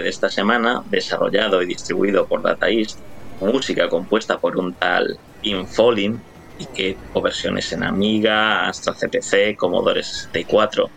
de 0.00 0.08
esta 0.08 0.30
semana, 0.30 0.82
desarrollado 0.86 1.62
y 1.62 1.66
distribuido 1.66 2.26
por 2.26 2.42
Data 2.42 2.68
East, 2.68 3.00
música 3.40 3.88
compuesta 3.88 4.38
por 4.38 4.56
un 4.56 4.74
tal 4.74 5.18
Infolin 5.42 6.22
y 6.58 6.66
que 6.66 6.96
tuvo 7.12 7.22
versiones 7.22 7.72
en 7.72 7.82
Amiga, 7.82 8.68
Astra 8.68 8.94
CPC, 8.94 9.56
Commodore 9.56 10.02
64, 10.02 10.90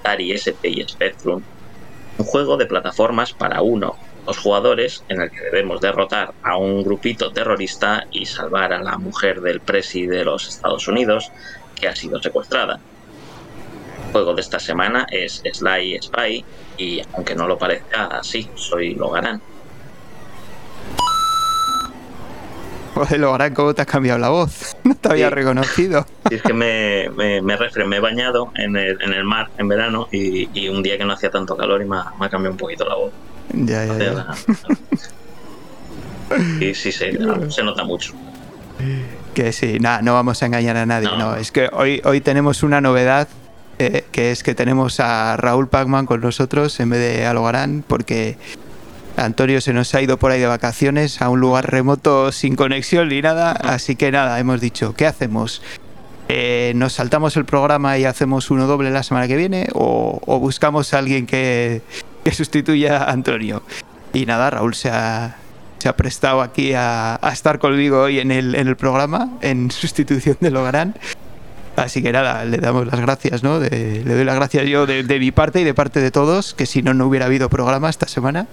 Atari 0.00 0.32
ST 0.32 0.68
y 0.68 0.88
Spectrum. 0.88 1.42
Un 2.18 2.24
juego 2.24 2.56
de 2.56 2.66
plataformas 2.66 3.32
para 3.32 3.62
uno 3.62 3.90
o 3.90 4.26
dos 4.26 4.38
jugadores 4.38 5.04
en 5.08 5.22
el 5.22 5.30
que 5.30 5.40
debemos 5.40 5.80
derrotar 5.80 6.34
a 6.42 6.56
un 6.56 6.82
grupito 6.82 7.32
terrorista 7.32 8.06
y 8.10 8.26
salvar 8.26 8.72
a 8.72 8.82
la 8.82 8.98
mujer 8.98 9.40
del 9.40 9.60
presi 9.60 10.06
de 10.06 10.24
los 10.24 10.48
Estados 10.48 10.86
Unidos 10.88 11.32
que 11.74 11.88
ha 11.88 11.96
sido 11.96 12.20
secuestrada. 12.20 12.80
Juego 14.12 14.34
de 14.34 14.40
esta 14.40 14.58
semana 14.58 15.06
es 15.10 15.42
Sly 15.52 15.98
Spy 16.02 16.44
y 16.78 17.00
aunque 17.14 17.34
no 17.34 17.46
lo 17.46 17.58
parezca 17.58 18.06
así, 18.06 18.48
soy 18.54 18.94
Logarán. 18.94 19.40
Joder, 22.94 23.20
Logarán, 23.20 23.54
¿cómo 23.54 23.74
te 23.74 23.82
has 23.82 23.86
cambiado 23.86 24.18
la 24.18 24.28
voz? 24.30 24.76
No 24.84 24.94
te 24.94 25.08
había 25.10 25.28
Sí. 25.28 25.34
reconocido. 25.34 26.06
Es 26.30 26.40
que 26.42 26.52
me, 26.54 27.10
me, 27.14 27.42
me 27.42 27.56
refre- 27.58 27.84
me 27.86 27.96
he 27.96 28.00
bañado 28.00 28.50
en 28.56 28.74
el, 28.76 29.00
en 29.02 29.12
el 29.12 29.22
mar 29.24 29.50
en 29.58 29.68
verano 29.68 30.08
y, 30.10 30.48
y 30.58 30.68
un 30.68 30.82
día 30.82 30.96
que 30.96 31.04
no 31.04 31.12
hacía 31.12 31.30
tanto 31.30 31.56
calor 31.56 31.82
y 31.82 31.84
me 31.84 31.96
ha, 31.98 32.12
me 32.18 32.26
ha 32.26 32.30
cambiado 32.30 32.52
un 32.52 32.58
poquito 32.58 32.84
la 32.86 32.94
voz. 32.94 33.12
Ya, 33.52 33.84
ya, 33.84 33.98
ya. 33.98 34.12
la- 34.12 34.34
Y 36.60 36.74
sí, 36.74 36.90
se, 36.90 37.18
se 37.50 37.62
nota 37.62 37.84
mucho. 37.84 38.14
Que 39.34 39.52
sí, 39.52 39.78
nada, 39.78 40.00
no 40.02 40.14
vamos 40.14 40.42
a 40.42 40.46
engañar 40.46 40.76
a 40.78 40.86
nadie. 40.86 41.08
No. 41.08 41.18
No, 41.18 41.36
es 41.36 41.52
que 41.52 41.68
hoy, 41.72 42.00
hoy 42.04 42.20
tenemos 42.22 42.62
una 42.62 42.80
novedad, 42.80 43.28
eh, 43.78 44.04
que 44.12 44.30
es 44.32 44.42
que 44.42 44.54
tenemos 44.54 45.00
a 45.00 45.36
Raúl 45.36 45.68
Pacman 45.68 46.06
con 46.06 46.20
nosotros 46.20 46.78
en 46.80 46.90
vez 46.90 47.00
de 47.00 47.26
a 47.26 47.34
Logarán, 47.34 47.84
porque 47.86 48.36
Antonio 49.16 49.60
se 49.60 49.72
nos 49.72 49.94
ha 49.94 50.02
ido 50.02 50.16
por 50.16 50.30
ahí 50.30 50.40
de 50.40 50.46
vacaciones 50.46 51.20
a 51.22 51.28
un 51.28 51.40
lugar 51.40 51.70
remoto 51.70 52.30
sin 52.32 52.56
conexión 52.56 53.08
ni 53.08 53.20
nada. 53.20 53.52
Así 53.52 53.96
que 53.96 54.12
nada, 54.12 54.38
hemos 54.38 54.60
dicho, 54.60 54.94
¿qué 54.94 55.06
hacemos? 55.06 55.62
Eh, 56.28 56.72
¿Nos 56.76 56.92
saltamos 56.92 57.36
el 57.36 57.44
programa 57.44 57.98
y 57.98 58.04
hacemos 58.04 58.50
uno 58.50 58.66
doble 58.66 58.90
la 58.90 59.02
semana 59.02 59.26
que 59.26 59.36
viene? 59.36 59.68
¿O, 59.74 60.20
o 60.24 60.38
buscamos 60.38 60.92
a 60.94 60.98
alguien 60.98 61.26
que, 61.26 61.82
que 62.22 62.32
sustituya 62.32 62.98
a 62.98 63.12
Antonio? 63.12 63.62
Y 64.12 64.26
nada, 64.26 64.50
Raúl 64.50 64.74
se 64.74 64.90
ha, 64.90 65.36
se 65.78 65.88
ha 65.88 65.96
prestado 65.96 66.42
aquí 66.42 66.74
a, 66.74 67.18
a 67.20 67.32
estar 67.32 67.58
conmigo 67.58 68.02
hoy 68.02 68.20
en 68.20 68.30
el, 68.30 68.54
en 68.54 68.68
el 68.68 68.76
programa, 68.76 69.30
en 69.40 69.70
sustitución 69.70 70.36
de 70.40 70.50
Logarán. 70.50 70.94
Así 71.82 72.02
que 72.02 72.12
nada, 72.12 72.44
le 72.44 72.58
damos 72.58 72.86
las 72.86 73.00
gracias, 73.00 73.42
¿no? 73.42 73.60
De- 73.60 74.02
le 74.04 74.14
doy 74.14 74.24
las 74.24 74.36
gracias 74.36 74.66
yo 74.66 74.86
de, 74.86 75.02
de 75.02 75.18
mi 75.18 75.30
parte 75.30 75.60
y 75.60 75.64
de 75.64 75.74
parte 75.74 76.00
de 76.00 76.10
todos, 76.10 76.54
que 76.54 76.66
si 76.66 76.82
no, 76.82 76.94
no 76.94 77.06
hubiera 77.06 77.26
habido 77.26 77.48
programa 77.48 77.88
esta 77.90 78.06
semana. 78.08 78.46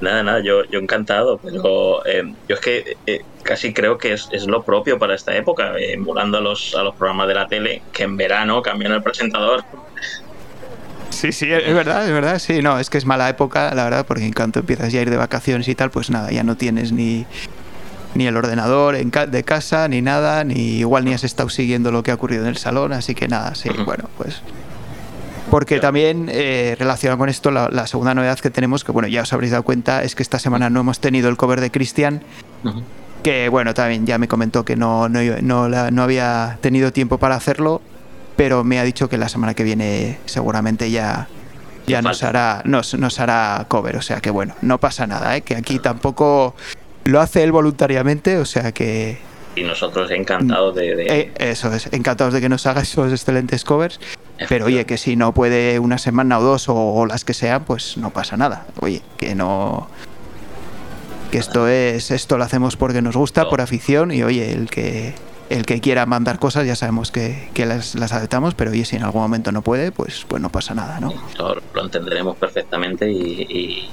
Nada, 0.00 0.22
nada, 0.24 0.40
yo, 0.40 0.64
yo 0.64 0.80
encantado, 0.80 1.38
pero 1.38 2.04
eh, 2.06 2.24
yo 2.48 2.56
es 2.56 2.60
que 2.60 2.96
eh, 3.06 3.20
casi 3.44 3.72
creo 3.72 3.98
que 3.98 4.14
es, 4.14 4.28
es 4.32 4.46
lo 4.48 4.62
propio 4.64 4.98
para 4.98 5.14
esta 5.14 5.36
época, 5.36 5.78
eh, 5.78 5.92
emulando 5.92 6.38
a 6.38 6.40
los, 6.40 6.74
a 6.74 6.82
los 6.82 6.94
programas 6.96 7.28
de 7.28 7.34
la 7.34 7.46
tele, 7.46 7.82
que 7.92 8.02
en 8.02 8.16
verano 8.16 8.60
cambian 8.62 8.92
el 8.92 9.02
presentador. 9.02 9.62
Sí, 11.10 11.30
sí, 11.30 11.52
es 11.52 11.72
verdad, 11.74 12.04
es 12.04 12.12
verdad, 12.12 12.38
sí, 12.40 12.62
no, 12.62 12.80
es 12.80 12.90
que 12.90 12.98
es 12.98 13.04
mala 13.06 13.28
época, 13.28 13.72
la 13.76 13.84
verdad, 13.84 14.04
porque 14.04 14.24
en 14.24 14.32
cuanto 14.32 14.58
empiezas 14.60 14.90
ya 14.90 14.98
a 14.98 15.02
ir 15.02 15.10
de 15.10 15.16
vacaciones 15.16 15.68
y 15.68 15.74
tal, 15.76 15.90
pues 15.92 16.10
nada, 16.10 16.32
ya 16.32 16.42
no 16.42 16.56
tienes 16.56 16.90
ni, 16.90 17.24
ni 18.14 18.26
el 18.26 18.36
ordenador 18.36 18.94
en 18.96 19.10
ca- 19.10 19.26
de 19.26 19.42
casa, 19.42 19.88
ni 19.88 20.02
nada, 20.02 20.44
ni 20.44 20.78
igual 20.78 21.04
ni 21.04 21.14
has 21.14 21.24
estado 21.24 21.48
siguiendo 21.48 21.90
lo 21.90 22.02
que 22.02 22.10
ha 22.10 22.14
ocurrido 22.14 22.42
en 22.42 22.48
el 22.48 22.56
salón, 22.56 22.92
así 22.92 23.14
que 23.14 23.28
nada, 23.28 23.54
sí, 23.54 23.68
bueno, 23.84 24.04
pues... 24.18 24.42
Porque 25.50 25.80
también 25.80 26.28
eh, 26.32 26.76
relacionado 26.78 27.18
con 27.18 27.28
esto, 27.28 27.50
la, 27.50 27.68
la 27.70 27.86
segunda 27.86 28.14
novedad 28.14 28.38
que 28.38 28.48
tenemos, 28.50 28.84
que 28.84 28.92
bueno, 28.92 29.06
ya 29.08 29.22
os 29.22 29.32
habréis 29.34 29.50
dado 29.52 29.64
cuenta, 29.64 30.02
es 30.02 30.14
que 30.14 30.22
esta 30.22 30.38
semana 30.38 30.70
no 30.70 30.80
hemos 30.80 30.98
tenido 30.98 31.28
el 31.28 31.36
cover 31.36 31.60
de 31.60 31.70
Cristian, 31.70 32.22
que 33.22 33.48
bueno, 33.50 33.74
también 33.74 34.06
ya 34.06 34.16
me 34.18 34.28
comentó 34.28 34.64
que 34.64 34.76
no, 34.76 35.08
no, 35.10 35.20
no, 35.42 35.68
la- 35.68 35.90
no 35.90 36.02
había 36.02 36.58
tenido 36.62 36.90
tiempo 36.92 37.18
para 37.18 37.34
hacerlo, 37.34 37.82
pero 38.36 38.64
me 38.64 38.78
ha 38.78 38.82
dicho 38.84 39.08
que 39.10 39.18
la 39.18 39.28
semana 39.28 39.52
que 39.52 39.62
viene 39.62 40.18
seguramente 40.24 40.90
ya, 40.90 41.28
ya 41.86 42.00
No 42.00 42.08
nos, 42.10 42.22
hará, 42.22 42.62
nos, 42.64 42.94
nos 42.94 43.20
hará 43.20 43.66
cover, 43.68 43.96
o 43.96 44.02
sea 44.02 44.20
que 44.22 44.30
bueno, 44.30 44.54
no 44.62 44.78
pasa 44.78 45.06
nada, 45.06 45.36
¿eh? 45.36 45.42
que 45.42 45.54
aquí 45.54 45.78
tampoco 45.80 46.54
lo 47.04 47.20
hace 47.20 47.42
él 47.42 47.52
voluntariamente, 47.52 48.38
o 48.38 48.44
sea 48.44 48.72
que 48.72 49.18
Y 49.56 49.62
nosotros 49.64 50.10
encantados 50.10 50.74
de... 50.74 50.94
de- 50.96 51.20
eh, 51.20 51.32
eso 51.38 51.72
es, 51.72 51.88
encantados 51.92 52.32
de 52.34 52.40
que 52.40 52.48
nos 52.48 52.66
haga 52.66 52.82
esos 52.82 53.10
excelentes 53.12 53.64
covers, 53.64 54.00
pero 54.48 54.66
oye, 54.66 54.84
que 54.86 54.96
si 54.98 55.14
no 55.16 55.32
puede 55.34 55.78
una 55.78 55.98
semana 55.98 56.38
o 56.38 56.42
dos 56.42 56.68
o, 56.68 56.74
o 56.74 57.06
las 57.06 57.24
que 57.24 57.34
sean, 57.34 57.64
pues 57.64 57.96
no 57.96 58.10
pasa 58.10 58.36
nada, 58.36 58.66
oye, 58.80 59.02
que 59.18 59.34
no... 59.34 59.88
Que 61.30 61.38
esto 61.38 61.66
es, 61.66 62.10
esto 62.10 62.36
lo 62.36 62.44
hacemos 62.44 62.76
porque 62.76 63.00
nos 63.00 63.16
gusta, 63.16 63.48
por 63.48 63.62
afición, 63.62 64.10
y 64.12 64.22
oye, 64.22 64.52
el 64.52 64.68
que, 64.68 65.14
el 65.48 65.64
que 65.64 65.80
quiera 65.80 66.04
mandar 66.04 66.38
cosas 66.38 66.66
ya 66.66 66.76
sabemos 66.76 67.10
que, 67.10 67.48
que 67.54 67.64
las, 67.64 67.94
las 67.94 68.12
aceptamos, 68.12 68.54
pero 68.54 68.70
oye, 68.70 68.84
si 68.84 68.96
en 68.96 69.02
algún 69.02 69.22
momento 69.22 69.50
no 69.50 69.62
puede, 69.62 69.92
pues, 69.92 70.26
pues 70.28 70.42
no 70.42 70.50
pasa 70.50 70.74
nada, 70.74 71.00
¿no? 71.00 71.14
Lo, 71.38 71.82
entenderemos 71.82 72.36
perfectamente 72.36 73.10
y, 73.10 73.16
y 73.48 73.90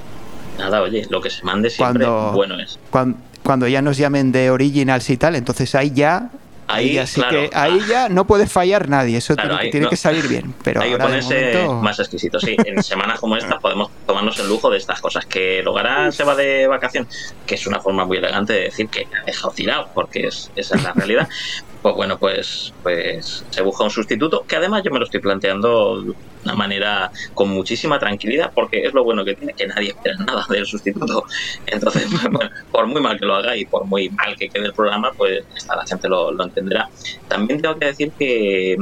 nada, 0.60 0.82
oye, 0.84 1.08
lo 1.10 1.20
que 1.22 1.30
se 1.32 1.44
mande 1.44 1.70
siempre 1.72 2.06
Cuando- 2.06 2.32
bueno 2.34 2.60
es. 2.60 2.78
Cuando, 2.92 3.18
cuando 3.44 3.68
ya 3.68 3.82
nos 3.82 3.98
llamen 3.98 4.32
de 4.32 4.52
originals 4.52 5.10
y 5.10 5.18
tal, 5.18 5.36
entonces 5.36 5.74
ahí 5.76 5.92
ya... 5.92 6.30
Ahí, 6.72 6.94
ya 6.94 7.08
sí 7.08 7.16
claro, 7.20 7.32
que 7.32 7.50
ahí 7.58 7.82
ya 7.90 8.10
no 8.10 8.28
puede 8.28 8.46
fallar 8.46 8.90
nadie, 8.90 9.18
eso 9.18 9.34
Claro, 9.34 9.50
tiene, 9.50 9.60
que- 9.60 9.66
ahí 9.66 9.72
tiene 9.72 9.84
no. 9.86 9.90
que 9.90 9.96
salir 9.98 10.28
bien. 10.28 10.54
Pero 10.64 10.82
Hay 10.84 10.92
que 10.92 10.98
ponerse 11.00 11.54
momento- 11.56 11.74
más 11.82 12.00
exquisito. 12.00 12.40
Sí, 12.40 12.56
en 12.64 12.84
semanas 12.84 13.20
como 13.20 13.36
esta 13.38 13.58
podemos 13.58 13.90
tomarnos 14.06 14.38
el 14.38 14.48
lujo 14.48 14.70
de 14.70 14.78
estas 14.78 15.02
cosas. 15.02 15.26
Que 15.26 15.64
Logarán 15.64 16.12
se 16.12 16.24
va 16.24 16.36
de 16.36 16.68
vacaciones, 16.68 17.34
que 17.48 17.56
es 17.56 17.66
una 17.66 17.80
forma 17.80 18.06
muy 18.06 18.18
elegante 18.18 18.54
de 18.54 18.60
decir 18.66 18.88
que 18.88 19.08
ha 19.20 19.26
dejado 19.26 19.50
tirado, 19.52 19.90
porque 19.96 20.28
es, 20.28 20.52
esa 20.56 20.76
es 20.76 20.84
la 20.84 20.94
realidad. 20.94 21.28
Pues 21.82 21.96
bueno, 21.96 22.18
pues, 22.20 22.74
pues 22.84 23.46
se 23.50 23.62
busca 23.62 23.86
un 23.86 23.90
sustituto, 23.90 24.44
que 24.46 24.58
además 24.58 24.84
yo 24.84 24.92
me 24.92 25.00
lo 25.00 25.06
estoy 25.06 25.22
planteando 25.22 26.02
de 26.02 26.14
una 26.44 26.56
manera 26.56 27.10
con 27.34 27.50
muchísima 27.50 27.98
tranquilidad, 27.98 28.52
porque 28.54 28.84
es 28.84 28.94
lo 28.94 29.04
bueno 29.04 29.24
que 29.24 29.36
tiene, 29.36 29.54
que 29.54 29.66
nadie 29.68 29.90
espera 29.90 30.18
nada 30.18 30.46
del 30.50 30.66
sustituto. 30.66 31.24
Entonces, 31.66 32.10
bueno, 32.22 32.40
por 32.72 32.88
muy 32.88 33.02
mal 33.02 33.18
que 33.18 33.26
lo 33.26 33.36
haga 33.36 33.56
y 33.56 33.66
por 33.66 33.86
muy 33.86 34.10
mal 34.10 34.36
que 34.36 34.50
quede 34.50 34.66
el 34.66 34.74
programa, 34.74 35.12
pues 35.16 35.46
la 35.68 35.86
gente 35.86 36.10
lo, 36.10 36.32
lo 36.32 36.44
entenderá. 36.44 36.90
También 37.28 37.62
tengo 37.62 37.78
que 37.80 37.86
decir 37.86 38.12
que 38.18 38.78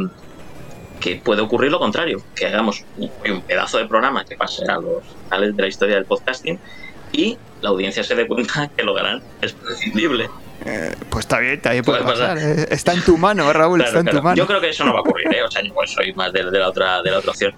que 1.00 1.18
puede 1.18 1.42
ocurrir 1.42 1.72
lo 1.72 1.80
contrario, 1.80 2.24
que 2.36 2.48
hagamos 2.48 2.84
un, 2.98 3.42
pedazo 3.42 3.78
de 3.78 3.86
programa 3.86 4.26
que 4.26 4.36
pase 4.36 4.66
a 4.66 4.80
los 4.80 5.04
canales 5.30 5.56
de 5.56 5.62
la 5.62 5.68
historia 5.68 5.96
del 5.96 6.06
podcasting 6.06 6.60
y 7.12 7.38
la 7.62 7.70
audiencia 7.70 8.04
se 8.04 8.16
dé 8.16 8.28
cuenta 8.28 8.70
que 8.76 8.84
Logarán 8.84 9.22
es 9.42 9.54
prescindible. 9.54 10.30
Eh, 10.68 10.94
pues 11.10 11.26
está 11.26 11.40
bien, 11.40 11.62
también 11.62 11.84
puede, 11.84 12.02
Puede 12.04 12.14
pasar. 12.20 12.38
eh, 12.38 12.68
Está 12.72 12.94
en 12.94 13.02
tu 13.02 13.18
mano, 13.18 13.52
Raúl, 13.54 13.80
Claro, 13.80 13.88
está 13.90 14.00
en 14.00 14.06
claro. 14.06 14.20
tu 14.20 14.24
mano. 14.24 14.36
Yo 14.36 14.46
creo 14.48 14.60
que 14.62 14.70
eso 14.70 14.84
no 14.86 14.92
va 14.94 15.00
a 15.00 15.02
ocurrir, 15.02 15.28
¿eh? 15.34 15.44
o 15.44 15.50
sea, 15.52 15.64
yo 15.64 15.74
pues 15.74 15.92
soy 15.92 16.14
más 16.14 16.34
de, 16.34 16.44
de 16.50 16.60
la 16.60 16.68
otra 16.70 17.02
de 17.02 17.12
la 17.12 17.20
otra 17.20 17.32
opción. 17.32 17.54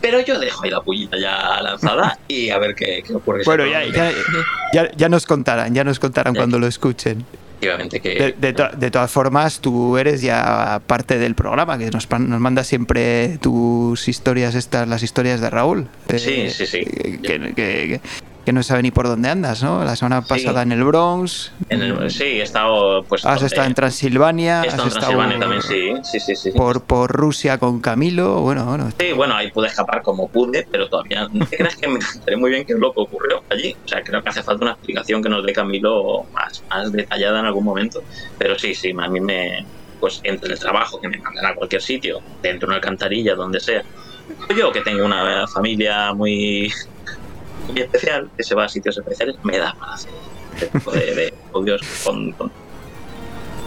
Pero 0.00 0.20
yo 0.20 0.38
dejo 0.38 0.62
ahí 0.64 0.70
la 0.70 0.80
pullita 0.80 1.18
ya 1.18 1.60
lanzada 1.60 2.18
y 2.28 2.50
a 2.50 2.58
ver 2.58 2.74
qué, 2.74 3.02
qué 3.06 3.14
ocurre. 3.14 3.42
Bueno, 3.44 3.66
ya, 3.66 3.84
ya, 3.84 4.12
ya, 4.72 4.90
ya 4.96 5.08
nos 5.08 5.26
contarán, 5.26 5.74
ya 5.74 5.82
nos 5.84 5.98
contarán 5.98 6.34
cuando 6.34 6.58
lo 6.58 6.66
escuchen. 6.66 7.24
Que... 7.60 7.68
De, 8.00 8.34
de 8.38 8.52
to- 8.52 8.70
de 8.76 8.90
todas 8.92 9.10
formas, 9.10 9.58
tú 9.58 9.98
eres 9.98 10.22
ya 10.22 10.80
parte 10.86 11.18
del 11.18 11.34
programa, 11.34 11.76
que 11.76 11.90
nos, 11.90 12.08
nos 12.08 12.40
manda 12.40 12.62
siempre 12.62 13.36
tus 13.42 14.06
historias, 14.06 14.54
estas, 14.54 14.86
las 14.86 15.02
historias 15.02 15.40
de 15.40 15.50
Raúl. 15.50 15.88
Eh, 16.08 16.18
Sí, 16.20 16.50
sí, 16.50 16.66
sí. 16.66 16.84
Que, 17.20 17.52
que- 17.56 18.00
que- 18.48 18.52
no 18.52 18.62
sabe 18.62 18.82
ni 18.82 18.90
por 18.90 19.06
dónde 19.06 19.28
andas, 19.28 19.62
¿no? 19.62 19.84
La 19.84 19.94
semana 19.96 20.22
Sí. 20.22 20.28
pasada 20.28 20.62
en 20.62 20.72
el 20.72 20.82
Bronx. 20.84 21.52
en 21.68 21.82
el- 21.82 22.10
sí, 22.10 22.24
he 22.24 22.42
estado... 22.42 23.04
Pues, 23.04 23.24
Has 23.24 23.42
estado 23.42 23.66
en 23.66 23.74
Transilvania. 23.74 24.56
he 24.64 24.68
Has 24.68 24.74
estado 24.74 24.84
en 24.88 24.94
Transilvania 24.94 25.38
también, 25.38 25.62
sí, 25.62 25.92
sí, 26.02 26.20
sí. 26.20 26.36
sí. 26.36 26.50
por, 26.52 26.84
por 26.84 27.10
Rusia 27.12 27.58
con 27.58 27.80
Camilo. 27.80 28.40
Bueno, 28.40 28.64
bueno. 28.64 28.90
Sí, 28.98 29.12
bueno, 29.12 29.34
ahí 29.34 29.50
pude 29.50 29.66
escapar 29.68 30.02
como 30.02 30.28
pude, 30.30 30.66
pero 30.70 30.88
todavía 30.88 31.28
no 31.32 31.46
te 31.46 31.56
creas 31.56 31.76
que 31.76 31.88
me 31.88 31.98
enteré 32.14 32.36
muy 32.36 32.50
bien 32.50 32.64
qué 32.66 32.72
es 32.72 32.78
lo 32.78 32.92
que 32.92 33.00
ocurrió 33.02 33.42
allí. 33.50 33.74
O 33.84 33.88
sea, 33.88 34.02
creo 34.02 34.22
que 34.22 34.28
hace 34.30 34.42
falta 34.42 34.64
una 34.64 34.72
explicación 34.72 35.22
que 35.22 35.28
nos 35.28 35.44
dé 35.44 35.52
Camilo 35.52 36.24
más, 36.32 36.62
más 36.70 36.90
detallada 36.92 37.40
en 37.40 37.46
algún 37.46 37.64
momento. 37.64 38.00
Pero 38.38 38.58
sí, 38.58 38.74
sí, 38.74 38.92
a 38.98 39.08
mí 39.08 39.20
me. 39.20 39.66
Pues 40.00 40.20
entre 40.22 40.52
el 40.52 40.58
trabajo 40.60 41.00
que 41.00 41.08
me 41.08 41.18
mandan 41.18 41.46
a 41.46 41.54
cualquier 41.54 41.82
sitio, 41.82 42.20
dentro 42.40 42.66
de 42.66 42.70
una 42.70 42.76
alcantarilla, 42.76 43.34
donde 43.34 43.58
sea. 43.60 43.82
Yo 44.56 44.70
que 44.70 44.80
tengo 44.82 45.04
una 45.04 45.44
familia 45.48 46.12
muy, 46.14 46.70
muy 47.68 47.80
especial, 47.82 48.28
que 48.36 48.42
se 48.44 48.54
va 48.54 48.64
a 48.64 48.68
sitios 48.68 48.96
especiales, 48.98 49.36
me 49.42 49.58
da 49.58 49.74
para 49.78 49.94
hacer 49.94 50.10
este 50.54 50.66
tipo 50.66 50.90
de, 50.92 51.14
de 51.14 51.34
audios 51.54 51.80
con, 52.04 52.32
con 52.32 52.50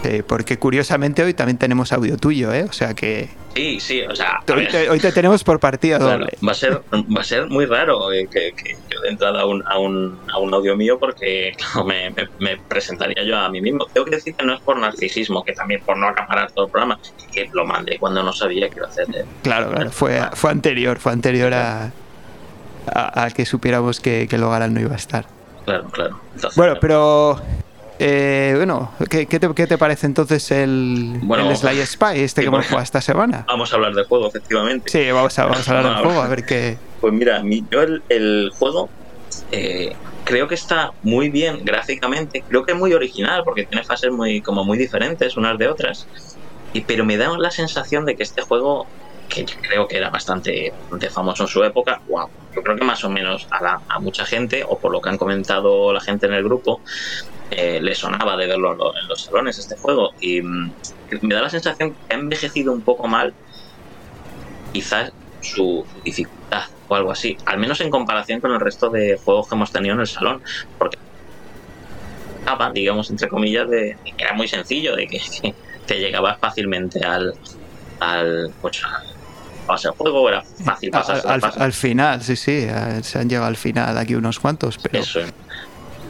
Eh, 0.04 0.22
porque 0.26 0.58
curiosamente 0.58 1.22
hoy 1.22 1.32
también 1.34 1.58
tenemos 1.58 1.92
audio 1.92 2.16
tuyo, 2.16 2.52
¿eh? 2.52 2.64
O 2.68 2.72
sea 2.72 2.92
que 2.94 3.28
Sí, 3.54 3.78
sí, 3.80 4.00
o 4.00 4.16
sea, 4.16 4.40
hoy 4.52 4.66
te, 4.66 4.88
hoy 4.88 4.98
te 4.98 5.12
tenemos 5.12 5.44
por 5.44 5.60
partida 5.60 5.98
claro, 5.98 6.20
doble. 6.20 6.38
va 6.46 6.52
a 6.52 6.54
ser 6.54 6.80
va 6.92 7.20
a 7.20 7.24
ser 7.24 7.48
muy 7.50 7.66
raro 7.66 8.10
eh, 8.10 8.26
que, 8.32 8.52
que 8.52 8.76
yo 8.90 9.00
de 9.02 9.10
entrada 9.10 9.42
a 9.42 9.46
un, 9.46 9.62
a 9.66 9.78
un, 9.78 10.18
a 10.32 10.38
un 10.38 10.54
audio 10.54 10.74
mío 10.74 10.98
porque 10.98 11.52
claro, 11.58 11.84
me, 11.86 12.08
me- 12.10 12.28
me 12.40 12.56
presentaría 12.56 13.22
yo 13.24 13.36
a 13.38 13.48
mí 13.50 13.60
mismo. 13.60 13.84
Tengo 13.92 14.06
que 14.06 14.16
decir 14.16 14.34
que 14.34 14.44
no 14.46 14.54
es 14.54 14.60
por 14.60 14.78
narcisismo, 14.78 15.44
que 15.44 15.52
también 15.52 15.82
por 15.84 15.98
no 15.98 16.08
acaparar 16.08 16.50
todo 16.50 16.64
el 16.64 16.70
programa, 16.72 16.98
que 17.30 17.48
lo 17.52 17.66
mandé 17.66 17.98
cuando 17.98 18.22
no 18.22 18.32
sabía 18.32 18.70
que 18.70 18.78
iba 18.78 18.86
a 18.86 18.90
hacer. 18.90 19.06
eh. 19.14 19.24
Claro, 19.42 19.70
claro, 19.70 19.90
fue, 19.92 20.18
fue 20.32 20.50
anterior, 20.50 20.98
fue 20.98 21.12
anterior 21.12 21.52
a... 21.52 21.92
a, 22.86 23.30
que 23.30 23.46
supiéramos 23.46 24.00
que, 24.00 24.26
que 24.28 24.38
Logaran 24.38 24.74
no 24.74 24.80
iba 24.80 24.92
a 24.92 24.96
estar. 24.96 25.26
Claro, 25.64 25.88
claro. 25.90 26.20
bueno, 26.56 26.74
pero 26.80 27.40
eh, 27.98 28.54
bueno, 28.56 28.90
¿qué, 29.08 29.26
te, 29.26 29.54
¿qué, 29.54 29.66
te, 29.66 29.78
parece 29.78 30.06
entonces 30.06 30.50
el, 30.50 31.20
el 31.22 31.56
Sly 31.56 31.86
Spy, 31.86 32.20
este 32.20 32.40
que 32.40 32.48
hemos 32.48 32.66
jugado 32.66 32.82
esta 32.82 33.00
semana? 33.00 33.44
Vamos 33.46 33.72
a 33.72 33.76
hablar 33.76 33.94
del 33.94 34.06
juego, 34.06 34.28
efectivamente. 34.28 34.90
Sí, 34.90 35.10
vamos 35.12 35.38
a, 35.38 35.44
vamos 35.44 35.68
a 35.68 35.78
hablar 35.78 35.94
del 35.94 36.04
juego, 36.04 36.20
a 36.20 36.28
ver 36.28 36.44
qué. 36.44 36.78
Pues 37.00 37.12
mira, 37.12 37.42
yo 37.70 37.82
el, 37.82 38.02
el 38.08 38.50
juego 38.58 38.88
eh, 39.52 39.94
creo 40.24 40.48
que 40.48 40.54
está 40.54 40.92
muy 41.02 41.30
bien 41.30 41.64
gráficamente, 41.64 42.42
creo 42.48 42.64
que 42.64 42.72
es 42.72 42.78
muy 42.78 42.92
original 42.92 43.42
porque 43.44 43.66
tiene 43.66 43.84
fases 43.84 44.10
muy, 44.10 44.40
como 44.40 44.64
muy 44.64 44.78
diferentes 44.78 45.36
unas 45.36 45.58
de 45.58 45.68
otras. 45.68 46.08
Y, 46.72 46.80
pero 46.80 47.04
me 47.04 47.16
da 47.16 47.36
la 47.38 47.50
sensación 47.50 48.04
de 48.04 48.16
que 48.16 48.22
este 48.22 48.42
juego 48.42 48.86
que 49.28 49.44
creo 49.44 49.88
que 49.88 49.96
era 49.96 50.10
bastante, 50.10 50.72
famoso 51.10 51.44
en 51.44 51.48
su 51.48 51.62
época, 51.64 52.00
wow, 52.08 52.28
yo 52.54 52.62
creo 52.62 52.76
que 52.76 52.84
más 52.84 53.04
o 53.04 53.10
menos 53.10 53.46
a, 53.50 53.80
a, 53.88 53.98
mucha 53.98 54.24
gente, 54.24 54.64
o 54.66 54.78
por 54.78 54.92
lo 54.92 55.00
que 55.00 55.08
han 55.08 55.18
comentado 55.18 55.92
la 55.92 56.00
gente 56.00 56.26
en 56.26 56.34
el 56.34 56.44
grupo, 56.44 56.80
eh, 57.50 57.80
le 57.82 57.94
sonaba 57.94 58.36
de 58.36 58.46
verlo 58.46 58.94
en 59.00 59.08
los 59.08 59.22
salones 59.22 59.58
este 59.58 59.76
juego. 59.76 60.12
Y 60.20 60.40
mm, 60.40 60.72
me 61.22 61.34
da 61.34 61.42
la 61.42 61.50
sensación 61.50 61.92
que 61.92 62.14
ha 62.14 62.18
envejecido 62.18 62.72
un 62.72 62.82
poco 62.82 63.06
mal 63.06 63.34
quizás 64.72 65.12
su 65.40 65.84
dificultad 66.04 66.64
o 66.88 66.94
algo 66.94 67.10
así, 67.10 67.36
al 67.46 67.58
menos 67.58 67.80
en 67.80 67.90
comparación 67.90 68.40
con 68.40 68.52
el 68.52 68.60
resto 68.60 68.88
de 68.90 69.18
juegos 69.22 69.48
que 69.48 69.54
hemos 69.54 69.72
tenido 69.72 69.94
en 69.94 70.00
el 70.00 70.06
salón, 70.06 70.42
porque 70.78 70.98
digamos 72.74 73.10
entre 73.10 73.28
comillas 73.28 73.68
de 73.68 73.96
era 74.18 74.34
muy 74.34 74.48
sencillo 74.48 74.94
de 74.96 75.06
que, 75.06 75.20
te 75.86 75.98
llegabas 75.98 76.38
fácilmente 76.38 77.04
al 77.04 77.34
al 78.00 78.52
pues 78.60 78.82
al 79.68 79.92
juego 79.92 80.28
era 80.28 80.42
fácil 80.42 80.90
pasar 80.90 81.22
al, 81.26 81.72
final 81.72 82.22
sí 82.22 82.36
sí 82.36 82.66
se 83.02 83.18
han 83.18 83.28
llegado 83.28 83.46
al 83.46 83.56
final 83.56 83.96
aquí 83.96 84.14
unos 84.14 84.38
cuantos 84.38 84.78
pero 84.78 85.02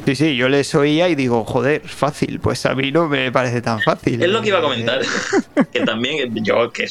Sí, 0.05 0.17
sí, 0.17 0.35
yo 0.35 0.49
les 0.49 0.75
oía 0.75 1.09
y 1.09 1.15
digo, 1.15 1.45
joder, 1.45 1.87
fácil. 1.87 2.41
Pues 2.41 2.67
a 2.67 2.75
mí 2.75 2.91
no 2.91 3.07
me 3.07 3.31
parece 3.31 3.63
tan 3.63 3.81
fácil. 3.81 4.21
Es 4.21 4.29
lo 4.31 4.43
que 4.43 4.49
iba 4.49 4.59
a 4.59 4.63
comentar. 4.63 5.01
que 5.73 5.81
también 5.83 6.35
yo, 6.45 6.73
que 6.73 6.89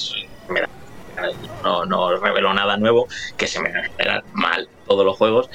no, 1.63 1.85
no 1.85 2.15
revelo 2.17 2.53
nada 2.53 2.77
nuevo, 2.77 3.07
que 3.37 3.47
se 3.47 3.59
me 3.59 3.69
esperan 3.81 4.23
mal 4.33 4.67
todos 4.87 5.05
los 5.05 5.17
juegos, 5.17 5.49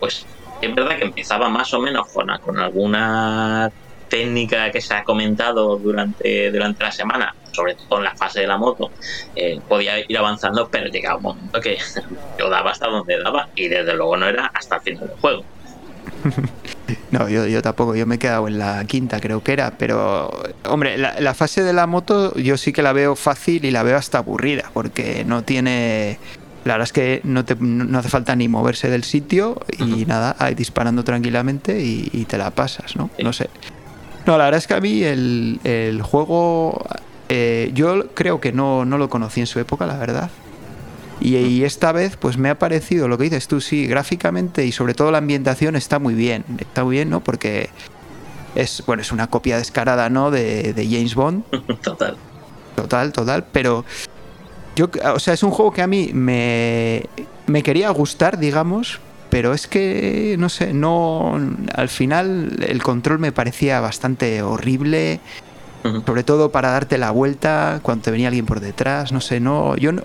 pues 0.00 0.26
es 0.60 0.74
verdad 0.74 0.96
que 0.96 1.04
empezaba 1.04 1.48
más 1.48 1.72
o 1.72 1.80
menos 1.80 2.08
con, 2.08 2.28
con 2.38 2.58
alguna 2.58 3.70
técnica 4.08 4.70
que 4.70 4.80
se 4.80 4.94
ha 4.94 5.04
comentado 5.04 5.76
durante, 5.76 6.50
durante 6.50 6.84
la 6.84 6.92
semana, 6.92 7.34
sobre 7.52 7.74
todo 7.74 7.98
en 7.98 8.04
la 8.04 8.14
fase 8.14 8.40
de 8.40 8.46
la 8.46 8.58
moto, 8.58 8.90
eh, 9.34 9.60
podía 9.68 9.98
ir 9.98 10.18
avanzando, 10.18 10.68
pero 10.68 10.86
llegaba 10.90 11.16
un 11.16 11.22
momento 11.22 11.60
que 11.60 11.78
yo 12.38 12.48
daba 12.48 12.70
hasta 12.70 12.88
donde 12.88 13.18
daba 13.18 13.48
y 13.54 13.68
desde 13.68 13.94
luego 13.94 14.16
no 14.16 14.26
era 14.26 14.50
hasta 14.54 14.76
el 14.76 14.82
final 14.82 15.08
del 15.08 15.16
juego. 15.18 15.44
No, 17.10 17.28
yo, 17.28 17.46
yo 17.46 17.62
tampoco, 17.62 17.94
yo 17.94 18.06
me 18.06 18.16
he 18.16 18.18
quedado 18.18 18.48
en 18.48 18.58
la 18.58 18.84
quinta, 18.84 19.20
creo 19.20 19.42
que 19.42 19.52
era, 19.52 19.72
pero 19.72 20.30
hombre, 20.64 20.96
la, 20.98 21.34
fase 21.34 21.62
de 21.62 21.72
la 21.72 21.86
moto 21.86 22.34
yo 22.34 22.56
sí 22.56 22.72
que 22.72 22.82
la 22.82 22.92
veo 22.92 23.16
fácil 23.16 23.64
y 23.64 23.70
la 23.70 23.82
veo 23.82 23.96
hasta 23.96 24.18
aburrida, 24.18 24.70
porque 24.72 25.24
no 25.26 25.42
tiene... 25.42 26.18
La 26.64 26.74
verdad 26.74 26.84
es 26.84 26.92
que 26.92 27.20
no, 27.24 27.44
te, 27.44 27.56
no 27.56 27.98
hace 27.98 28.08
falta 28.08 28.36
ni 28.36 28.48
moverse 28.48 28.90
del 28.90 29.04
sitio 29.04 29.60
y 29.78 30.04
nada, 30.04 30.36
ahí 30.38 30.54
disparando 30.54 31.02
tranquilamente 31.02 31.80
y, 31.80 32.26
te 32.26 32.36
la 32.36 32.50
pasas, 32.50 32.96
¿no? 32.96 33.10
No 33.22 33.32
sé. 33.32 33.48
No, 34.28 34.36
la 34.36 34.44
verdad 34.44 34.58
es 34.58 34.66
que 34.66 34.74
a 34.74 34.80
mí 34.82 35.02
el, 35.04 35.58
el 35.64 36.02
juego, 36.02 36.84
eh, 37.30 37.70
yo 37.72 38.08
creo 38.12 38.42
que 38.42 38.52
no, 38.52 38.84
no 38.84 38.98
lo 38.98 39.08
conocí 39.08 39.40
en 39.40 39.46
su 39.46 39.58
época, 39.58 39.86
la 39.86 39.96
verdad. 39.96 40.28
Y, 41.18 41.64
esta 41.64 41.92
vez, 41.92 42.18
pues 42.18 42.36
me 42.36 42.50
ha 42.50 42.58
parecido 42.58 43.08
lo 43.08 43.16
que 43.16 43.24
dices 43.24 43.48
tú, 43.48 43.62
sí, 43.62 43.86
gráficamente 43.86 44.66
y 44.66 44.72
sobre 44.72 44.92
todo 44.92 45.10
la 45.10 45.16
ambientación 45.16 45.76
está 45.76 45.98
muy 45.98 46.12
bien. 46.12 46.44
Está 46.58 46.84
muy 46.84 46.96
bien, 46.96 47.08
¿no? 47.08 47.20
Porque 47.20 47.70
es, 48.54 48.82
bueno, 48.84 49.00
es 49.00 49.12
una 49.12 49.28
copia 49.28 49.56
descarada, 49.56 50.10
¿no? 50.10 50.30
De, 50.30 50.74
James 50.76 51.14
Bond. 51.14 51.44
Total. 51.82 52.18
Total, 52.76 53.12
total. 53.14 53.46
Pero 53.50 53.86
yo, 54.76 54.90
o 55.14 55.18
sea, 55.18 55.32
es 55.32 55.42
un 55.42 55.52
juego 55.52 55.72
que 55.72 55.80
a 55.80 55.86
mí 55.86 56.10
me, 56.12 57.06
me 57.46 57.62
quería 57.62 57.88
gustar, 57.88 58.38
digamos, 58.38 59.00
pero 59.30 59.52
es 59.52 59.66
que, 59.66 60.36
no 60.38 60.48
sé, 60.48 60.72
no. 60.72 61.38
Al 61.74 61.88
final 61.88 62.56
el 62.66 62.82
control 62.82 63.18
me 63.18 63.32
parecía 63.32 63.80
bastante 63.80 64.42
horrible. 64.42 65.20
Sobre 66.04 66.22
todo 66.22 66.50
para 66.50 66.70
darte 66.70 66.98
la 66.98 67.12
vuelta 67.12 67.80
cuando 67.82 68.02
te 68.02 68.10
venía 68.10 68.28
alguien 68.28 68.44
por 68.44 68.60
detrás, 68.60 69.10
no 69.10 69.22
sé, 69.22 69.40
no, 69.40 69.74
yo 69.76 69.92
no, 69.92 70.02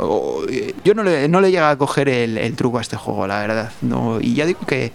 yo 0.86 0.94
no 0.94 1.04
le, 1.04 1.28
no 1.28 1.42
le 1.42 1.52
llega 1.52 1.72
a 1.72 1.78
coger 1.78 2.08
el, 2.08 2.56
truco 2.56 2.78
a 2.78 2.82
este 2.82 2.96
juego, 2.96 3.28
la 3.28 3.42
verdad. 3.42 3.72
No, 3.82 4.22
y 4.22 4.34
ya 4.34 4.46
digo 4.46 4.62
que, 4.66 4.94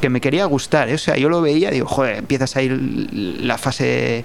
que 0.00 0.08
me 0.08 0.20
quería 0.20 0.46
gustar, 0.46 0.88
¿eh? 0.88 0.94
o 0.94 0.98
sea, 0.98 1.16
yo 1.18 1.28
lo 1.28 1.40
veía, 1.40 1.70
digo, 1.70 1.86
joder, 1.86 2.16
empiezas 2.16 2.56
a 2.56 2.62
ir 2.62 2.72
la 3.12 3.58
fase 3.58 4.24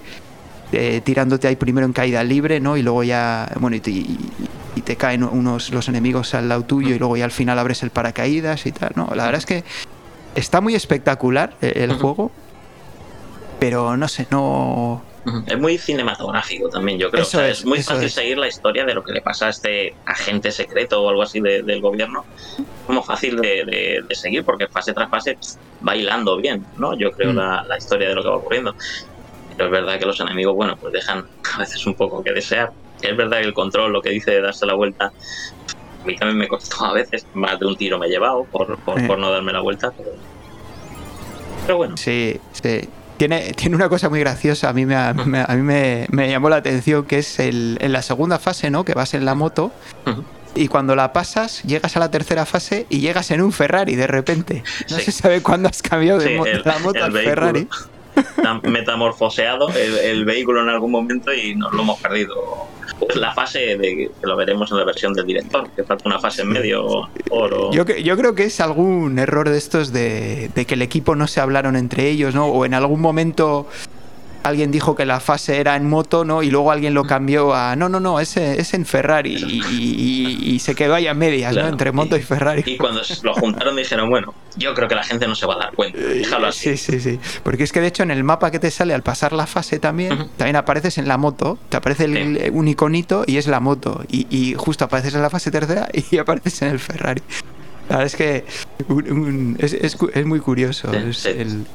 eh, 0.71 1.01
tirándote 1.03 1.47
ahí 1.47 1.55
primero 1.55 1.86
en 1.86 1.93
caída 1.93 2.24
libre, 2.24 2.59
¿no? 2.59 2.77
Y 2.77 2.83
luego 2.83 3.03
ya, 3.03 3.51
bueno, 3.59 3.75
y 3.75 3.79
te, 3.79 3.91
y 3.91 4.81
te, 4.83 4.95
caen 4.95 5.24
unos 5.24 5.71
los 5.71 5.88
enemigos 5.88 6.33
al 6.33 6.50
lado 6.50 6.63
tuyo 6.63 6.95
y 6.95 7.00
luego 7.00 7.17
ya 7.17 7.25
al 7.25 7.31
final 7.31 7.57
abres 7.59 7.83
el 7.83 7.89
paracaídas 7.89 8.65
y 8.65 8.71
tal, 8.71 8.91
¿no? 8.95 9.07
La 9.15 9.25
verdad 9.25 9.39
es 9.39 9.45
que 9.45 9.63
está 10.36 10.62
muy 10.62 10.75
espectacular 10.75 11.55
eh, 11.62 11.74
el 11.75 11.93
juego, 11.93 12.31
pero 13.59 13.97
no 13.97 14.07
sé, 14.07 14.27
no 14.29 15.01
es 15.45 15.59
muy 15.59 15.77
cinematográfico 15.77 16.69
también, 16.69 16.97
yo 16.97 17.12
creo. 17.12 17.24
es, 17.24 17.65
muy 17.65 17.81
fácil 17.81 18.09
seguir 18.09 18.38
la 18.38 18.47
historia 18.47 18.86
de 18.86 18.93
lo 18.93 19.03
que 19.03 19.12
le 19.12 19.21
pasa 19.21 19.47
a 19.47 19.50
este 19.50 19.93
agente 20.05 20.51
secreto 20.51 21.03
o 21.03 21.09
algo 21.09 21.21
así 21.21 21.41
del 21.41 21.81
gobierno. 21.81 22.25
Como 22.86 23.03
fácil 23.03 23.36
de, 23.41 24.05
seguir, 24.12 24.45
porque 24.45 24.67
fase 24.67 24.93
tras 24.93 25.09
fase 25.09 25.38
va 25.86 25.95
hilando 25.95 26.38
bien, 26.38 26.65
¿no? 26.77 26.97
Yo 26.97 27.12
creo 27.12 27.33
mm. 27.33 27.36
la, 27.36 27.77
historia 27.77 28.09
de 28.09 28.15
lo 28.15 28.24
que 28.24 28.29
va 28.29 28.38
ocurriendo. 28.38 28.75
Pero 29.58 29.66
es 29.66 29.72
verdad 29.72 30.00
que 30.00 30.06
los 30.06 30.20
enemigos, 30.20 30.56
bueno, 30.56 30.78
pues 30.78 30.94
dejan 30.94 31.26
a 31.56 31.58
veces 31.58 31.86
un 31.86 31.96
poco 31.96 32.24
que 32.24 32.32
desear. 32.32 32.72
Es 33.02 33.18
verdad 33.18 33.40
que 33.40 33.46
el 33.46 33.54
control, 33.54 33.92
lo 33.92 34.02
que 34.02 34.12
dice 34.12 34.32
de 34.32 34.42
darse 34.42 34.66
la 34.66 34.76
vuelta, 34.76 35.12
a 36.02 36.06
mí 36.06 36.16
también 36.16 36.38
me 36.38 36.48
costó 36.48 36.86
a 36.86 36.94
veces. 36.94 37.26
Más 37.34 37.60
de 37.60 37.66
un 37.66 37.76
tiro 37.76 37.98
me 37.98 38.06
he 38.06 38.10
llevado 38.10 38.46
por, 38.46 38.78
por, 38.80 39.06
por 39.08 39.18
no 39.18 39.32
darme 39.32 39.52
la 39.52 39.62
vuelta, 39.62 39.92
pero, 39.98 40.12
pero 41.66 41.78
bueno. 41.78 41.98
Sí, 41.98 42.40
sí. 42.52 42.88
Tiene, 43.18 43.52
tiene 43.54 43.76
una 43.76 43.90
cosa 43.90 44.10
muy 44.10 44.20
graciosa, 44.20 44.70
a 44.70 44.74
mí, 44.74 44.86
me, 44.86 44.96
a 44.96 45.14
mí 45.14 45.62
me, 45.64 46.30
llamó 46.30 46.50
la 46.50 46.58
atención, 46.58 47.04
que 47.06 47.18
es 47.18 47.40
el, 47.40 47.80
en 47.82 47.92
la 47.92 48.04
segunda 48.04 48.38
fase, 48.38 48.70
¿no? 48.70 48.86
Que 48.86 48.94
vas 48.94 49.16
en 49.16 49.26
la 49.26 49.34
moto 49.34 49.72
y 50.58 50.68
cuando 50.68 50.96
la 50.96 51.14
pasas, 51.14 51.64
llegas 51.64 51.96
a 51.96 52.00
la 52.00 52.12
tercera 52.12 52.46
fase 52.46 52.86
y 52.90 53.00
llegas 53.00 53.32
en 53.32 53.42
un 53.42 53.52
Ferrari 53.52 53.96
de 53.96 54.08
repente. 54.08 54.64
No 54.90 54.98
se 54.98 55.12
sabe 55.12 55.42
cuándo 55.42 55.70
has 55.70 55.82
cambiado 55.82 56.20
de, 56.20 56.62
la 56.64 56.80
moto 56.80 57.04
al 57.04 57.12
Ferrari. 57.12 57.68
Metamorfoseado 58.63 59.69
el, 59.69 60.25
vehículo 60.25 60.62
en 60.62 60.69
algún 60.69 60.91
momento 60.91 61.33
y 61.33 61.55
nos 61.55 61.74
lo 61.74 61.81
hemos 61.81 62.00
perdido 62.00 62.36
pues 63.00 63.15
la 63.15 63.33
fase 63.33 63.77
de 63.77 63.95
que 63.95 64.12
lo 64.24 64.36
veremos 64.36 64.71
en 64.71 64.77
la 64.77 64.86
versión 64.86 65.13
del 65.13 65.25
director, 65.25 65.69
que 65.71 65.83
falta 65.83 66.09
una 66.09 66.19
fase 66.19 66.41
en 66.41 66.50
medio. 66.50 67.09
Yo, 67.71 67.86
yo 67.86 68.17
creo 68.17 68.33
que 68.36 68.45
es 68.45 68.59
algún 68.59 69.19
error 69.19 69.50
de 69.50 69.57
estos 69.57 69.93
de, 69.93 70.50
de, 70.53 70.65
que 70.65 70.74
el 70.74 70.81
equipo 70.81 71.15
no 71.15 71.27
se 71.27 71.39
hablaron 71.39 71.75
entre 71.75 72.09
ellos, 72.09 72.33
¿no? 72.33 72.47
O 72.47 72.65
en 72.65 72.74
algún 72.74 73.01
momento 73.01 73.67
alguien 74.44 74.72
dijo 74.72 74.96
que 74.96 75.06
la 75.06 75.20
fase 75.20 75.58
era 75.58 75.75
en 75.75 75.88
moto, 75.89 76.25
¿no? 76.25 76.44
Y 76.44 76.50
luego 76.50 76.72
alguien 76.72 76.94
lo 76.94 77.03
cambió 77.03 77.53
a, 77.53 77.75
no, 77.75 77.89
no, 77.89 78.00
no, 78.00 78.20
es, 78.20 78.38
es 78.38 78.74
en 78.74 78.86
Ferrari. 78.86 79.36
Y, 79.36 80.58
se 80.60 80.75
quedó 80.75 80.96
ahí 80.96 81.08
a 81.08 81.13
medias, 81.13 81.56
¿no? 81.56 81.67
Entre 81.67 81.91
moto 81.91 82.17
y, 82.17 82.22
Ferrari. 82.22 82.63
Y 82.65 82.77
cuando 82.77 83.01
lo 83.24 83.34
juntaron 83.36 83.75
dijeron, 83.75 84.10
bueno, 84.10 84.34
yo 84.58 84.74
creo 84.74 84.88
que 84.88 84.96
la 84.96 85.03
gente 85.03 85.27
no 85.27 85.36
se 85.36 85.46
va 85.46 85.56
a 85.56 85.58
dar 85.58 85.74
cuenta. 85.74 86.00
Déjalo 86.00 86.48
así. 86.48 86.75
Sí, 86.75 86.91
sí, 86.91 87.00
sí. 87.00 87.20
Porque 87.44 87.63
es 87.63 87.72
que 87.72 87.79
de 87.79 87.88
hecho 87.88 88.03
en 88.03 88.12
el 88.12 88.24
mapa 88.24 88.51
que 88.51 88.60
te 88.60 88.72
sale 88.72 88.94
al 88.94 89.03
pasar 89.03 89.34
la 89.34 89.46
fase 89.46 89.79
también, 89.79 90.29
también 90.36 90.56
apareces 90.56 90.98
en 90.98 91.08
la 91.08 91.17
moto, 91.17 91.58
te 91.70 91.77
aparece 91.77 92.06
el, 92.06 92.51
un 92.51 92.67
iconito 92.67 93.24
y 93.27 93.38
es 93.38 93.48
la 93.48 93.60
moto. 93.60 94.03
Y, 94.10 94.56
justo 94.58 94.86
apareces 94.86 95.13
en 95.13 95.22
la 95.22 95.29
fase 95.29 95.51
tercera 95.51 95.88
y 96.12 96.17
apareces 96.17 96.62
en 96.63 96.70
el 96.70 96.79
Ferrari. 96.79 97.22
La 97.89 97.98
verdad 97.98 98.06
es 98.08 98.15
que 98.15 98.46
es, 99.60 99.98
es, 100.13 100.25
muy 100.25 100.39
curioso. 100.41 100.91
El, 100.91 101.65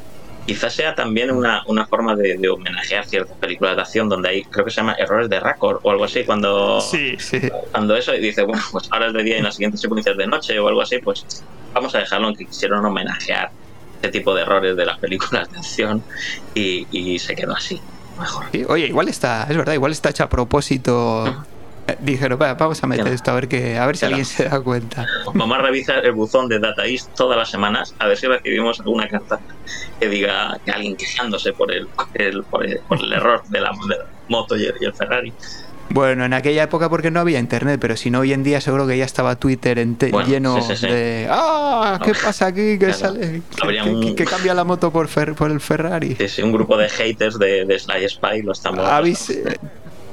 Quizás 0.46 0.74
sea 0.74 0.94
también 0.94 1.30
una, 1.30 1.62
una 1.66 1.86
forma 1.86 2.16
de, 2.16 2.48
homenajear 2.48 3.04
ciertas 3.06 3.36
películas 3.36 3.76
de 3.76 3.82
acción 3.82 4.08
donde 4.08 4.28
hay, 4.28 4.42
creo 4.44 4.64
que 4.64 4.70
se 4.70 4.78
llama 4.78 4.94
errores 4.94 5.28
de 5.28 5.38
récord 5.38 5.78
o 5.82 5.90
algo 5.90 6.04
así, 6.04 6.24
cuando, 6.24 6.80
sí, 6.80 7.16
sí. 7.18 7.40
cuando 7.70 7.96
eso 7.96 8.14
y 8.14 8.20
dice, 8.20 8.42
bueno, 8.42 8.62
pues 8.72 8.88
ahora 8.90 9.06
es 9.06 9.12
de 9.12 9.22
día 9.22 9.36
y 9.36 9.38
en 9.38 9.44
las 9.44 9.54
siguientes 9.54 9.80
secuencias 9.80 10.16
de 10.16 10.26
noche 10.26 10.58
o 10.58 10.68
algo 10.68 10.82
así, 10.82 10.98
pues 10.98 11.44
vamos 11.72 11.94
a 11.94 11.98
dejarlo 11.98 12.28
en 12.28 12.36
que 12.36 12.46
quisieron 12.46 12.84
homenajear 12.84 13.50
este 13.96 14.08
tipo 14.08 14.34
de 14.34 14.42
errores 14.42 14.76
de 14.76 14.84
las 14.84 14.98
películas 14.98 15.50
de 15.52 15.58
acción 15.58 16.02
y, 16.54 16.86
y 16.90 17.18
se 17.18 17.36
quedó 17.36 17.54
así. 17.54 17.80
Mejor. 18.18 18.46
oye, 18.68 18.86
igual 18.86 19.08
está, 19.08 19.46
es 19.48 19.56
verdad, 19.56 19.72
igual 19.72 19.92
está 19.92 20.10
hecho 20.10 20.24
a 20.24 20.28
propósito 20.28 21.44
dijeron, 22.00 22.38
vamos 22.38 22.82
a 22.82 22.86
meter 22.86 23.08
esto 23.08 23.30
a 23.30 23.34
ver 23.34 23.48
que 23.48 23.78
a 23.78 23.86
ver 23.86 23.96
si 23.96 24.06
alguien 24.06 24.24
se 24.24 24.44
da 24.44 24.60
cuenta. 24.60 25.06
Vamos 25.34 25.58
a 25.58 25.62
revisar 25.62 26.04
el 26.04 26.12
buzón 26.12 26.48
de 26.48 26.58
Data 26.58 26.86
East 26.86 27.10
todas 27.14 27.36
las 27.36 27.50
semanas 27.50 27.94
a 27.98 28.06
ver 28.06 28.16
si 28.16 28.26
recibimos 28.26 28.80
alguna 28.80 29.08
carta 29.08 29.40
que 30.00 30.08
diga 30.08 30.58
que 30.64 30.70
alguien 30.70 30.96
quejándose 30.96 31.52
por 31.52 31.72
el, 31.72 31.86
por 31.86 32.64
el, 32.66 33.12
error 33.12 33.42
de 33.48 33.60
la, 33.60 33.72
moto 34.28 34.56
y 34.56 34.64
el, 34.64 34.92
Ferrari. 34.92 35.32
Bueno, 35.90 36.24
en 36.24 36.32
aquella 36.32 36.62
época 36.62 36.88
porque 36.88 37.10
no 37.10 37.20
había 37.20 37.38
internet, 37.38 37.78
pero 37.80 37.96
si 37.96 38.10
no 38.10 38.20
hoy 38.20 38.32
en 38.32 38.42
día 38.42 38.60
seguro 38.60 38.86
que 38.86 38.96
ya 38.96 39.04
estaba 39.04 39.36
Twitter 39.36 39.84
lleno 40.26 40.56
de 40.80 41.26
¡Ah! 41.30 42.00
¿Qué 42.02 42.12
pasa 42.14 42.46
aquí? 42.46 42.78
¿Qué 42.78 42.92
sale? 42.94 43.42
¿Qué, 44.16 44.24
cambia 44.24 44.54
la 44.54 44.64
moto 44.64 44.90
por, 44.90 45.08
por 45.08 45.50
el 45.50 45.60
Ferrari? 45.60 46.16
Sí, 46.16 46.28
sí, 46.28 46.42
un 46.42 46.52
grupo 46.52 46.76
de 46.78 46.88
haters 46.88 47.38
de, 47.38 47.66
de 47.66 47.78
Sly 47.78 48.08
Spy 48.08 48.42
lo 48.42 48.52
estamos. 48.52 48.84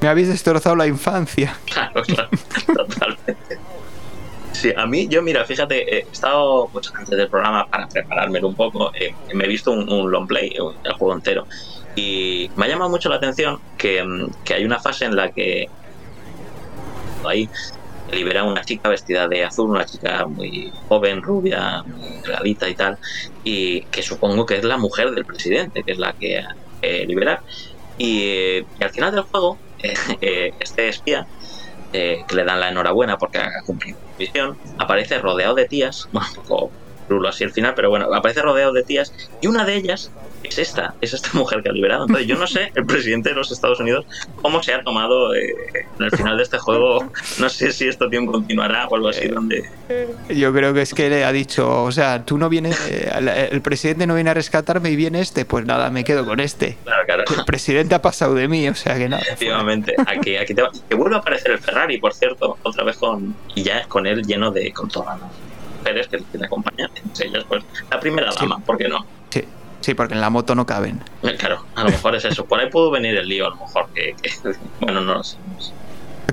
Me 0.01 0.07
habéis 0.07 0.27
destrozado 0.27 0.75
la 0.75 0.87
infancia. 0.87 1.55
Claro, 1.65 2.01
claro, 2.03 2.29
totalmente. 2.65 3.57
Sí, 4.51 4.73
a 4.75 4.85
mí, 4.85 5.07
yo 5.07 5.21
mira, 5.21 5.45
fíjate, 5.45 5.97
he 5.97 5.99
estado 6.11 6.69
antes 6.95 7.17
del 7.17 7.29
programa 7.29 7.67
para 7.67 7.87
prepararme 7.87 8.43
un 8.43 8.55
poco, 8.55 8.91
eh, 8.93 9.13
me 9.33 9.45
he 9.45 9.47
visto 9.47 9.71
un, 9.71 10.11
long 10.11 10.27
play, 10.27 10.53
el 10.83 10.93
juego 10.93 11.13
entero, 11.13 11.47
y 11.95 12.49
me 12.55 12.65
ha 12.65 12.69
llamado 12.69 12.89
mucho 12.89 13.09
la 13.09 13.15
atención 13.15 13.59
que, 13.77 14.03
mm, 14.03 14.43
que 14.43 14.55
hay 14.55 14.65
una 14.65 14.79
fase 14.79 15.05
en 15.05 15.15
la 15.15 15.31
que 15.31 15.69
ahí 17.23 17.49
libera 18.11 18.43
una 18.43 18.63
chica 18.63 18.89
vestida 18.89 19.27
de 19.27 19.43
azul, 19.45 19.69
una 19.69 19.85
chica 19.85 20.25
muy 20.25 20.71
joven, 20.87 21.21
rubia, 21.21 21.83
muy 21.83 22.57
y 22.67 22.75
tal, 22.75 22.97
y 23.43 23.81
que 23.83 24.01
supongo 24.01 24.45
que 24.45 24.57
es 24.57 24.63
la 24.63 24.77
mujer 24.77 25.11
del 25.11 25.25
presidente, 25.25 25.83
que 25.83 25.91
es 25.91 25.97
la 25.97 26.13
que 26.13 26.43
eh, 26.81 27.05
libera. 27.05 27.41
Y, 27.97 28.59
al 28.79 28.89
final 28.91 29.13
del 29.13 29.23
juego, 29.23 29.57
eh, 29.57 29.68
este 30.59 30.89
espía, 30.89 31.27
eh, 31.93 32.23
que 32.27 32.35
le 32.35 32.43
dan 32.43 32.59
la 32.59 32.69
enhorabuena 32.69 33.17
porque 33.17 33.39
ha 33.39 33.49
cumplido 33.65 33.97
misión, 34.17 34.57
aparece 34.77 35.19
rodeado 35.19 35.55
de 35.55 35.65
tías, 35.65 36.07
un 36.13 36.21
poco 36.35 36.71
rulo 37.07 37.29
así 37.29 37.43
al 37.43 37.51
final, 37.51 37.73
pero 37.75 37.89
bueno, 37.89 38.13
aparece 38.13 38.41
rodeado 38.41 38.73
de 38.73 38.83
tías 38.83 39.11
y 39.41 39.47
una 39.47 39.65
de 39.65 39.75
ellas 39.75 40.11
es 40.49 40.59
esta, 40.59 40.95
es 41.01 41.13
esta 41.13 41.29
mujer 41.33 41.63
que 41.63 41.69
ha 41.69 41.71
liberado. 41.71 42.03
Entonces 42.03 42.27
yo 42.27 42.35
no 42.35 42.47
sé, 42.47 42.71
el 42.75 42.85
presidente 42.85 43.29
de 43.29 43.35
los 43.35 43.51
Estados 43.51 43.79
Unidos, 43.79 44.05
cómo 44.41 44.61
se 44.61 44.73
ha 44.73 44.83
tomado 44.83 45.33
eh, 45.35 45.53
en 45.97 46.05
el 46.05 46.11
final 46.11 46.37
de 46.37 46.43
este 46.43 46.57
juego, 46.57 47.11
no 47.39 47.49
sé 47.49 47.71
si 47.71 47.87
esto 47.87 48.09
tiempo 48.09 48.31
continuará 48.31 48.87
o 48.87 48.95
algo 48.95 49.09
así, 49.09 49.27
donde... 49.27 49.69
Yo 50.29 50.53
creo 50.53 50.73
que 50.73 50.81
es 50.81 50.93
que 50.93 51.09
le 51.09 51.23
ha 51.23 51.31
dicho, 51.31 51.83
o 51.83 51.91
sea, 51.91 52.25
tú 52.25 52.37
no 52.37 52.49
vienes, 52.49 52.79
eh, 52.89 53.49
el 53.51 53.61
presidente 53.61 54.05
no 54.07 54.15
viene 54.15 54.31
a 54.31 54.33
rescatarme 54.33 54.89
y 54.89 54.95
viene 54.95 55.21
este, 55.21 55.45
pues 55.45 55.65
nada, 55.65 55.89
me 55.89 56.03
quedo 56.03 56.25
con 56.25 56.39
este. 56.39 56.77
Claro, 56.83 57.05
claro. 57.05 57.23
El 57.37 57.45
presidente 57.45 57.95
ha 57.95 58.01
pasado 58.01 58.35
de 58.35 58.47
mí, 58.47 58.67
o 58.67 58.75
sea 58.75 58.97
que 58.97 59.07
nada. 59.07 59.21
Efectivamente, 59.21 59.95
aquí, 60.05 60.35
aquí 60.37 60.53
te 60.53 60.61
va. 60.61 60.71
Que 60.87 60.95
vuelve 60.95 61.15
a 61.15 61.19
aparecer 61.19 61.51
el 61.51 61.59
Ferrari, 61.59 61.99
por 61.99 62.13
cierto, 62.13 62.57
otra 62.63 62.83
vez 62.83 62.97
con, 62.97 63.35
y 63.55 63.63
ya 63.63 63.83
con 63.87 64.05
él 64.07 64.23
lleno 64.25 64.51
de, 64.51 64.71
con 64.73 64.89
todas 64.89 65.19
las 65.19 65.29
mujeres 65.79 66.07
que 66.07 66.37
le 66.37 66.45
acompañan, 66.45 66.89
ellas 67.19 67.45
pues 67.47 67.63
la 67.89 67.99
primera 67.99 68.31
dama, 68.33 68.59
¿por 68.59 68.77
qué 68.77 68.87
no? 68.87 69.05
Sí. 69.81 69.89
Sí, 69.89 69.93
porque 69.93 70.13
en 70.13 70.21
la 70.21 70.29
moto 70.29 70.55
no 70.55 70.65
caben. 70.65 71.01
Eh, 71.23 71.35
claro, 71.37 71.65
a 71.75 71.83
lo 71.83 71.89
mejor 71.89 72.15
es 72.15 72.25
eso. 72.25 72.45
Por 72.45 72.59
ahí 72.59 72.69
pudo 72.69 72.91
venir 72.91 73.15
el 73.15 73.27
lío, 73.27 73.47
a 73.47 73.49
lo 73.49 73.55
mejor. 73.55 73.87
Que, 73.93 74.15
bueno, 74.79 75.01
no 75.01 75.15
lo 75.15 75.23
sé. 75.23 75.37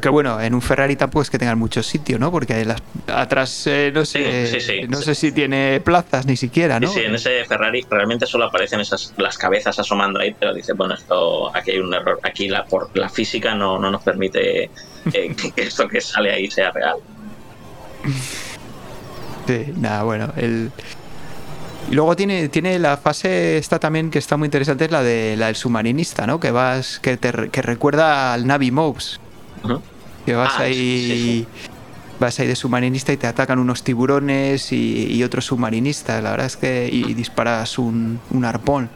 Que 0.00 0.10
bueno, 0.10 0.38
en 0.40 0.54
un 0.54 0.60
Ferrari 0.60 0.94
tampoco 0.94 1.22
es 1.22 1.30
que 1.30 1.38
tengan 1.38 1.58
mucho 1.58 1.82
sitio, 1.82 2.18
¿no? 2.18 2.30
Porque 2.30 2.66
las, 2.66 2.82
atrás 3.06 3.66
eh, 3.66 3.90
no 3.94 4.04
sé, 4.04 4.86
no 4.88 4.98
sé 4.98 5.14
si 5.14 5.32
tiene 5.32 5.80
plazas 5.82 6.26
ni 6.26 6.36
siquiera, 6.36 6.78
¿no? 6.78 6.88
Sí, 6.88 7.00
sí, 7.00 7.06
en 7.06 7.14
ese 7.14 7.44
Ferrari 7.46 7.86
realmente 7.88 8.26
solo 8.26 8.44
aparecen 8.44 8.80
esas 8.80 9.14
las 9.16 9.38
cabezas 9.38 9.78
asomando 9.78 10.20
ahí, 10.20 10.36
pero 10.38 10.52
dice, 10.52 10.74
bueno, 10.74 10.94
esto 10.94 11.54
aquí 11.56 11.70
hay 11.70 11.78
un 11.78 11.94
error, 11.94 12.20
aquí 12.22 12.48
la 12.48 12.66
por 12.66 12.90
la 12.94 13.08
física 13.08 13.54
no, 13.54 13.78
no 13.78 13.90
nos 13.90 14.02
permite 14.02 14.64
eh, 15.12 15.34
que 15.56 15.62
esto 15.62 15.88
que 15.88 16.02
sale 16.02 16.30
ahí 16.30 16.50
sea 16.50 16.72
real. 16.72 16.96
Sí, 19.46 19.72
nada, 19.76 20.02
bueno, 20.02 20.30
el 20.36 20.70
y 21.90 21.94
luego 21.94 22.16
tiene, 22.16 22.48
tiene 22.48 22.78
la 22.78 22.96
fase 22.96 23.58
esta 23.58 23.78
también 23.78 24.10
que 24.10 24.18
está 24.18 24.36
muy 24.36 24.46
interesante, 24.46 24.86
es 24.86 24.90
la, 24.90 25.02
de, 25.02 25.36
la 25.36 25.46
del 25.46 25.56
submarinista, 25.56 26.26
¿no? 26.26 26.40
Que 26.40 26.50
vas, 26.50 26.98
que 26.98 27.16
te 27.16 27.50
que 27.50 27.62
recuerda 27.62 28.32
al 28.32 28.46
Navi 28.46 28.70
Mobs. 28.70 29.20
Que 30.24 30.34
vas 30.34 30.54
ah, 30.56 30.62
ahí. 30.62 31.46
Vas 32.18 32.40
ahí 32.40 32.48
de 32.48 32.56
submarinista 32.56 33.12
y 33.12 33.16
te 33.16 33.26
atacan 33.26 33.58
unos 33.58 33.84
tiburones 33.84 34.72
y, 34.72 35.22
otros 35.22 35.44
submarinistas. 35.44 36.22
La 36.22 36.30
verdad 36.32 36.46
es 36.46 36.56
que. 36.56 36.88
Y, 36.90 37.14
disparas 37.14 37.78
un, 37.78 38.18
un 38.30 38.44
arpón. 38.44 38.90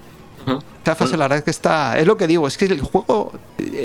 Esta 0.78 0.96
fase, 0.96 1.16
la 1.16 1.24
verdad 1.24 1.38
es 1.38 1.44
que 1.44 1.50
está. 1.50 1.96
Es 1.98 2.06
lo 2.06 2.16
que 2.16 2.26
digo, 2.26 2.48
es 2.48 2.58
que 2.58 2.64
el 2.64 2.80
juego 2.80 3.32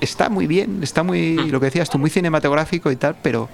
está 0.00 0.28
muy 0.28 0.48
bien, 0.48 0.82
está 0.82 1.04
muy. 1.04 1.36
Lo 1.36 1.60
que 1.60 1.66
decías 1.66 1.88
tú, 1.88 1.98
muy 1.98 2.10
cinematográfico 2.10 2.90
y 2.90 2.96
tal, 2.96 3.16
pero 3.22 3.48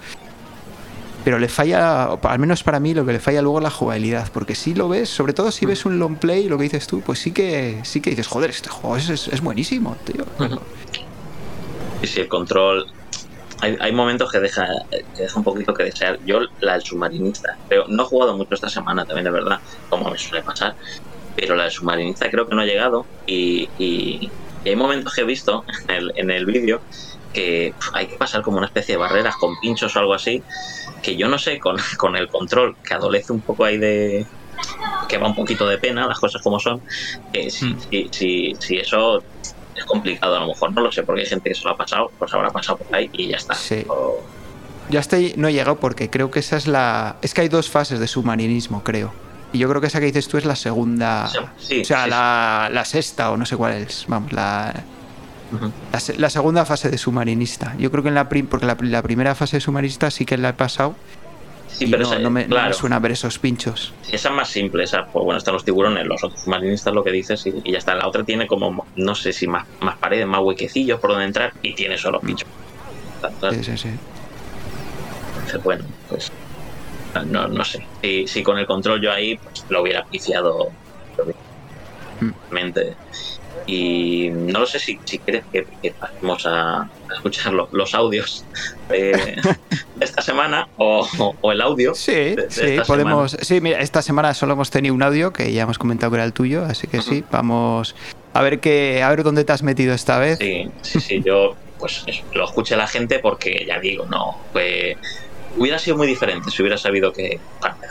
pero 1.25 1.39
le 1.39 1.49
falla, 1.49 2.05
al 2.05 2.39
menos 2.39 2.63
para 2.63 2.81
mí, 2.81 2.95
lo 2.95 3.07
que 3.07 3.13
le 3.13 3.21
falla 3.21 3.43
luego 3.43 3.59
es 3.59 3.65
la 3.65 3.71
jugabilidad, 3.71 4.31
porque 4.33 4.55
si 4.55 4.75
lo 4.75 4.89
ves, 4.89 5.09
sobre 5.09 5.33
todo 5.33 5.51
si 5.51 5.67
ves 5.67 5.85
un 5.85 5.99
long 5.99 6.17
play, 6.17 6.49
lo 6.49 6.57
que 6.57 6.65
dices 6.65 6.87
tú, 6.87 7.01
pues 7.01 7.21
sí 7.21 7.33
que 7.33 7.81
sí 7.85 8.01
que 8.01 8.11
dices, 8.11 8.27
joder, 8.27 8.51
este 8.51 8.69
juego 8.69 8.97
es, 8.97 9.09
es, 9.09 9.41
buenísimo, 9.41 9.97
tío. 10.05 10.25
Y 12.03 12.07
si 12.07 12.21
el 12.21 12.29
control 12.29 12.87
hay, 13.61 13.77
hay, 13.79 13.93
momentos 13.93 14.33
que 14.33 14.41
deja, 14.41 14.67
que 14.91 15.23
deja 15.23 15.39
un 15.39 15.45
poquito 15.45 15.73
que 15.73 15.85
desear. 15.85 16.19
Yo, 16.27 16.41
la 16.61 16.73
del 16.73 16.83
submarinista, 16.83 17.57
pero 17.69 17.85
no 17.87 18.03
he 18.03 18.07
jugado 18.07 18.37
mucho 18.37 18.55
esta 18.55 18.69
semana, 18.69 19.05
también 19.05 19.25
de 19.25 19.31
verdad, 19.31 19.61
como 19.89 20.11
me 20.11 20.19
suele 20.19 20.43
pasar. 20.43 20.75
Pero 21.37 21.55
la 21.55 21.65
del 21.65 21.73
submarinista 21.73 22.29
creo 22.29 22.49
que 22.49 22.57
no 22.57 22.63
ha 22.63 22.67
llegado. 22.67 23.07
Y, 23.27 23.69
y, 23.79 24.31
hay 24.65 24.77
momentos 24.77 25.15
que 25.15 25.21
he 25.21 25.25
visto 25.25 25.65
en 25.89 25.95
el, 25.95 26.13
en 26.17 26.31
el 26.31 26.47
vídeo 26.47 26.81
que 27.33 27.75
hay 27.93 28.07
que 28.07 28.17
pasar 28.17 28.43
como 28.43 28.59
una 28.59 28.67
especie 28.67 28.95
de 28.95 28.99
barreras 28.99 29.37
con 29.37 29.59
pinchos 29.61 29.95
o 29.97 29.99
algo 29.99 30.15
así 30.15 30.43
que 31.03 31.17
yo 31.17 31.29
no 31.29 31.39
sé 31.39 31.59
con, 31.59 31.77
con 31.99 32.17
el 32.17 32.29
control, 32.29 32.77
que 32.83 32.95
adolece 32.95 33.33
un 33.33 33.41
poco 33.41 33.65
ahí 33.65 33.77
de, 33.77 34.25
que 35.09 35.19
va 35.19 35.27
un 35.29 35.35
poquito 35.35 35.69
de 35.69 35.79
pena, 35.79 36.07
las 36.07 36.19
cosas 36.19 36.41
como 36.41 36.59
son, 36.59 36.81
eh, 37.33 37.51
si, 37.51 37.77
si, 38.11 38.55
si, 38.59 38.77
eso 38.77 39.23
es 39.75 39.85
complicado, 39.85 40.37
a 40.37 40.41
lo 40.41 40.47
mejor 40.47 40.73
no 40.73 40.81
lo 40.81 40.93
sé, 40.93 41.03
porque 41.03 41.23
hay 41.23 41.27
gente 41.27 41.51
que 41.51 41.55
se 41.55 41.65
lo 41.65 41.71
ha 41.71 41.77
pasado, 41.77 42.11
pues 42.19 42.33
habrá 42.33 42.51
pasado 42.51 42.79
por 42.79 42.95
ahí 42.95 43.11
y 43.13 43.29
ya 43.29 43.37
está. 43.37 43.55
Sí. 43.55 43.85
Yo 44.91 44.99
hasta 44.99 45.17
ahí 45.17 45.35
no 45.37 45.49
he 45.49 45.53
llegado 45.53 45.77
porque 45.77 46.11
creo 46.11 46.31
que 46.31 46.41
esa 46.41 46.57
es 46.57 46.67
la... 46.67 47.17
Es 47.23 47.35
que 47.35 47.43
hay 47.43 47.49
dos 47.49 47.71
fases 47.71 47.99
de 48.01 48.09
submarinismo, 48.09 48.83
creo. 48.83 49.13
Y 49.53 49.59
yo 49.59 49.69
creo 49.69 49.81
que 49.81 49.87
esa 49.87 50.01
que 50.01 50.07
dices 50.07 50.29
tú 50.29 50.39
es 50.39 50.45
la 50.45 50.57
segunda... 50.57 51.31
o 51.31 51.85
sea, 51.85 52.07
la, 52.07 52.69
la, 52.71 52.85
sexta 52.85 53.31
o 53.31 53.37
no 53.37 53.47
sé 53.47 53.57
cuál 53.57 53.75
es. 53.75 54.05
Vamos, 54.09 54.33
la... 54.33 54.75
La, 56.19 56.31
segunda 56.31 56.65
fase 56.65 56.91
de 56.91 56.99
submarinista. 56.99 57.75
Yo 57.79 57.91
creo 57.91 58.03
que 58.03 58.09
en 58.09 58.15
la 58.15 58.29
porque 58.29 58.67
la, 58.67 59.03
primera 59.03 59.35
fase 59.35 59.57
de 59.57 59.61
submarinista 59.61 60.11
sí 60.11 60.25
que 60.25 60.37
la 60.39 60.51
he 60.51 60.53
pasado. 60.55 60.95
Sí, 61.69 61.87
pero 61.87 62.19
no, 62.19 62.31
me, 62.31 62.47
suena 62.75 62.99
ver 62.99 63.13
esos 63.13 63.39
pinchos. 63.39 63.95
esa 64.11 64.29
es 64.29 64.35
más 64.35 64.49
simple, 64.49 64.85
esa, 64.85 65.07
pues 65.07 65.25
bueno, 65.25 65.39
están 65.39 65.55
los 65.55 65.65
tiburones, 65.65 66.07
los 66.07 66.23
otros 66.23 66.43
submarinistas, 66.43 66.93
lo 66.93 67.03
que 67.03 67.11
dices, 67.11 67.47
y, 67.47 67.73
ya 67.73 67.79
está. 67.79 67.95
La 67.95 68.07
otra 68.07 68.25
tiene 68.25 68.47
como, 68.47 68.87
no 68.97 69.15
sé 69.15 69.33
si 69.33 69.47
más, 69.47 69.67
más 69.81 69.97
paredes, 69.97 70.27
más 70.27 70.43
huequecillos 70.43 71.01
por 71.01 71.11
donde 71.11 71.25
entrar, 71.25 71.55
y 71.63 71.73
tiene 71.75 71.97
solo 71.97 72.21
pinchos. 72.21 72.49
Sí, 73.53 73.65
sí, 73.65 73.79
sí. 73.79 73.89
bueno, 75.65 75.85
pues 76.09 76.31
no, 77.27 77.49
no 77.49 77.65
sé. 77.65 77.87
Si, 78.03 78.27
si 78.27 78.43
con 78.43 78.59
el 78.59 78.67
control 78.67 79.01
yo 79.01 79.13
ahí 79.13 79.37
pues, 79.37 79.65
lo 79.69 79.83
hubiera 79.83 80.05
piciado. 80.05 80.71
Mm. 82.21 82.55
Mente. 82.55 82.97
Y 83.67 84.31
no 84.31 84.61
lo 84.61 84.67
sé 84.67 84.79
si, 84.79 84.99
si 85.05 85.19
quieres 85.19 85.45
que, 85.53 85.67
pasemos 85.93 86.45
a, 86.47 86.89
escuchar 87.15 87.53
los 87.53 87.95
audios 87.95 88.45
de, 88.89 89.41
esta 90.01 90.23
semana 90.23 90.69
o, 90.77 91.07
el 91.51 91.61
audio. 91.61 91.95
Sí, 91.95 92.37
sí, 92.49 92.79
podemos. 92.87 93.37
Sí, 93.41 93.61
mira, 93.61 93.81
esta 93.81 94.03
semana 94.03 94.35
solo 94.35 94.55
hemos 94.55 94.71
tenido 94.71 94.95
un 94.95 95.03
audio 95.03 95.33
que 95.33 95.53
ya 95.53 95.63
hemos 95.63 95.79
comentado 95.79 96.11
que 96.11 96.17
era 96.17 96.25
el 96.25 96.33
tuyo, 96.33 96.65
así 96.65 96.87
que 96.87 97.03
sí, 97.03 97.25
vamos 97.31 97.95
a 98.35 98.43
ver 98.43 98.61
qué, 98.61 99.03
a 99.03 99.11
ver 99.11 99.23
dónde 99.23 99.45
te 99.45 99.53
has 99.53 99.63
metido 99.63 99.95
esta 99.95 100.19
vez. 100.19 100.39
Sí, 100.39 100.71
sí, 100.83 101.01
sí, 101.01 101.23
yo 101.25 101.55
pues 101.79 102.05
lo 102.33 102.45
escuché 102.45 102.77
la 102.77 102.87
gente 102.87 103.19
porque 103.19 103.65
ya 103.67 103.81
digo, 103.81 104.07
no, 104.07 104.39
pues 104.53 104.97
hubiera 105.57 105.79
sido 105.79 105.97
muy 105.97 106.07
diferente 106.07 106.51
si 106.51 106.63
hubiera 106.63 106.79
sabido 106.79 107.13
que, 107.13 107.41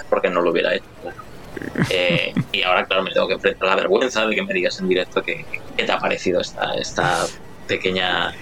porque 0.09 0.29
no 0.29 0.41
lo 0.41 0.51
hubiera 0.51 0.75
hecho. 0.75 0.85
Eh, 1.89 2.33
y 2.51 2.63
ahora, 2.63 2.85
claro, 2.85 3.03
me 3.03 3.11
tengo 3.11 3.27
que 3.27 3.35
enfrentar 3.35 3.69
la 3.69 3.75
vergüenza 3.75 4.25
de 4.25 4.35
que 4.35 4.43
me 4.43 4.53
digas 4.53 4.79
en 4.79 4.89
directo 4.89 5.23
qué, 5.23 5.45
te 5.77 5.91
ha 5.91 5.99
parecido 5.99 6.41
esta, 6.41 6.75
esta 6.75 7.25
pequeña 7.67 8.33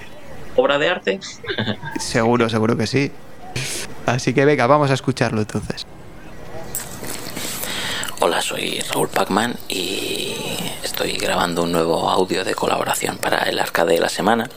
obra 0.55 0.77
de 0.77 0.89
arte. 0.89 1.19
seguro, 1.99 2.49
seguro 2.49 2.77
que 2.77 2.87
sí. 2.87 3.11
Así 4.05 4.33
que 4.33 4.45
venga, 4.45 4.67
vamos 4.67 4.91
a 4.91 4.93
escucharlo 4.93 5.41
entonces. 5.41 5.85
Hola, 8.21 8.41
soy 8.41 8.81
Raúl 8.91 9.07
Pacman 9.07 9.55
y 9.69 10.35
estoy 10.83 11.13
grabando 11.13 11.63
un 11.63 11.71
nuevo 11.71 12.09
audio 12.09 12.43
de 12.43 12.53
colaboración 12.53 13.17
para 13.17 13.43
el 13.43 13.57
arcade 13.59 13.93
de 13.93 13.99
la 13.99 14.09
semana. 14.09 14.49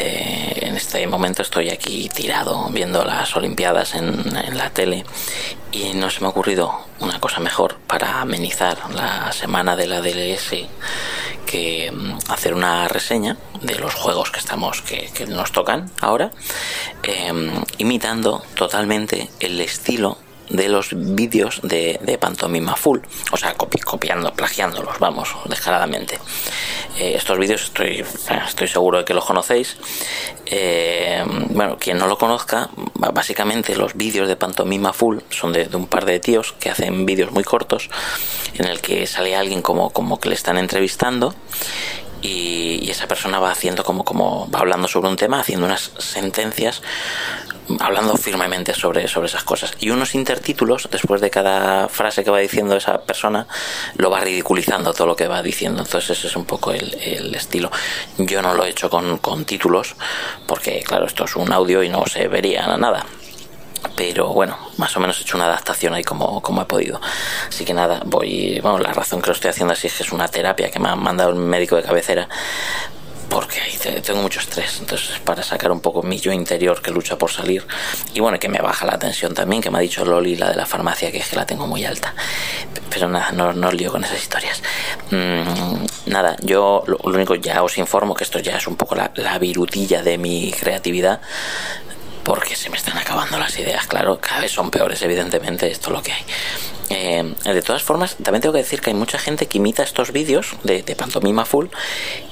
Eh, 0.00 0.60
en 0.62 0.76
este 0.76 1.04
momento 1.08 1.42
estoy 1.42 1.70
aquí 1.70 2.08
tirado 2.08 2.68
viendo 2.70 3.04
las 3.04 3.34
Olimpiadas 3.34 3.96
en, 3.96 4.32
la 4.56 4.70
tele 4.70 5.04
y 5.72 5.94
no 5.94 6.08
se 6.08 6.20
me 6.20 6.26
ha 6.26 6.30
ocurrido 6.30 6.72
una 7.00 7.18
cosa 7.18 7.40
mejor 7.40 7.78
para 7.88 8.20
amenizar 8.20 8.78
la 8.94 9.32
semana 9.32 9.74
de 9.74 9.88
la 9.88 10.00
DLS 10.00 10.68
que 11.46 11.90
mm, 11.90 12.30
hacer 12.30 12.54
una 12.54 12.86
reseña 12.86 13.38
de 13.60 13.74
los 13.74 13.94
juegos 13.94 14.30
que 14.30 14.38
estamos 14.38 14.82
que, 14.82 15.10
nos 15.26 15.50
tocan 15.50 15.90
ahora 16.00 16.30
em, 17.02 17.50
imitando 17.78 18.44
totalmente 18.54 19.30
el 19.40 19.60
estilo 19.60 20.18
de 20.50 20.68
los 20.68 20.90
vídeos 20.92 21.60
de, 21.62 22.18
pantomima 22.20 22.76
full, 22.76 23.00
o 23.32 23.36
sea, 23.36 23.54
copiando, 23.54 24.32
plagiándolos, 24.32 24.98
vamos, 24.98 25.28
descaradamente. 25.46 26.18
Eh, 26.98 27.14
estos 27.16 27.38
vídeos 27.38 27.64
estoy, 27.64 28.04
estoy 28.46 28.68
seguro 28.68 28.98
de 28.98 29.04
que 29.04 29.14
los 29.14 29.24
conocéis. 29.24 29.76
Eh, 30.46 31.24
bueno, 31.50 31.76
quien 31.78 31.98
no 31.98 32.06
lo 32.06 32.18
conozca, 32.18 32.70
básicamente 32.94 33.76
los 33.76 33.94
vídeos 33.94 34.28
de 34.28 34.36
Pantomima 34.36 34.92
Full 34.92 35.18
son 35.30 35.52
de, 35.52 35.68
un 35.74 35.86
par 35.86 36.04
de 36.04 36.18
tíos 36.20 36.54
que 36.58 36.70
hacen 36.70 37.06
vídeos 37.06 37.30
muy 37.30 37.44
cortos 37.44 37.90
en 38.54 38.66
el 38.66 38.80
que 38.80 39.06
sale 39.06 39.36
alguien 39.36 39.62
como, 39.62 39.90
como 39.90 40.18
que 40.18 40.30
le 40.30 40.34
están 40.34 40.58
entrevistando 40.58 41.34
y, 42.22 42.90
esa 42.90 43.06
persona 43.06 43.38
va 43.38 43.50
haciendo 43.50 43.84
como, 43.84 44.04
como 44.04 44.50
va 44.50 44.60
hablando 44.60 44.88
sobre 44.88 45.08
un 45.08 45.16
tema, 45.16 45.40
haciendo 45.40 45.66
unas 45.66 45.92
sentencias, 45.98 46.82
hablando 47.80 48.16
firmemente 48.16 48.72
sobre, 48.74 49.06
sobre 49.08 49.28
esas 49.28 49.44
cosas. 49.44 49.72
Y 49.78 49.90
unos 49.90 50.14
intertítulos, 50.14 50.88
después 50.90 51.20
de 51.20 51.30
cada 51.30 51.88
frase 51.88 52.24
que 52.24 52.30
va 52.30 52.38
diciendo 52.38 52.76
esa 52.76 53.02
persona, 53.02 53.46
lo 53.96 54.10
va 54.10 54.20
ridiculizando 54.20 54.94
todo 54.94 55.06
lo 55.06 55.16
que 55.16 55.28
va 55.28 55.42
diciendo. 55.42 55.82
Entonces 55.82 56.18
ese 56.18 56.28
es 56.28 56.36
un 56.36 56.46
poco 56.46 56.72
el, 56.72 56.94
el 57.00 57.34
estilo. 57.34 57.70
Yo 58.16 58.40
no 58.40 58.54
lo 58.54 58.64
he 58.64 58.70
hecho 58.70 58.88
con, 58.88 59.18
con 59.18 59.44
títulos, 59.44 59.94
porque 60.46 60.82
claro, 60.82 61.06
esto 61.06 61.24
es 61.24 61.36
un 61.36 61.52
audio 61.52 61.82
y 61.82 61.88
no 61.88 62.04
se 62.06 62.26
vería 62.26 62.66
nada 62.78 63.04
pero 63.96 64.28
bueno, 64.28 64.56
más 64.76 64.96
o 64.96 65.00
menos 65.00 65.18
he 65.18 65.22
hecho 65.22 65.36
una 65.36 65.46
adaptación 65.46 65.94
ahí 65.94 66.04
como, 66.04 66.40
como 66.40 66.62
he 66.62 66.64
podido. 66.64 67.00
Así 67.48 67.64
que 67.64 67.74
nada, 67.74 68.02
voy, 68.04 68.60
bueno, 68.60 68.78
la 68.78 68.92
razón 68.92 69.20
que 69.20 69.28
lo 69.28 69.32
estoy 69.32 69.50
haciendo 69.50 69.72
así 69.72 69.86
es 69.86 69.94
que 69.94 70.02
es 70.02 70.12
una 70.12 70.28
terapia 70.28 70.70
que 70.70 70.78
me 70.78 70.88
ha 70.88 70.96
mandado 70.96 71.30
el 71.30 71.36
médico 71.36 71.76
de 71.76 71.82
cabecera 71.82 72.28
porque 73.28 73.60
tengo 74.04 74.22
mucho 74.22 74.40
estrés, 74.40 74.78
entonces 74.80 75.18
para 75.20 75.42
sacar 75.42 75.70
un 75.70 75.80
poco 75.80 76.02
mi 76.02 76.18
yo 76.18 76.32
interior 76.32 76.80
que 76.80 76.90
lucha 76.90 77.18
por 77.18 77.30
salir 77.30 77.66
y 78.14 78.20
bueno, 78.20 78.38
que 78.38 78.48
me 78.48 78.58
baja 78.60 78.86
la 78.86 78.98
tensión 78.98 79.34
también, 79.34 79.60
que 79.60 79.70
me 79.70 79.78
ha 79.78 79.80
dicho 79.80 80.04
Loli, 80.04 80.36
la 80.36 80.48
de 80.48 80.56
la 80.56 80.66
farmacia, 80.66 81.12
que 81.12 81.18
es 81.18 81.28
que 81.28 81.36
la 81.36 81.44
tengo 81.44 81.66
muy 81.66 81.84
alta, 81.84 82.14
pero 82.90 83.08
nada, 83.08 83.32
no, 83.32 83.52
no 83.52 83.68
os 83.68 83.74
lío 83.74 83.92
con 83.92 84.02
esas 84.02 84.18
historias. 84.18 84.62
Mm, 85.10 86.10
nada, 86.10 86.36
yo 86.42 86.82
lo, 86.86 86.98
único 87.04 87.34
ya 87.34 87.62
os 87.62 87.76
informo 87.76 88.14
que 88.14 88.24
esto 88.24 88.38
ya 88.38 88.56
es 88.56 88.66
un 88.66 88.76
poco 88.76 88.94
la 88.94 89.38
virutilla 89.38 90.02
de 90.02 90.16
mi 90.16 90.50
creatividad, 90.52 91.20
porque 92.28 92.54
se 92.54 92.68
me 92.68 92.76
están 92.76 92.98
acabando 92.98 93.38
las 93.38 93.58
ideas, 93.58 93.86
claro, 93.86 94.20
cada 94.20 94.42
vez 94.42 94.52
son 94.52 94.70
peores, 94.70 95.00
evidentemente, 95.00 95.70
esto 95.70 95.88
es 95.88 95.96
lo 95.96 96.02
que 96.02 96.12
hay. 96.12 96.24
Eh, 96.90 97.34
de 97.42 97.62
todas 97.62 97.82
formas, 97.82 98.16
también 98.16 98.42
tengo 98.42 98.52
que 98.52 98.58
decir 98.58 98.82
que 98.82 98.90
hay 98.90 98.94
mucha 98.94 99.18
gente 99.18 99.46
que 99.46 99.56
imita 99.56 99.82
estos 99.82 100.12
vídeos 100.12 100.54
de, 100.62 100.82
pantomima 100.94 101.46
full 101.46 101.68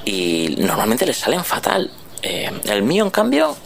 y 0.04 0.54
normalmente 0.58 1.06
les 1.06 1.16
salen 1.16 1.42
fatal. 1.44 1.90
Eh, 2.22 2.50
el 2.64 2.82
mío, 2.82 3.04
en 3.04 3.10
cambio, 3.10 3.56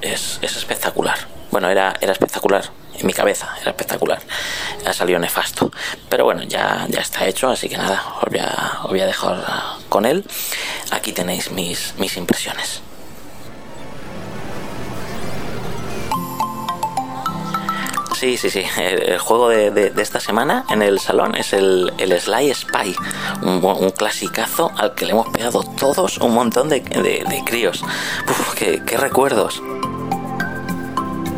es, 0.00 0.38
espectacular. 0.40 1.18
Bueno, 1.50 1.68
era, 1.68 1.92
era 2.00 2.12
espectacular, 2.12 2.64
en 2.98 3.06
mi 3.06 3.12
cabeza 3.12 3.54
era 3.60 3.72
espectacular. 3.72 4.22
Ha 4.86 4.92
salido 4.94 5.18
nefasto. 5.18 5.70
Pero 6.08 6.24
bueno, 6.24 6.44
ya, 6.44 6.86
ya 6.88 7.00
está 7.00 7.26
hecho, 7.26 7.50
así 7.50 7.68
que 7.68 7.76
nada, 7.76 8.02
os 8.22 8.30
voy 8.30 8.38
a, 8.38 8.80
os 8.84 8.88
voy 8.88 9.00
a 9.00 9.06
dejar 9.06 9.44
con 9.90 10.06
él. 10.06 10.24
Aquí 10.92 11.12
tenéis 11.12 11.50
mis, 11.50 11.92
mis 11.98 12.16
impresiones. 12.16 12.80
Sí, 18.24 18.38
sí, 18.38 18.48
sí. 18.48 18.62
El, 18.78 19.18
juego 19.18 19.50
de, 19.50 19.92
esta 19.98 20.18
semana 20.18 20.64
en 20.70 20.80
el 20.80 20.98
salón 20.98 21.34
es 21.34 21.52
el, 21.52 21.92
el 21.98 22.18
Sly 22.18 22.54
Spy, 22.54 22.96
un, 23.42 23.62
un, 23.62 23.90
clasicazo 23.90 24.72
al 24.78 24.94
que 24.94 25.04
le 25.04 25.10
hemos 25.12 25.28
pegado 25.28 25.62
todos 25.78 26.16
un 26.16 26.32
montón 26.32 26.70
de, 26.70 26.82
críos. 27.44 27.82
Uf, 28.26 28.54
qué, 28.54 28.96
recuerdos. 28.96 29.62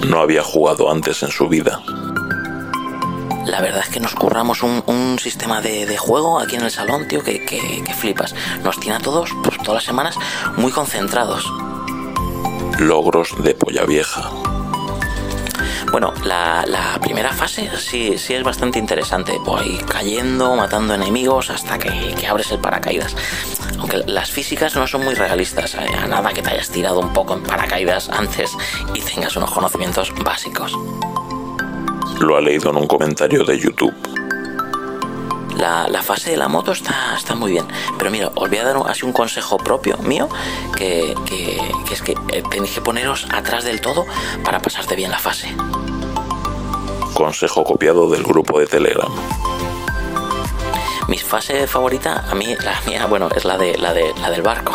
No 0.06 0.20
había 0.20 0.44
jugado 0.44 0.88
antes 0.88 1.24
en 1.24 1.30
su 1.32 1.48
vida. 1.48 1.82
La 3.46 3.60
verdad 3.60 3.80
es 3.82 3.88
que 3.88 3.98
nos 3.98 4.14
curramos 4.14 4.62
un, 4.62 5.18
sistema 5.18 5.60
de, 5.60 5.96
juego 5.96 6.38
aquí 6.38 6.54
en 6.54 6.62
el 6.62 6.70
salón, 6.70 7.08
tío, 7.08 7.24
que, 7.24 7.44
que, 7.44 7.94
flipas. 7.98 8.32
Nos 8.62 8.78
tiene 8.78 8.98
a 8.98 9.00
todos, 9.00 9.30
pues, 9.42 9.58
todas 9.58 9.74
las 9.74 9.84
semanas, 9.84 10.16
muy 10.56 10.70
concentrados. 10.70 11.52
Logros 12.78 13.42
de 13.42 13.54
polla 13.54 13.84
vieja. 13.84 14.30
Bueno, 15.90 16.12
la, 16.24 16.98
primera 17.00 17.32
fase 17.32 17.70
sí, 17.78 18.18
sí 18.18 18.34
es 18.34 18.42
bastante 18.42 18.78
interesante. 18.78 19.38
Voy 19.44 19.78
cayendo, 19.88 20.56
matando 20.56 20.94
enemigos 20.94 21.50
hasta 21.50 21.78
que, 21.78 22.26
abres 22.26 22.50
el 22.50 22.58
paracaídas. 22.58 23.16
Aunque 23.78 23.98
las 24.06 24.30
físicas 24.30 24.74
no 24.76 24.86
son 24.86 25.04
muy 25.04 25.14
realistas, 25.14 25.74
eh, 25.74 25.86
a 25.98 26.06
nada 26.06 26.32
que 26.32 26.42
te 26.42 26.50
hayas 26.50 26.70
tirado 26.70 27.00
un 27.00 27.12
poco 27.12 27.34
en 27.34 27.42
paracaídas 27.42 28.08
antes 28.10 28.56
y 28.94 29.00
tengas 29.00 29.36
unos 29.36 29.50
conocimientos 29.50 30.12
básicos. 30.22 30.72
Lo 32.20 32.36
ha 32.36 32.40
leído 32.40 32.70
en 32.70 32.76
un 32.76 32.86
comentario 32.86 33.44
de 33.44 33.58
YouTube. 33.58 33.94
La, 35.56 36.02
fase 36.02 36.30
de 36.30 36.36
la 36.36 36.48
moto 36.48 36.72
está, 36.72 37.14
está 37.16 37.34
muy 37.34 37.50
bien. 37.52 37.66
Pero 37.98 38.10
mira, 38.10 38.30
os 38.34 38.48
voy 38.48 38.58
a 38.58 38.64
dar 38.64 38.76
así 38.88 39.04
un 39.04 39.12
consejo 39.12 39.56
propio 39.56 39.96
mío, 39.98 40.28
que, 40.76 41.14
es 41.90 42.02
que 42.02 42.12
eh, 42.32 42.42
tenéis 42.50 42.74
que 42.74 42.80
poneros 42.80 43.26
atrás 43.32 43.64
del 43.64 43.80
todo 43.80 44.06
para 44.44 44.60
pasarte 44.60 44.94
bien 44.94 45.10
la 45.10 45.18
fase. 45.18 45.54
Consejo 47.14 47.64
copiado 47.64 48.10
del 48.10 48.22
grupo 48.22 48.60
de 48.60 48.66
Telegram. 48.66 49.10
Mi 51.08 51.18
fase 51.18 51.66
favorita, 51.66 52.24
a 52.30 52.34
mí, 52.34 52.54
la 52.62 52.80
mía, 52.86 53.06
bueno, 53.06 53.28
es 53.34 53.44
la 53.44 53.56
de 53.56 53.78
la 53.78 53.94
de 53.94 54.12
la 54.20 54.30
del 54.30 54.42
barco. 54.42 54.72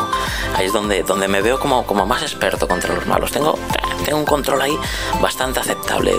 Ahí 0.56 0.66
es 0.66 0.74
donde, 0.74 1.04
donde 1.04 1.28
me 1.28 1.42
veo 1.42 1.60
como, 1.60 1.86
como 1.86 2.06
más 2.06 2.22
experto 2.24 2.68
contra 2.68 2.96
los 2.96 3.06
malos. 3.06 3.32
Tengo, 3.32 3.60
tengo 4.06 4.18
un 4.18 4.26
control 4.26 4.62
ahí 4.62 4.78
bastante 5.22 5.60
aceptable 5.60 6.14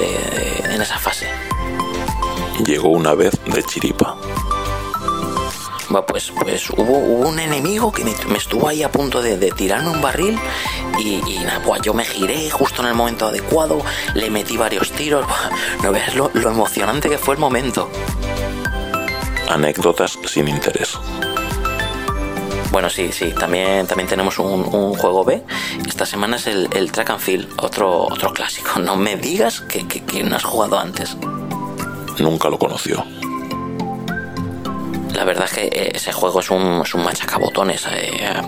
en 0.65 0.81
esa 0.81 0.99
fase. 0.99 1.27
Llegó 2.65 2.91
una 2.91 3.15
vez 3.15 3.33
de 3.47 3.63
chiripa 3.65 4.17
pues, 6.01 6.33
pues 6.41 6.71
hubo, 6.71 6.99
un 7.29 7.39
enemigo 7.39 7.93
que 7.93 8.05
me, 8.05 8.13
estuvo 8.37 8.69
ahí 8.69 8.83
a 8.83 8.91
punto 8.91 9.21
de, 9.21 9.37
tirarme 9.53 9.91
un 9.91 10.01
barril 10.01 10.39
y, 10.99 11.39
nada, 11.45 11.61
pues 11.65 11.83
yo 11.83 11.93
me 11.93 12.05
giré 12.05 12.51
justo 12.51 12.83
en 12.83 12.89
el 12.89 12.95
momento 12.95 13.27
adecuado, 13.27 13.83
le 14.15 14.31
metí 14.31 14.57
varios 14.57 14.91
tiros, 14.93 15.27
no 15.83 15.93
veas 15.93 16.15
lo, 16.15 16.31
emocionante 16.35 17.09
que 17.11 17.19
fue 17.19 17.35
el 17.35 17.41
momento. 17.41 17.91
Anécdotas 19.49 20.19
sin 20.25 20.49
interés. 20.49 20.99
Bueno, 22.71 22.89
sí, 22.89 23.13
sí, 23.13 23.35
también, 23.39 23.87
también 23.87 24.09
tenemos 24.09 24.39
un, 24.39 24.95
juego 24.95 25.25
B. 25.25 25.43
Esta 25.87 26.07
semana 26.07 26.37
es 26.37 26.47
el, 26.47 26.91
Track 26.91 27.11
and 27.11 27.21
Field, 27.21 27.49
otro, 27.59 28.05
otro 28.05 28.33
clásico. 28.33 28.81
No 28.81 28.97
me 28.97 29.17
digas 29.17 29.61
que, 29.61 29.87
que 29.87 30.23
no 30.23 30.37
has 30.37 30.45
jugado 30.45 30.79
antes. 30.79 31.17
Nunca 32.19 32.49
lo 32.49 32.59
conoció 32.59 33.05
la 35.23 35.27
verdad 35.27 35.45
es 35.45 35.53
que 35.53 35.67
eh, 35.67 35.93
ese 35.95 36.11
juego 36.11 36.41
es 36.41 36.51
un, 36.51 36.83
es 36.83 36.95
un 36.95 37.05
machacabotones. 37.05 37.87
Eh, 37.93 38.43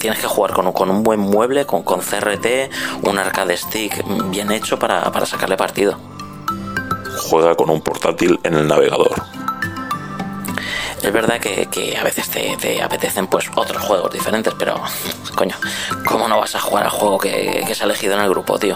tienes 0.00 0.18
que 0.18 0.26
jugar 0.26 0.52
con, 0.52 0.72
con, 0.72 0.90
un 0.90 1.04
buen 1.04 1.20
mueble, 1.20 1.66
con, 1.66 1.84
con 1.84 2.00
CRT, 2.00 3.04
un 3.04 3.16
arcade 3.16 3.56
stick 3.56 4.04
bien 4.30 4.50
hecho 4.50 4.76
para, 4.76 5.12
para 5.12 5.24
sacarle 5.24 5.56
partido. 5.56 5.96
Juega 7.30 7.54
con 7.54 7.70
un 7.70 7.80
portátil 7.80 8.40
en 8.42 8.54
el 8.54 8.66
navegador. 8.66 9.22
Es 11.00 11.12
verdad 11.12 11.38
que, 11.38 11.66
que 11.66 11.96
a 11.96 12.02
veces 12.02 12.28
te, 12.28 12.56
te, 12.56 12.82
apetecen 12.82 13.28
pues 13.28 13.48
otros 13.54 13.80
juegos 13.84 14.10
diferentes, 14.10 14.52
pero 14.58 14.82
coño, 15.36 15.54
¿cómo 16.08 16.26
no 16.26 16.40
vas 16.40 16.56
a 16.56 16.60
jugar 16.60 16.86
al 16.86 16.90
juego 16.90 17.18
que, 17.18 17.62
que 17.64 17.74
se 17.76 17.84
ha 17.84 17.86
elegido 17.86 18.14
en 18.14 18.22
el 18.22 18.30
grupo, 18.30 18.58
tío? 18.58 18.74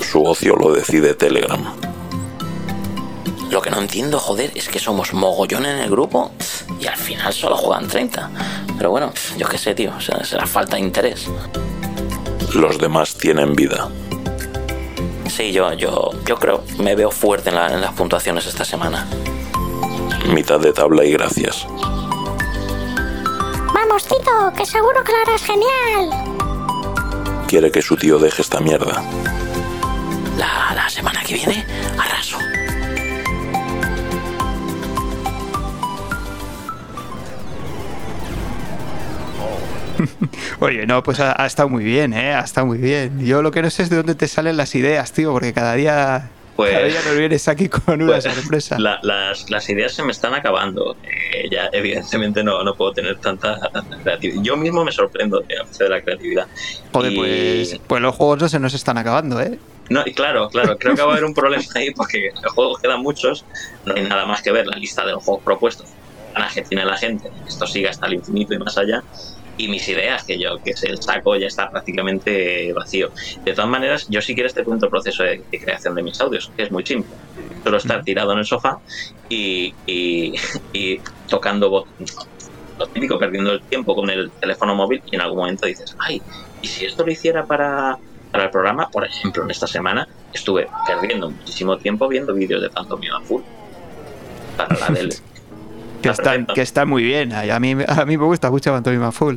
Su 0.00 0.24
ocio 0.24 0.56
lo 0.56 0.72
decide 0.72 1.14
Telegram. 1.14 1.93
Lo 3.54 3.62
que 3.62 3.70
no 3.70 3.78
entiendo, 3.78 4.18
joder, 4.18 4.50
es 4.56 4.68
que 4.68 4.80
somos 4.80 5.12
mogollón 5.12 5.64
en 5.64 5.78
el 5.78 5.88
grupo 5.88 6.32
y 6.80 6.88
al 6.88 6.96
final 6.96 7.32
solo 7.32 7.56
juegan 7.56 7.86
30. 7.86 8.28
Pero 8.76 8.90
bueno, 8.90 9.12
yo 9.38 9.46
qué 9.46 9.58
sé, 9.58 9.76
tío, 9.76 9.92
será 10.00 10.44
falta 10.44 10.74
de 10.74 10.82
interés. 10.82 11.28
Los 12.52 12.78
demás 12.78 13.14
tienen 13.14 13.54
vida. 13.54 13.88
Sí, 15.28 15.52
yo, 15.52 15.72
yo, 15.74 16.10
yo 16.26 16.36
creo, 16.36 16.64
me 16.78 16.96
veo 16.96 17.12
fuerte 17.12 17.50
en, 17.50 17.56
en 17.56 17.80
las 17.80 17.92
puntuaciones 17.92 18.44
esta 18.46 18.64
semana. 18.64 19.06
Mitad 20.26 20.58
de 20.58 20.72
tabla 20.72 21.04
y 21.04 21.12
gracias. 21.12 21.64
Vamos, 23.72 24.02
Tito, 24.02 24.52
que 24.56 24.66
seguro 24.66 25.04
que 25.04 25.12
lo 25.12 25.18
harás 25.18 25.44
genial. 25.44 26.10
Quiere 27.46 27.70
que 27.70 27.82
su 27.82 27.96
tío 27.96 28.18
deje 28.18 28.42
esta 28.42 28.58
mierda. 28.58 29.00
La, 30.36 30.74
la 30.74 30.90
semana 30.90 31.22
que 31.22 31.34
viene 31.34 31.63
Oye, 40.60 40.86
no, 40.86 41.02
pues 41.02 41.20
ha, 41.20 41.46
estado 41.46 41.68
muy 41.68 41.84
bien, 41.84 42.12
¿eh? 42.12 42.34
Ha 42.34 42.40
estado 42.40 42.66
muy 42.66 42.78
bien. 42.78 43.24
Yo 43.24 43.42
lo 43.42 43.50
que 43.50 43.62
no 43.62 43.70
sé 43.70 43.82
es 43.82 43.90
de 43.90 43.96
dónde 43.96 44.14
te 44.14 44.28
salen 44.28 44.56
las 44.56 44.74
ideas, 44.74 45.12
tío, 45.12 45.32
porque 45.32 45.52
cada 45.52 45.74
día... 45.74 46.30
Pues, 46.56 46.70
cada 46.70 46.86
día 46.86 47.00
nos 47.04 47.16
vienes 47.16 47.48
aquí 47.48 47.68
con 47.68 48.00
una 48.00 48.12
pues, 48.12 48.24
sorpresa. 48.24 48.78
las, 48.78 49.50
las, 49.50 49.68
ideas 49.68 49.92
se 49.92 50.04
me 50.04 50.12
están 50.12 50.34
acabando. 50.34 50.96
Eh, 51.02 51.48
ya, 51.50 51.68
evidentemente, 51.72 52.44
no, 52.44 52.62
no 52.62 52.74
puedo 52.76 52.92
tener 52.92 53.16
tanta, 53.16 53.58
creatividad. 54.04 54.42
Yo 54.42 54.56
mismo 54.56 54.84
me 54.84 54.92
sorprendo 54.92 55.40
de, 55.40 55.56
de 55.78 55.88
la 55.88 56.00
creatividad. 56.00 56.46
Joder, 56.92 57.14
pues, 57.14 57.80
pues 57.86 58.00
los 58.00 58.14
juegos 58.14 58.42
no 58.42 58.48
se 58.48 58.60
nos 58.60 58.72
están 58.72 58.98
acabando, 58.98 59.40
¿eh? 59.40 59.58
No, 59.90 60.04
claro, 60.14 60.48
claro, 60.48 60.78
creo 60.78 60.94
que 60.94 61.02
va 61.02 61.08
a 61.08 61.12
haber 61.12 61.24
un 61.24 61.34
problema 61.34 61.62
ahí 61.74 61.90
porque 61.90 62.30
los 62.42 62.52
juegos 62.52 62.80
quedan 62.80 63.02
muchos, 63.02 63.44
no 63.84 63.94
hay 63.94 64.04
nada 64.04 64.24
más 64.24 64.40
que 64.40 64.50
ver 64.50 64.66
la 64.66 64.76
lista 64.76 65.04
de 65.04 65.12
los 65.12 65.22
juegos 65.22 65.42
propuestos 65.44 65.88
ganas 66.34 66.52
que 66.52 66.62
tiene 66.62 66.84
la 66.84 66.96
gente, 66.96 67.30
esto 67.46 67.66
siga 67.66 67.90
hasta 67.90 68.06
el 68.06 68.14
infinito 68.14 68.54
y 68.54 68.58
más 68.58 68.76
allá, 68.76 69.02
y 69.56 69.68
mis 69.68 69.88
ideas, 69.88 70.24
que 70.24 70.38
yo, 70.38 70.58
que 70.64 70.70
es 70.70 70.82
el 70.84 71.00
saco 71.00 71.36
ya 71.36 71.46
está 71.46 71.70
prácticamente 71.70 72.72
vacío. 72.72 73.10
De 73.44 73.52
todas 73.52 73.70
maneras, 73.70 74.06
yo 74.08 74.20
si 74.20 74.34
quieres 74.34 74.54
te 74.54 74.64
cuento 74.64 74.86
el 74.86 74.90
proceso 74.90 75.22
de, 75.22 75.42
de 75.50 75.60
creación 75.60 75.94
de 75.94 76.02
mis 76.02 76.20
audios, 76.20 76.50
que 76.56 76.64
es 76.64 76.70
muy 76.72 76.84
simple. 76.84 77.14
Solo 77.62 77.76
estar 77.76 78.02
tirado 78.02 78.32
en 78.32 78.38
el 78.40 78.44
sofá 78.44 78.78
y, 79.28 79.74
y, 79.86 80.34
y 80.72 81.00
tocando 81.28 81.70
bot- 81.70 81.86
lo 82.78 82.86
típico, 82.88 83.18
perdiendo 83.18 83.52
el 83.52 83.62
tiempo 83.62 83.94
con 83.94 84.10
el 84.10 84.30
teléfono 84.32 84.74
móvil 84.74 85.00
y 85.10 85.14
en 85.14 85.20
algún 85.20 85.38
momento 85.38 85.66
dices, 85.66 85.94
ay, 86.00 86.20
¿y 86.60 86.66
si 86.66 86.84
esto 86.84 87.06
lo 87.06 87.12
hiciera 87.12 87.44
para, 87.46 87.96
para 88.32 88.44
el 88.44 88.50
programa? 88.50 88.88
Por 88.90 89.04
ejemplo, 89.04 89.44
en 89.44 89.50
esta 89.52 89.68
semana 89.68 90.08
estuve 90.32 90.66
perdiendo 90.86 91.30
muchísimo 91.30 91.78
tiempo 91.78 92.08
viendo 92.08 92.34
vídeos 92.34 92.60
de 92.60 92.70
Pantomima 92.70 93.20
Full. 93.20 93.42
Para 94.56 94.76
la 94.78 94.88
del... 94.94 95.14
Que 96.04 96.12
Está 96.12 96.44
que 96.54 96.62
está 96.62 96.84
muy 96.84 97.02
bien. 97.02 97.32
A 97.32 97.58
mí, 97.60 97.72
a 97.86 98.04
mí 98.04 98.16
me 98.18 98.24
gusta 98.24 98.50
mucho 98.50 98.72
Pantomima 98.72 99.10
Full. 99.12 99.36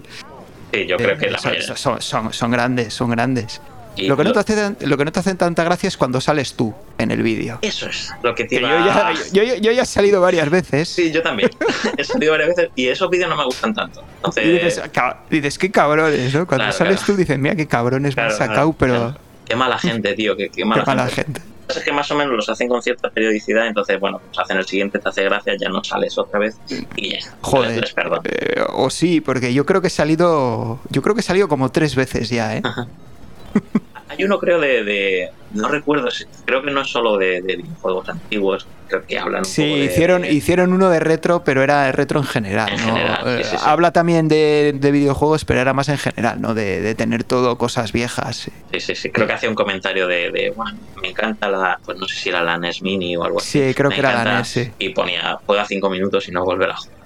Sí, 0.73 0.86
yo 0.86 0.97
creo 0.97 1.17
que 1.17 1.30
la 1.30 1.38
son, 1.39 1.51
mayoría. 1.51 1.75
son, 1.77 2.01
son- 2.01 2.34
son 2.34 2.51
grandes, 2.51 2.93
son 2.93 3.10
grandes. 3.10 3.62
Lo 3.97 4.15
que, 4.15 4.23
no 4.25 4.32
te 4.32 4.39
hace, 4.41 4.75
lo 4.86 4.95
que 4.95 5.06
no 5.06 5.12
te 5.12 5.21
hace 5.21 5.34
tanta 5.34 5.63
gracia 5.63 5.88
es 5.88 5.97
cuando 5.97 6.21
sales 6.21 6.53
tú 6.53 6.71
en 6.99 7.10
el 7.10 7.23
vídeo. 7.23 7.58
Eso 7.63 7.88
es 7.89 8.12
lo 8.21 8.36
que 8.36 8.43
Que 8.43 8.49
tiene. 8.49 8.67
yo, 8.69 8.86
ya, 8.86 9.13
yo, 9.34 9.41
yo- 9.43 9.56
yo 9.56 9.71
ya 9.71 9.82
he 9.82 9.86
salido 9.88 10.21
varias 10.21 10.47
veces. 10.51 10.88
Sí, 10.88 11.12
yo 11.12 11.23
también. 11.23 11.49
He 11.97 12.03
salido 12.03 12.34
varias 12.34 12.49
veces 12.49 12.69
y 12.75 12.89
esos 12.89 13.10
vídeos 13.10 13.27
no 13.27 13.36
me 13.36 13.45
gustan 13.45 13.73
tanto. 13.73 14.03
Entonces, 14.17 14.45
Y 14.45 14.49
dices, 14.51 14.82
"Ca- 14.93 15.21
dices, 15.32 15.58
qué 15.58 15.71
cabrones, 15.71 16.32
¿no? 16.32 16.45
Cuando 16.45 16.65
Claro, 16.65 16.77
sales 16.77 16.97
claro. 16.97 17.06
tú 17.13 17.17
dices, 17.17 17.39
mira 17.39 17.56
qué 17.56 17.65
cabrones 17.65 18.15
me 18.15 18.21
han 18.21 18.32
sacado, 18.32 18.71
pero. 18.73 19.15
Qué 19.45 19.56
mala 19.56 19.80
gente, 19.80 20.13
tío. 20.13 20.36
Qué, 20.38 20.49
qué 20.49 20.58
qué 20.58 20.65
mala, 20.65 20.84
mala 20.86 21.08
gente. 21.08 21.39
gente. 21.41 21.57
Es 21.69 21.84
que 21.84 21.91
más 21.91 22.10
o 22.12 22.15
menos 22.15 22.34
los 22.36 22.49
hacen 22.49 22.67
con 22.67 22.82
cierta 22.82 23.10
periodicidad, 23.10 23.67
entonces, 23.67 23.99
bueno, 23.99 24.21
pues 24.25 24.39
hacen 24.39 24.58
el 24.58 24.65
siguiente, 24.65 24.99
te 24.99 25.10
hace 25.10 25.23
gracia, 25.23 25.56
ya 25.60 25.69
no 25.69 25.84
sales 25.84 26.17
otra 26.17 26.39
vez 26.39 26.58
y 26.95 27.12
ya. 27.12 27.19
Joder. 27.41 27.82
Les 27.82 27.93
perdono. 27.93 28.21
Eh, 28.25 28.63
o 28.73 28.89
sí, 28.89 29.21
porque 29.21 29.53
yo 29.53 29.65
creo 29.65 29.82
que 29.82 29.88
he 29.88 29.91
salido. 29.91 30.80
Yo 30.89 31.01
creo 31.01 31.15
que 31.15 31.21
he 31.21 31.23
salido 31.23 31.47
como 31.47 31.71
tres 31.71 31.95
veces 31.95 32.30
ya, 32.30 32.56
¿eh? 32.58 32.62
Hay 34.17 34.23
uno, 34.25 34.39
creo, 34.39 34.60
de. 34.60 34.84
de- 34.84 35.30
no 35.51 35.69
recuerdo, 35.69 36.10
creo 36.43 36.62
que 36.62 36.71
no 36.71 36.82
es 36.82 36.89
solo 36.89 37.15
de, 37.17 37.41
de 37.41 37.56
videojuegos 37.56 38.10
antiguos, 38.10 38.67
creo 38.89 39.06
que 39.06 39.17
hablan 39.17 39.39
un 39.39 39.45
Sí, 39.45 39.62
poco 39.63 39.77
de. 39.77 39.86
hicieron, 39.86 40.21
de- 40.23 40.32
hicieron 40.34 40.73
uno 40.73 40.89
de 40.89 40.99
retro, 40.99 41.43
pero 41.45 41.63
era 41.63 41.89
retro 41.93 42.19
en 42.19 42.25
general. 42.25 42.69
En 42.73 42.86
¿no? 42.86 42.93
general, 42.95 43.19
sí, 43.23 43.30
Eh, 43.41 43.43
sí. 43.51 43.58
Habla 43.63 43.91
también 43.93 44.27
de, 44.27 44.73
de 44.75 44.91
videojuegos, 44.91 45.45
pero 45.45 45.62
era 45.62 45.73
más 45.73 45.88
en 45.88 45.97
general, 45.97 46.41
¿no? 46.41 46.53
De, 46.53 46.82
de 46.82 46.95
tener 46.95 47.23
todo 47.23 47.58
cosas 47.58 47.93
viejas. 47.93 48.36
sí. 48.36 48.51
Sí, 48.80 48.95
sí. 48.95 49.10
Creo 49.10 49.25
que 49.25 49.34
hacía 49.34 49.47
un 49.49 49.56
comentario 49.56 50.06
de, 50.08 50.32
de, 50.32 50.51
bueno, 50.56 50.77
me 51.01 51.10
encanta 51.10 51.47
la. 51.49 51.80
Pues 51.86 51.97
no 51.97 52.06
sé 52.08 52.15
si 52.15 52.30
era 52.30 52.43
la 52.43 52.58
NES 52.58 52.82
Mini 52.82 53.15
o 53.15 53.23
algo 53.23 53.39
así. 53.39 53.67
Sí, 53.69 53.73
creo 53.73 53.89
Me 53.89 53.95
que 53.95 53.99
era 54.01 54.23
la 54.25 54.38
NES, 54.39 54.47
sí. 54.47 54.69
Y 54.80 54.89
ponía, 54.89 55.38
juega 55.45 55.65
cinco 55.65 55.89
minutos 55.89 56.27
y 56.27 56.32
no 56.32 56.43
volverá 56.43 56.73
a 56.73 56.77
jugar. 56.77 56.97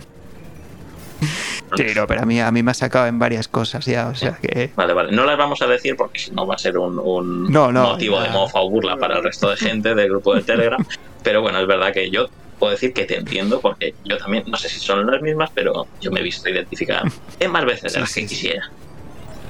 Sí, 1.75 1.86
no, 1.95 2.08
pero 2.08 2.21
a 2.21 2.25
mí, 2.25 2.39
a 2.41 2.51
mí 2.51 2.63
me 2.63 2.71
ha 2.71 2.73
sacado 2.73 3.08
en 3.08 3.19
varias 3.19 3.47
cosas 3.47 3.86
ya, 3.86 4.08
o 4.08 4.15
sea 4.15 4.34
que. 4.34 4.71
Vale, 4.75 4.93
vale. 4.93 5.12
No 5.12 5.25
las 5.25 5.38
vamos 5.38 5.62
a 5.62 5.67
decir 5.67 5.95
porque 5.95 6.19
si 6.19 6.32
no 6.32 6.47
va 6.47 6.55
a 6.55 6.58
ser 6.58 6.77
un, 6.77 6.99
un 6.99 7.51
No, 7.51 7.71
no, 7.71 7.84
motivo 7.84 8.19
de 8.21 8.29
mofa 8.29 8.60
o 8.60 8.69
burla 8.69 8.97
para 8.97 9.17
el 9.17 9.23
resto 9.23 9.49
de 9.49 9.58
gente 9.58 9.93
del 9.95 10.10
grupo 10.10 10.36
de 10.36 10.41
Telegram. 10.41 10.84
Pero 11.23 11.41
bueno, 11.41 11.60
es 11.60 11.67
verdad 11.67 11.93
que 11.93 12.10
yo 12.10 12.29
puedo 12.58 12.71
decir 12.71 12.93
que 12.93 13.05
te 13.05 13.17
entiendo 13.17 13.62
porque 13.62 13.93
yo 14.05 14.17
también, 14.17 14.43
no 14.47 14.58
sé 14.58 14.69
si 14.69 14.79
son 14.79 15.05
las 15.10 15.21
mismas, 15.21 15.49
pero 15.55 15.88
yo 16.01 16.12
me 16.12 16.19
he 16.19 16.23
visto 16.23 16.49
identificada 16.49 17.03
en 17.39 17.51
más 17.51 17.65
veces 17.65 17.93
de 17.93 17.99
las 18.01 18.12
sí, 18.12 18.21
que 18.23 18.27
sí. 18.27 18.36
quisiera. 18.36 18.71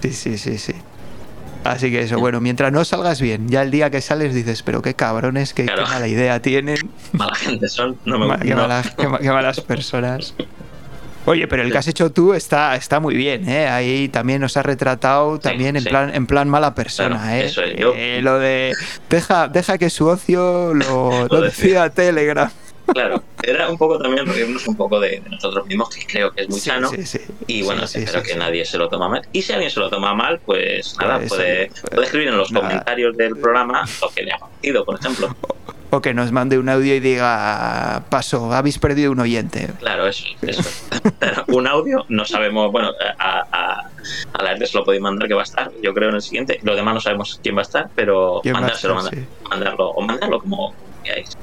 Sí, 0.01 0.13
sí, 0.13 0.37
sí, 0.37 0.57
sí. 0.57 0.73
Así 1.63 1.91
que 1.91 2.01
eso, 2.01 2.19
bueno, 2.19 2.39
mientras 2.39 2.71
no 2.71 2.85
salgas 2.85 3.19
bien, 3.19 3.49
ya 3.49 3.63
el 3.63 3.71
día 3.71 3.89
que 3.89 3.99
sales 4.01 4.33
dices, 4.33 4.63
pero 4.63 4.81
qué 4.81 4.93
cabrones, 4.93 5.53
qué, 5.53 5.65
mala 5.65 6.07
idea 6.07 6.41
tienen, 6.41 6.77
Mala 7.11 7.35
gente 7.35 7.67
son, 7.67 7.97
no 8.05 8.17
me 8.17 8.25
gusta. 8.45 8.83
qué 8.95 9.29
malas 9.29 9.59
personas. 9.61 10.33
Oye, 11.29 11.47
pero 11.47 11.61
el 11.61 11.71
que 11.71 11.77
has 11.77 11.87
hecho 11.87 12.11
tú 12.11 12.33
está, 12.33 12.75
está 12.75 12.99
muy 12.99 13.15
bien, 13.15 13.47
¿eh? 13.47 13.67
Ahí 13.67 14.09
también 14.09 14.41
nos 14.41 14.57
has 14.57 14.65
retratado 14.65 15.37
también 15.39 15.75
en 15.75 15.83
sí. 15.83 15.89
plan 15.89 16.13
en 16.13 16.25
plan 16.25 16.49
mala 16.49 16.73
persona, 16.73 17.17
Claro, 17.21 17.35
¿eh? 17.35 17.45
eso 17.45 17.61
es, 17.63 17.75
yo- 17.77 17.93
Eh, 17.95 18.19
lo 18.23 18.39
de 18.39 18.73
deja, 19.09 19.47
deja 19.47 19.77
que 19.77 19.89
su 19.91 20.07
ocio 20.07 20.73
lo, 20.73 21.27
Lo 21.31 21.41
decida 21.41 21.89
Telegram. 21.91 22.49
Claro, 22.91 23.23
era 23.43 23.69
un 23.69 23.77
poco 23.77 23.99
también 23.99 24.25
reírnos 24.25 24.67
un 24.67 24.75
poco 24.75 24.99
de, 24.99 25.19
de 25.21 25.29
nosotros 25.29 25.67
mismos, 25.67 25.89
que 25.95 26.03
creo 26.07 26.31
que 26.31 26.41
es 26.41 26.49
muy 26.49 26.59
Sí, 26.59 26.69
sano. 26.71 26.89
sí, 26.89 27.05
sí. 27.05 27.19
Y 27.45 27.61
bueno, 27.61 27.83
espero 27.83 28.23
que 28.23 28.35
nadie 28.35 28.65
se 28.65 28.79
lo 28.79 28.89
toma 28.89 29.07
mal. 29.07 29.21
Y 29.31 29.43
si 29.43 29.53
alguien 29.53 29.69
se 29.69 29.79
lo 29.79 29.91
toma 29.91 30.15
mal, 30.15 30.39
pues 30.43 30.95
nada, 30.99 31.19
puede, 31.19 31.69
puede 31.91 32.05
escribir 32.05 32.29
en 32.29 32.37
los 32.37 32.51
nada. 32.51 32.65
comentarios 32.67 33.15
del 33.15 33.37
programa 33.37 33.85
lo 34.01 34.09
que 34.09 34.23
le 34.23 34.31
ha 34.33 34.39
parecido, 34.39 34.83
por 34.85 34.99
ejemplo. 34.99 35.35
O 35.91 36.01
que 36.01 36.13
nos 36.13 36.31
mande 36.31 36.59
un 36.59 36.69
audio 36.69 36.93
y 36.93 36.99
diga, 36.99 38.03
paso, 38.09 38.53
habéis 38.53 38.77
perdido 38.77 39.11
un 39.11 39.19
oyente. 39.19 39.71
Claro, 39.79 40.07
eso, 40.07 40.23
eso. 40.43 40.61
Un 41.47 41.67
audio, 41.67 42.05
no 42.09 42.25
sabemos, 42.25 42.71
bueno, 42.71 42.91
a, 43.17 43.45
a, 43.51 43.89
a 44.33 44.43
la 44.43 44.65
se 44.67 44.77
lo 44.77 44.83
podéis 44.85 45.01
mandar 45.01 45.27
que 45.27 45.33
va 45.33 45.41
a 45.41 45.45
estar, 45.45 45.71
yo 45.81 45.91
creo 45.95 46.09
en 46.09 46.15
el 46.15 46.21
siguiente. 46.21 46.59
Los 46.61 46.75
demás 46.75 46.93
no 46.93 47.01
sabemos 47.01 47.39
quién 47.41 47.55
va 47.55 47.61
a 47.61 47.63
estar, 47.63 47.89
pero 47.95 48.39
¿Quién 48.43 48.53
va 48.53 48.59
a 48.59 48.61
mandárselo, 48.61 48.99
estar? 48.99 49.15
mandar- 49.15 49.49
mandarlo, 49.49 49.89
o 49.89 50.01
mandarlo 50.01 50.39
como 50.39 50.73
queráis. 51.03 51.35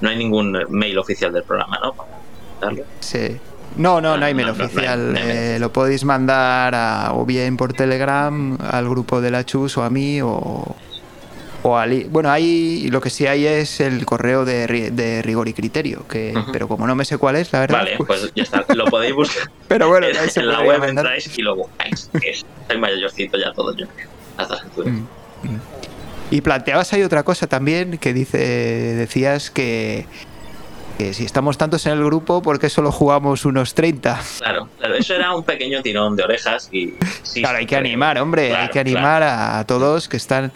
No, 0.00 0.08
hay 0.08 0.16
ningún 0.16 0.58
mail 0.70 0.98
oficial 0.98 1.32
del 1.32 1.42
programa, 1.44 1.78
¿no? 1.82 1.92
Para 1.92 2.08
mandarlo. 2.60 2.84
Sí. 3.00 3.36
No, 3.76 4.00
no, 4.00 4.16
no 4.16 4.24
hay 4.26 4.34
mail 4.34 4.48
oficial. 4.50 5.14
Eh, 5.16 5.58
lo 5.60 5.72
podéis 5.72 6.02
mandar 6.04 6.74
a- 6.74 7.12
o 7.14 7.24
bien 7.24 7.56
por 7.56 7.72
Telegram 7.72 8.58
al 8.60 8.88
grupo 8.88 9.20
de 9.20 9.30
la 9.30 9.44
Chus 9.44 9.76
o 9.78 9.84
a 9.84 9.90
mí 9.90 10.20
o, 10.22 10.74
o 11.62 11.76
al... 11.76 12.04
Bueno, 12.04 12.30
ahí 12.30 12.88
lo 12.90 13.00
que 13.00 13.10
sí 13.10 13.26
hay 13.26 13.46
es 13.46 13.80
el 13.80 14.06
correo 14.06 14.44
de, 14.44 14.66
ri- 14.68 14.90
de 14.90 15.22
rigor 15.22 15.48
y 15.48 15.52
criterio, 15.54 16.06
que, 16.08 16.34
pero 16.52 16.68
como 16.68 16.86
no 16.86 16.94
me 16.94 17.04
sé 17.04 17.18
cuál 17.18 17.36
es, 17.36 17.52
la 17.52 17.60
verdad. 17.60 17.78
Vale, 17.78 17.96
pues- 17.98 18.06
pues 18.20 18.32
ya 18.34 18.42
está. 18.44 18.64
Lo 18.74 18.84
podéis 18.86 19.14
buscar 19.16 19.50
pero 19.66 19.88
bueno, 19.88 20.06
en, 20.06 20.16
en 20.16 20.48
la 20.48 20.60
web, 20.60 20.78
mandar. 20.80 20.88
entráis 20.90 21.36
y 21.38 21.42
lo 21.42 21.56
buscáis. 21.56 22.10
Soy 22.68 22.78
mayorcito 22.78 23.38
ya 23.38 23.52
todos 23.52 23.76
yo 23.76 23.86
a 24.36 24.42
estas 24.42 24.62
alturas. 24.62 24.92
Mm, 24.92 24.98
mm. 24.98 25.60
Y 26.30 26.40
planteabas 26.42 26.92
ahí 26.92 27.02
otra 27.02 27.22
cosa 27.22 27.46
también 27.46 27.96
que 27.98 28.12
dice, 28.12 28.38
decías 28.38 29.50
que, 29.50 30.04
que 30.98 31.14
si 31.14 31.24
estamos 31.24 31.56
tantos 31.56 31.86
en 31.86 31.92
el 31.94 32.04
grupo, 32.04 32.42
¿por 32.42 32.58
qué 32.58 32.68
solo 32.68 32.92
jugamos 32.92 33.46
unos 33.46 33.72
30? 33.74 34.20
Claro, 34.38 34.68
claro, 34.78 34.94
eso 34.94 35.14
era 35.14 35.34
un 35.34 35.42
pequeño 35.42 35.80
tirón 35.82 36.16
de 36.16 36.24
orejas 36.24 36.68
y 36.70 36.94
sí, 37.22 37.40
Claro, 37.40 37.58
hay 37.58 37.66
que 37.66 37.76
animar, 37.76 38.18
hombre, 38.18 38.48
Claro, 38.48 38.62
hay 38.64 38.68
que 38.68 38.78
animar 38.80 39.22
a 39.22 39.64
todos 39.66 40.06
que 40.08 40.18
están... 40.18 40.52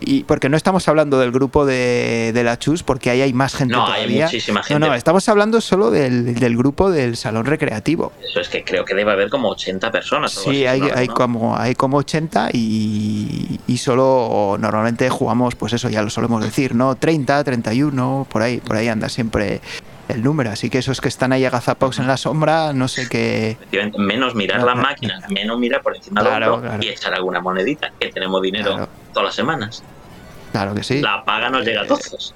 Y 0.00 0.24
porque 0.24 0.48
no 0.48 0.56
estamos 0.56 0.88
hablando 0.88 1.18
del 1.18 1.32
grupo 1.32 1.66
de, 1.66 2.32
de 2.32 2.44
la 2.44 2.58
Chus, 2.58 2.82
porque 2.82 3.10
ahí 3.10 3.20
hay 3.20 3.32
más 3.32 3.54
gente 3.54 3.74
No, 3.74 3.86
hay 3.86 4.20
muchísima 4.20 4.62
gente. 4.62 4.80
No, 4.80 4.86
no, 4.86 4.94
estamos 4.94 5.28
hablando 5.28 5.60
solo 5.60 5.90
del, 5.90 6.34
del 6.34 6.56
grupo 6.56 6.90
del 6.90 7.16
salón 7.16 7.44
recreativo. 7.46 8.12
Eso 8.22 8.40
es 8.40 8.48
que 8.48 8.64
creo 8.64 8.84
que 8.84 8.94
debe 8.94 9.12
haber 9.12 9.28
como 9.28 9.48
80 9.50 9.90
personas. 9.90 10.32
Sí, 10.32 10.64
así, 10.64 10.66
hay, 10.66 10.80
¿no? 10.80 10.88
hay, 10.94 11.08
como, 11.08 11.56
hay 11.56 11.74
como 11.74 11.98
80 11.98 12.50
y, 12.52 13.60
y 13.66 13.78
solo 13.78 14.56
normalmente 14.58 15.08
jugamos, 15.10 15.54
pues 15.54 15.72
eso 15.72 15.88
ya 15.88 16.02
lo 16.02 16.10
solemos 16.10 16.42
decir, 16.42 16.74
¿no? 16.74 16.94
30, 16.94 17.44
31, 17.44 18.26
por 18.30 18.42
ahí, 18.42 18.58
por 18.58 18.76
ahí 18.76 18.88
anda 18.88 19.08
siempre 19.08 19.60
el 20.12 20.22
número. 20.22 20.50
Así 20.50 20.70
que 20.70 20.78
esos 20.78 21.00
que 21.00 21.08
están 21.08 21.32
ahí 21.32 21.44
agazapados 21.44 21.98
en 21.98 22.06
la 22.06 22.16
sombra, 22.16 22.72
no 22.72 22.88
sé 22.88 23.08
qué. 23.08 23.56
Menos 23.98 24.34
mirar 24.34 24.60
No, 24.60 24.66
la 24.66 24.74
no. 24.74 24.82
máquina, 24.82 25.20
menos 25.28 25.58
mirar 25.58 25.82
por 25.82 25.96
encima 25.96 26.20
Claro, 26.20 26.44
del 26.44 26.54
hombro 26.54 26.68
claro. 26.70 26.84
y 26.84 26.88
echar 26.88 27.14
alguna 27.14 27.40
monedita, 27.40 27.90
que 27.98 28.10
tenemos 28.12 28.40
dinero 28.42 28.70
Claro. 28.72 28.88
todas 29.12 29.26
las 29.26 29.34
semanas. 29.34 29.82
Claro 30.52 30.74
que 30.74 30.82
sí. 30.82 31.00
La 31.00 31.24
paga 31.24 31.48
nos 31.48 31.64
llega 31.64 31.80
a 31.80 31.86
todos. 31.86 32.30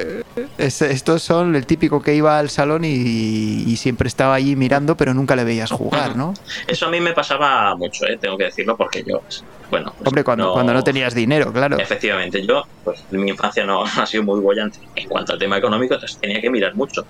Es- 0.57 0.81
estos 0.81 1.23
son 1.23 1.55
el 1.55 1.67
típico 1.67 2.01
que 2.03 2.15
iba 2.15 2.39
al 2.39 2.49
salón 2.49 2.83
y, 2.87 2.89
y 2.91 3.77
siempre 3.77 4.09
estaba 4.09 4.35
allí 4.35 4.57
mirando, 4.57 4.97
pero 4.97 5.13
nunca 5.13 5.37
le 5.37 5.45
veías 5.45 5.71
jugar, 5.71 6.17
¿no? 6.17 6.33
Eso 6.67 6.87
a 6.87 6.91
mí 6.91 6.99
me 6.99 7.13
pasaba 7.13 7.77
mucho, 7.77 8.07
¿eh? 8.07 8.17
tengo 8.19 8.39
que 8.39 8.45
decirlo, 8.45 8.75
porque 8.75 9.05
yo, 9.07 9.21
pues, 9.21 9.45
bueno, 9.71 9.93
pues, 9.99 10.07
Hombre, 10.09 10.25
cuando 10.25 10.47
no, 10.47 10.53
cuando 10.55 10.73
no 10.73 10.83
tenías 10.83 11.15
dinero, 11.15 11.53
claro. 11.53 11.79
Efectivamente, 11.79 12.43
yo, 12.47 12.67
pues 12.85 13.05
mi 13.11 13.29
infancia 13.29 13.67
no 13.67 13.85
ha 13.97 14.07
sido 14.07 14.23
muy 14.23 14.41
bollante 14.41 14.79
en 14.95 15.11
cuanto 15.11 15.35
al 15.35 15.39
tema 15.39 15.59
económico, 15.59 15.93
entonces 15.93 16.17
tenía 16.19 16.41
que 16.41 16.49
mirar 16.49 16.75
mucho. 16.75 17.05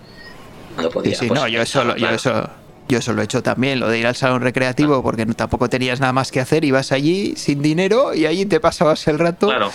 Cuando 0.77 0.91
podía. 0.91 1.17
sí, 1.17 1.27
pues, 1.27 1.41
no, 1.41 1.49
yo 1.49 1.61
eso, 1.61 1.83
lo- 1.83 1.97
yo 1.97 2.09
eso, 2.11 2.49
yo 2.89 2.99
eso 2.99 3.13
lo 3.13 3.21
he 3.23 3.25
hecho 3.25 3.43
también, 3.43 3.81
lo 3.81 3.89
de 3.89 3.99
ir 3.99 4.07
al 4.07 4.15
salón 4.15 4.43
recreativo, 4.43 5.03
porque 5.03 5.27
tampoco 5.27 5.69
tenías 5.69 5.99
nada 5.99 6.13
más 6.13 6.31
que 6.31 6.39
hacer, 6.41 6.65
ibas 6.65 6.93
allí 6.93 7.35
sin 7.37 7.61
dinero 7.63 8.15
y 8.15 8.27
allí 8.27 8.47
te 8.47 8.61
pasabas 8.61 9.09
el 9.09 9.19
rato 9.19 9.49
Claro, 9.49 9.73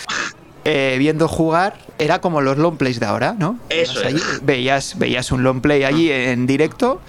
eh, 0.63 0.95
viendo 0.99 1.27
jugar. 1.27 1.75
Era 1.97 2.19
como 2.21 2.41
los 2.41 2.57
long 2.57 2.77
plays 2.77 2.99
de 2.99 3.05
ahora, 3.07 3.35
¿no? 3.37 3.57
Eso 3.69 3.93
Ibas 3.93 3.97
es. 3.97 4.05
allí, 4.05 4.21
veías, 4.43 4.97
veías 4.97 5.31
un 5.31 5.43
long 5.43 5.59
play 5.61 5.83
allí 5.83 6.11
en 6.11 6.47
directo 6.47 7.01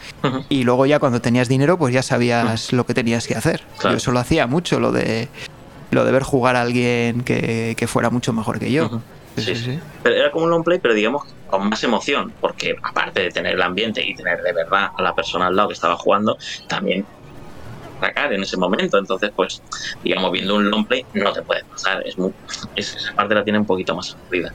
y 0.48 0.64
luego 0.64 0.84
ya 0.86 0.98
cuando 0.98 1.20
tenías 1.20 1.48
dinero, 1.48 1.78
pues 1.78 1.94
ya 1.94 2.02
sabías 2.02 2.72
lo 2.72 2.84
que 2.86 2.94
tenías 2.94 3.26
que 3.26 3.34
hacer. 3.34 3.62
Claro. 3.78 3.94
Yo 3.94 3.96
eso 3.98 4.12
lo 4.12 4.18
hacía 4.18 4.46
mucho, 4.46 4.80
lo 4.80 4.90
de 4.92 5.28
lo 5.90 6.04
de 6.06 6.12
ver 6.12 6.22
jugar 6.22 6.56
a 6.56 6.62
alguien 6.62 7.22
que, 7.22 7.74
que 7.76 7.86
fuera 7.86 8.08
mucho 8.10 8.32
mejor 8.32 8.58
que 8.58 8.72
yo. 8.72 8.88
Sí, 9.36 9.42
Sí, 9.42 9.42
sí, 9.42 9.56
sí. 9.56 9.64
sí. 9.72 9.78
Pero 10.02 10.16
era 10.16 10.30
como 10.30 10.44
un 10.46 10.50
long 10.50 10.64
play, 10.64 10.78
pero 10.78 10.92
digamos 10.94 11.22
con 11.52 11.68
más 11.68 11.84
emoción, 11.84 12.34
porque 12.40 12.72
aparte 12.82 13.20
de 13.24 13.28
tener 13.28 13.52
el 13.54 13.62
ambiente 13.62 14.02
y 14.04 14.14
tener 14.14 14.38
de 14.42 14.54
verdad 14.54 14.88
a 14.96 15.02
la 15.02 15.12
persona 15.12 15.48
al 15.48 15.54
lado 15.54 15.68
que 15.68 15.74
estaba 15.74 15.96
jugando, 15.96 16.34
también 16.66 17.06
sacar 18.00 18.32
en 18.32 18.42
ese 18.42 18.56
momento. 18.56 18.96
Entonces, 18.98 19.30
pues, 19.36 19.60
digamos, 20.02 20.32
viendo 20.32 20.56
un 20.56 20.70
long 20.70 20.86
play 20.86 21.04
no 21.12 21.30
te 21.32 21.42
puede 21.42 21.60
pasar. 21.68 22.02
Es 22.06 22.16
muy, 22.18 22.30
es- 22.74 22.96
esa 22.96 23.12
parte 23.14 23.34
la 23.34 23.44
tiene 23.44 23.58
un 23.58 23.66
poquito 23.66 23.94
más 23.94 24.10
aburrida. 24.16 24.50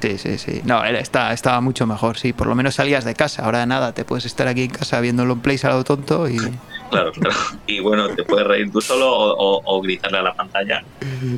Sí, 0.00 0.18
sí, 0.18 0.38
sí. 0.38 0.62
No, 0.64 0.82
está, 0.84 1.32
estaba 1.32 1.60
mucho 1.60 1.86
mejor, 1.86 2.16
sí. 2.18 2.32
Por 2.32 2.46
lo 2.48 2.54
menos 2.56 2.74
salías 2.74 3.04
de 3.04 3.14
casa. 3.14 3.44
Ahora 3.44 3.64
nada, 3.66 3.92
te 3.92 4.04
puedes 4.04 4.24
estar 4.24 4.48
aquí 4.48 4.64
en 4.64 4.70
casa 4.70 4.98
viendo 5.00 5.24
long 5.26 5.40
plays 5.42 5.64
a 5.66 5.70
lo 5.70 5.84
tonto 5.84 6.28
y. 6.28 6.38
Claro, 6.90 7.10
claro. 7.12 7.34
Y 7.66 7.80
bueno, 7.80 8.06
te 8.08 8.22
puedes 8.24 8.46
reír 8.46 8.70
tú 8.70 8.78
solo 8.82 9.10
o, 9.10 9.32
o- 9.32 9.62
o 9.64 9.80
gritarle 9.80 10.18
a 10.18 10.22
la 10.22 10.34
pantalla. 10.34 10.82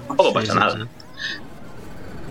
Tampoco 0.08 0.30
Sí, 0.30 0.34
pasa 0.34 0.52
sí, 0.52 0.58
nada. 0.58 0.72
sí. 0.72 1.04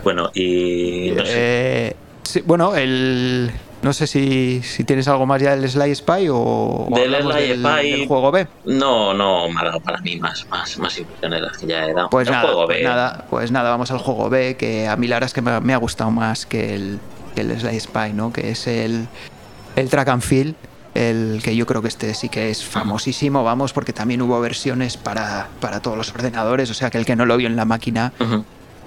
Bueno, 0.04 0.30
y 0.34 1.12
no 1.12 1.26
sé. 1.26 1.32
Eh, 1.38 1.96
sí, 2.24 2.42
bueno, 2.46 2.76
el. 2.76 3.52
No 3.82 3.92
sé 3.92 4.08
si, 4.08 4.62
si 4.64 4.86
tienes 4.86 5.10
algo 5.10 5.26
más 5.26 5.42
ya 5.42 5.58
del 5.58 5.70
Sly 5.70 5.94
Spy 5.94 6.30
o, 6.30 6.38
o 6.38 6.88
Del 6.96 7.14
Sly 7.22 7.58
Spy- 7.62 7.92
del 7.92 8.08
juego 8.08 8.32
B. 8.32 8.48
No, 8.64 9.14
no 9.14 9.48
para 9.84 10.00
mí 10.00 10.16
más, 10.22 10.48
más, 10.50 10.78
más 10.80 10.98
impresiones 10.98 11.42
las 11.42 11.58
que 11.58 11.68
ya 11.68 11.86
he 11.86 11.94
dado. 11.94 12.10
Pues 12.10 12.28
El 12.30 12.34
nada, 12.34 12.46
juego 12.48 12.66
pues 12.66 12.78
B, 12.78 12.84
nada, 12.86 13.26
pues 13.30 13.52
nada, 13.52 13.70
vamos 13.72 13.92
al 13.92 13.98
juego 13.98 14.30
B, 14.30 14.56
que 14.56 14.88
a 14.88 14.96
mí 14.96 15.08
la 15.08 15.18
verdad 15.18 15.28
es 15.28 15.34
que 15.34 15.42
me, 15.42 15.60
me 15.60 15.74
ha 15.74 15.78
gustado 15.78 16.12
más 16.12 16.46
que 16.46 16.74
el, 16.76 17.00
que 17.36 17.42
el 17.42 17.60
Sly 17.60 17.78
Spy, 17.82 18.14
¿no? 18.14 18.32
Que 18.32 18.52
es 18.52 18.68
el, 18.68 19.06
el 19.76 19.90
track 19.90 20.08
and 20.08 20.22
field, 20.22 20.56
el 20.96 21.42
que 21.44 21.54
yo 21.54 21.66
creo 21.66 21.82
que 21.82 21.90
este 21.90 22.14
sí 22.14 22.30
que 22.30 22.52
es 22.52 22.64
famosísimo, 22.64 23.44
vamos, 23.44 23.74
porque 23.74 23.92
también 23.92 24.22
hubo 24.22 24.40
versiones 24.40 24.96
para, 24.96 25.50
para 25.60 25.82
todos 25.82 25.98
los 25.98 26.10
ordenadores, 26.14 26.70
o 26.70 26.74
sea 26.74 26.90
que 26.90 26.98
el 27.00 27.06
que 27.06 27.18
no 27.18 27.26
lo 27.26 27.36
vio 27.36 27.48
en 27.48 27.58
la 27.58 27.66
máquina, 27.66 28.14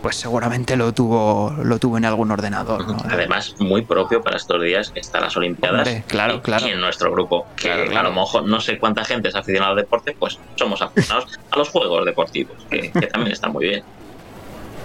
pues 0.03 0.17
seguramente 0.17 0.77
lo 0.77 0.93
tuvo, 0.93 1.53
lo 1.63 1.79
tuvo 1.79 1.97
en 1.99 2.05
algún 2.05 2.31
ordenador, 2.31 2.87
¿no? 2.87 2.97
Además, 3.09 3.55
muy 3.59 3.83
propio 3.83 4.23
para 4.23 4.37
estos 4.37 4.63
días 4.63 4.93
están 4.95 5.23
las 5.23 5.37
Olimpiadas. 5.37 5.87
Hombre, 5.89 6.05
claro, 6.07 6.37
y, 6.37 6.41
claro. 6.41 6.67
y 6.67 6.71
en 6.71 6.81
nuestro 6.81 7.11
grupo, 7.11 7.47
que 7.57 7.63
Claro, 7.69 7.85
claro. 7.91 8.01
a 8.09 8.11
lo 8.11 8.21
mejor 8.21 8.45
no 8.45 8.61
sé 8.61 8.79
cuánta 8.79 9.05
gente 9.05 9.29
es 9.29 9.35
aficionada 9.35 9.71
al 9.73 9.77
deporte, 9.77 10.15
pues 10.19 10.39
somos 10.57 10.81
aficionados 10.83 11.39
a 11.51 11.59
los 11.59 11.69
juegos 11.71 12.05
deportivos, 12.05 12.57
que, 12.71 12.91
que 12.93 13.07
también 13.09 13.33
están 13.33 13.53
muy 13.53 13.65
bien. 13.67 13.83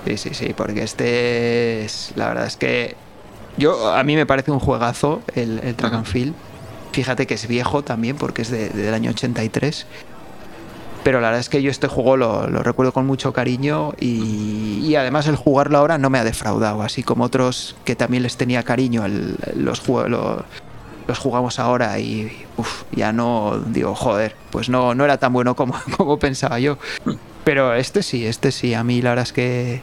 Sí, 0.05 0.17
sí, 0.17 0.33
sí, 0.33 0.53
porque 0.55 0.81
este 0.83 1.83
es. 1.85 2.13
La 2.15 2.27
verdad 2.29 2.47
es 2.47 2.57
que. 2.57 2.95
Yo, 3.57 3.93
a 3.93 4.03
mí 4.03 4.15
me 4.15 4.25
parece 4.25 4.49
un 4.49 4.59
juegazo 4.59 5.21
el, 5.35 5.59
el 5.59 5.75
Track 5.75 5.93
and 5.93 6.05
Field. 6.05 6.33
Fíjate 6.93 7.27
que 7.27 7.35
es 7.35 7.47
viejo 7.47 7.83
también, 7.83 8.15
porque 8.17 8.41
es 8.41 8.49
de- 8.49 8.69
del 8.69 8.93
año 8.93 9.11
83. 9.11 9.85
Pero 11.03 11.19
la 11.19 11.27
verdad 11.29 11.39
es 11.39 11.49
que 11.49 11.61
yo 11.63 11.71
este 11.71 11.87
juego 11.87 12.15
lo, 12.15 12.47
recuerdo 12.47 12.93
con 12.93 13.07
mucho 13.07 13.33
cariño 13.33 13.93
y, 13.99 14.93
además 14.95 15.27
el 15.27 15.35
jugarlo 15.35 15.77
ahora 15.77 15.97
no 15.97 16.09
me 16.09 16.19
ha 16.19 16.23
defraudado, 16.23 16.81
así 16.83 17.01
como 17.01 17.23
otros 17.23 17.75
que 17.85 17.95
también 17.95 18.23
les 18.23 18.37
tenía 18.37 18.61
cariño, 18.63 19.05
los, 19.55 19.81
jugamos 21.17 21.59
ahora 21.59 21.97
y 21.99 22.45
uf, 22.57 22.83
ya 22.91 23.11
no 23.13 23.59
digo, 23.67 23.95
joder, 23.95 24.35
pues 24.51 24.69
no, 24.69 24.93
no 24.93 25.03
era 25.05 25.17
tan 25.17 25.33
bueno 25.33 25.55
como, 25.55 25.73
como 25.97 26.19
pensaba 26.19 26.59
yo. 26.59 26.77
Pero 27.43 27.73
este 27.73 28.03
sí, 28.03 28.25
este 28.25 28.51
sí, 28.51 28.73
a 28.75 28.83
mí 28.83 29.01
la 29.01 29.09
verdad 29.11 29.23
es 29.23 29.33
que 29.33 29.81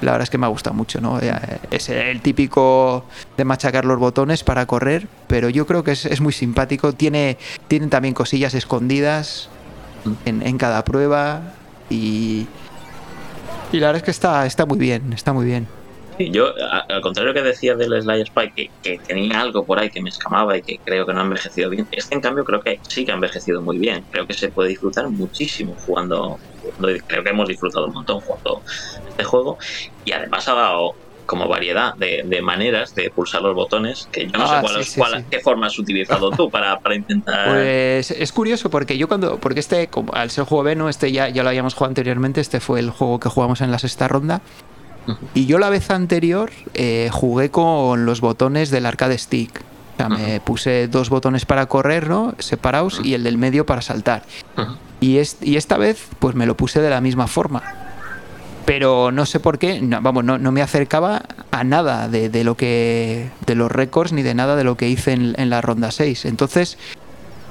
la 0.00 0.10
verdad 0.12 0.24
es 0.24 0.30
que 0.30 0.38
me 0.38 0.46
ha 0.46 0.48
gustado 0.48 0.74
mucho, 0.74 1.00
¿no? 1.00 1.20
Eh, 1.20 1.32
Es 1.70 1.88
el 1.88 2.20
típico 2.20 3.04
de 3.36 3.44
machacar 3.44 3.84
los 3.84 3.98
botones 3.98 4.42
para 4.42 4.66
correr, 4.66 5.06
pero 5.28 5.48
yo 5.48 5.66
creo 5.66 5.84
que 5.84 5.92
es, 5.92 6.06
es 6.06 6.20
muy 6.20 6.32
simpático. 6.32 6.92
Tiene, 6.92 7.38
tiene 7.68 7.86
también 7.86 8.12
cosillas 8.12 8.54
escondidas 8.54 9.48
en, 10.24 10.58
cada 10.58 10.84
prueba 10.84 11.54
y, 11.90 12.46
y 13.72 13.80
la 13.80 13.88
verdad 13.88 13.96
es 13.96 14.02
que 14.02 14.10
está, 14.10 14.46
está 14.46 14.66
muy 14.66 14.78
bien, 14.78 15.12
está 15.12 15.32
muy 15.32 15.44
bien. 15.44 15.66
Yo, 16.18 16.52
al 16.88 17.00
contrario 17.00 17.32
que 17.32 17.42
decía 17.42 17.74
del 17.74 18.00
Sly 18.02 18.26
Spy, 18.26 18.52
que, 18.52 18.70
que 18.82 18.98
tenía 18.98 19.40
algo 19.40 19.64
por 19.64 19.78
ahí 19.78 19.90
que 19.90 20.00
me 20.02 20.10
escamaba 20.10 20.56
y 20.56 20.62
que 20.62 20.78
creo 20.78 21.06
que 21.06 21.12
no 21.14 21.20
ha 21.20 21.24
envejecido 21.24 21.70
bien, 21.70 21.88
este 21.90 22.14
en 22.14 22.20
cambio 22.20 22.44
creo 22.44 22.60
que 22.60 22.78
sí 22.86 23.04
que 23.04 23.12
ha 23.12 23.14
envejecido 23.14 23.62
muy 23.62 23.78
bien. 23.78 24.04
Creo 24.10 24.26
que 24.26 24.34
se 24.34 24.48
puede 24.48 24.70
disfrutar 24.70 25.08
muchísimo 25.08 25.74
jugando, 25.86 26.38
creo 27.06 27.24
que 27.24 27.30
hemos 27.30 27.48
disfrutado 27.48 27.86
un 27.86 27.94
montón 27.94 28.20
jugando 28.20 28.62
este 29.08 29.24
juego 29.24 29.58
y 30.04 30.12
además 30.12 30.46
ha 30.48 30.54
dado 30.54 30.94
como 31.26 31.48
variedad 31.48 31.94
de, 31.94 32.22
de 32.24 32.42
maneras 32.42 32.94
de 32.94 33.10
pulsar 33.10 33.42
los 33.42 33.54
botones 33.54 34.08
que 34.12 34.26
yo 34.26 34.38
no 34.38 34.44
Ah, 34.44 34.60
sé 34.60 34.66
cuál, 34.72 34.84
sí, 34.84 34.98
cuál- 35.00 35.20
sí. 35.20 35.26
qué 35.30 35.40
forma 35.40 35.66
has 35.66 35.78
utilizado 35.78 36.30
tú 36.30 36.50
para, 36.50 36.78
para 36.80 36.94
intentar... 36.94 37.48
Pues 37.48 38.10
es 38.10 38.32
curioso 38.32 38.70
porque 38.70 38.98
yo 38.98 39.08
cuando, 39.08 39.38
porque 39.38 39.60
este, 39.60 39.86
como 39.88 40.12
al 40.14 40.30
ser 40.30 40.44
juego 40.44 40.64
B, 40.64 40.76
¿no? 40.76 40.88
este 40.88 41.12
ya, 41.12 41.28
ya 41.28 41.42
lo 41.42 41.48
habíamos 41.48 41.74
jugado 41.74 41.90
anteriormente, 41.90 42.40
este 42.40 42.60
fue 42.60 42.80
el 42.80 42.90
juego 42.90 43.20
que 43.20 43.28
jugamos 43.28 43.60
en 43.60 43.70
la 43.70 43.78
sexta 43.78 44.08
ronda. 44.08 44.40
Y 45.34 45.46
yo 45.46 45.58
la 45.58 45.68
vez 45.68 45.90
anterior 45.90 46.50
eh, 46.74 47.08
jugué 47.12 47.50
con 47.50 48.06
los 48.06 48.20
botones 48.20 48.70
del 48.70 48.86
arcade 48.86 49.18
stick. 49.18 49.60
O 49.94 49.96
sea, 49.96 50.08
me 50.08 50.40
puse 50.40 50.86
dos 50.88 51.10
botones 51.10 51.44
para 51.44 51.66
correr, 51.66 52.08
¿no? 52.08 52.34
Separados 52.38 53.00
y 53.04 53.14
el 53.14 53.24
del 53.24 53.36
medio 53.36 53.66
para 53.66 53.82
saltar. 53.82 54.22
Ujú. 54.56 54.76
Y, 55.00 55.18
es- 55.18 55.38
y 55.42 55.56
esta 55.56 55.76
vez, 55.76 56.06
pues 56.20 56.34
me 56.36 56.46
lo 56.46 56.56
puse 56.56 56.80
de 56.80 56.88
la 56.88 57.00
misma 57.00 57.26
forma. 57.26 57.62
Pero 58.64 59.10
no 59.10 59.26
sé 59.26 59.40
por 59.40 59.58
qué, 59.58 59.80
no, 59.80 60.00
vamos, 60.00 60.24
no, 60.24 60.38
no 60.38 60.52
me 60.52 60.62
acercaba 60.62 61.22
a 61.50 61.64
nada 61.64 62.08
de, 62.08 62.28
de 62.28 62.44
lo 62.44 62.56
que. 62.56 63.30
de 63.46 63.54
los 63.54 63.70
récords 63.72 64.12
ni 64.12 64.22
de 64.22 64.34
nada 64.34 64.54
de 64.56 64.64
lo 64.64 64.76
que 64.76 64.88
hice 64.88 65.12
en, 65.12 65.34
en 65.36 65.50
la 65.50 65.60
ronda 65.60 65.90
6. 65.90 66.24
Entonces, 66.26 66.78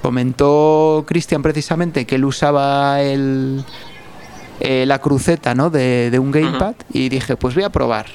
comentó 0.01 1.03
Cristian 1.07 1.41
precisamente 1.41 2.05
que 2.05 2.15
él 2.15 2.25
usaba 2.25 3.01
el. 3.01 3.65
eh, 4.61 4.85
la 4.87 4.99
cruceta, 4.99 5.53
¿no? 5.55 5.69
De, 5.69 6.09
de 6.11 6.19
un 6.19 6.31
gamepad. 6.31 6.75
Y 6.89 7.09
dije, 7.09 7.35
pues 7.35 7.55
voy 7.55 7.63
a 7.63 7.69
probar. 7.71 8.05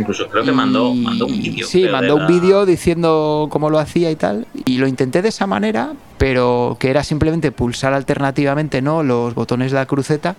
Incluso 0.00 0.28
creo 0.28 0.44
que 0.44 0.52
mandó, 0.52 0.92
Y- 0.94 0.98
mandó 1.00 1.26
un 1.26 1.40
vídeo. 1.40 1.66
Sí, 1.66 1.86
mandó 1.90 2.16
un 2.16 2.22
la- 2.22 2.28
vídeo 2.28 2.66
diciendo 2.66 3.48
cómo 3.50 3.70
lo 3.70 3.78
hacía 3.78 4.10
y 4.10 4.16
tal. 4.16 4.46
Y 4.64 4.78
lo 4.78 4.86
intenté 4.86 5.22
de 5.22 5.28
esa 5.28 5.46
manera, 5.46 5.92
pero 6.18 6.76
que 6.80 6.90
era 6.90 7.04
simplemente 7.04 7.52
pulsar 7.52 7.92
alternativamente 7.94 8.82
no 8.82 9.02
los 9.02 9.34
botones 9.34 9.70
de 9.72 9.76
la 9.78 9.86
cruceta, 9.86 10.36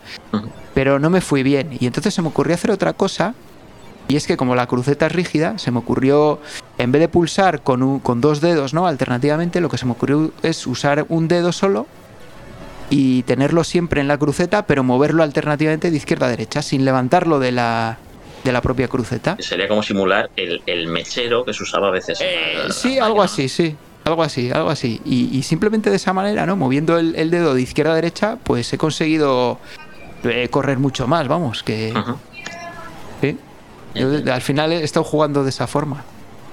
pero 0.73 0.99
no 0.99 1.09
me 1.09 1.21
fui 1.21 1.43
bien. 1.43 1.69
Y 1.79 1.85
entonces 1.85 2.13
se 2.13 2.21
me 2.21 2.27
ocurrió 2.29 2.55
hacer 2.55 2.71
otra 2.71 2.93
cosa. 2.93 3.33
Y 4.07 4.15
es 4.17 4.27
que 4.27 4.35
como 4.35 4.55
la 4.55 4.67
cruceta 4.67 5.05
es 5.05 5.11
rígida, 5.13 5.57
se 5.57 5.71
me 5.71 5.77
ocurrió, 5.79 6.39
en 6.77 6.91
vez 6.91 6.99
de 7.01 7.07
pulsar 7.07 7.61
con, 7.61 7.81
un- 7.83 7.99
con 7.99 8.19
dos 8.19 8.41
dedos, 8.41 8.73
¿no? 8.73 8.85
Alternativamente, 8.87 9.61
lo 9.61 9.69
que 9.69 9.77
se 9.77 9.85
me 9.85 9.93
ocurrió 9.93 10.31
es 10.43 10.67
usar 10.67 11.05
un 11.07 11.27
dedo 11.29 11.51
solo 11.53 11.87
y 12.89 13.23
tenerlo 13.23 13.63
siempre 13.63 14.01
en 14.01 14.09
la 14.09 14.17
cruceta, 14.17 14.65
pero 14.65 14.83
moverlo 14.83 15.23
alternativamente 15.23 15.91
de 15.91 15.95
izquierda 15.97 16.25
a 16.25 16.29
derecha, 16.29 16.61
sin 16.61 16.83
levantarlo 16.83 17.39
de 17.39 17.53
la, 17.53 17.99
de 18.43 18.51
la 18.51 18.61
propia 18.61 18.87
cruceta. 18.87 19.35
Sería 19.39 19.67
como 19.67 19.83
simular 19.83 20.29
el, 20.35 20.61
el 20.65 20.87
mechero 20.87 21.43
que 21.45 21.53
se 21.53 21.63
usaba 21.63 21.87
a 21.89 21.91
veces. 21.91 22.19
en 22.21 22.27
la- 22.27 22.65
Eh, 22.65 22.71
sí, 22.71 22.95
la 22.95 23.05
algo 23.05 23.17
máquina, 23.19 23.33
así, 23.33 23.49
sí. 23.49 23.75
Algo 24.03 24.23
así, 24.23 24.49
algo 24.51 24.69
así. 24.69 24.99
Y, 25.05 25.37
y 25.37 25.43
simplemente 25.43 25.89
de 25.91 25.95
esa 25.97 26.11
manera, 26.11 26.45
¿no? 26.47 26.55
Moviendo 26.55 26.97
el, 26.97 27.15
el 27.15 27.29
dedo 27.29 27.53
de 27.53 27.61
izquierda 27.61 27.91
a 27.91 27.95
derecha, 27.95 28.37
pues 28.43 28.71
he 28.73 28.77
conseguido 28.79 29.59
eh, 30.23 30.47
correr 30.49 30.79
mucho 30.79 31.07
más, 31.07 31.27
vamos, 31.27 31.61
que... 31.61 31.93
sí. 33.21 33.37
Yo 33.93 34.07
al 34.33 34.41
final 34.41 34.71
he 34.71 34.83
estado 34.83 35.03
jugando 35.03 35.43
de 35.43 35.49
esa 35.49 35.67
forma. 35.67 36.03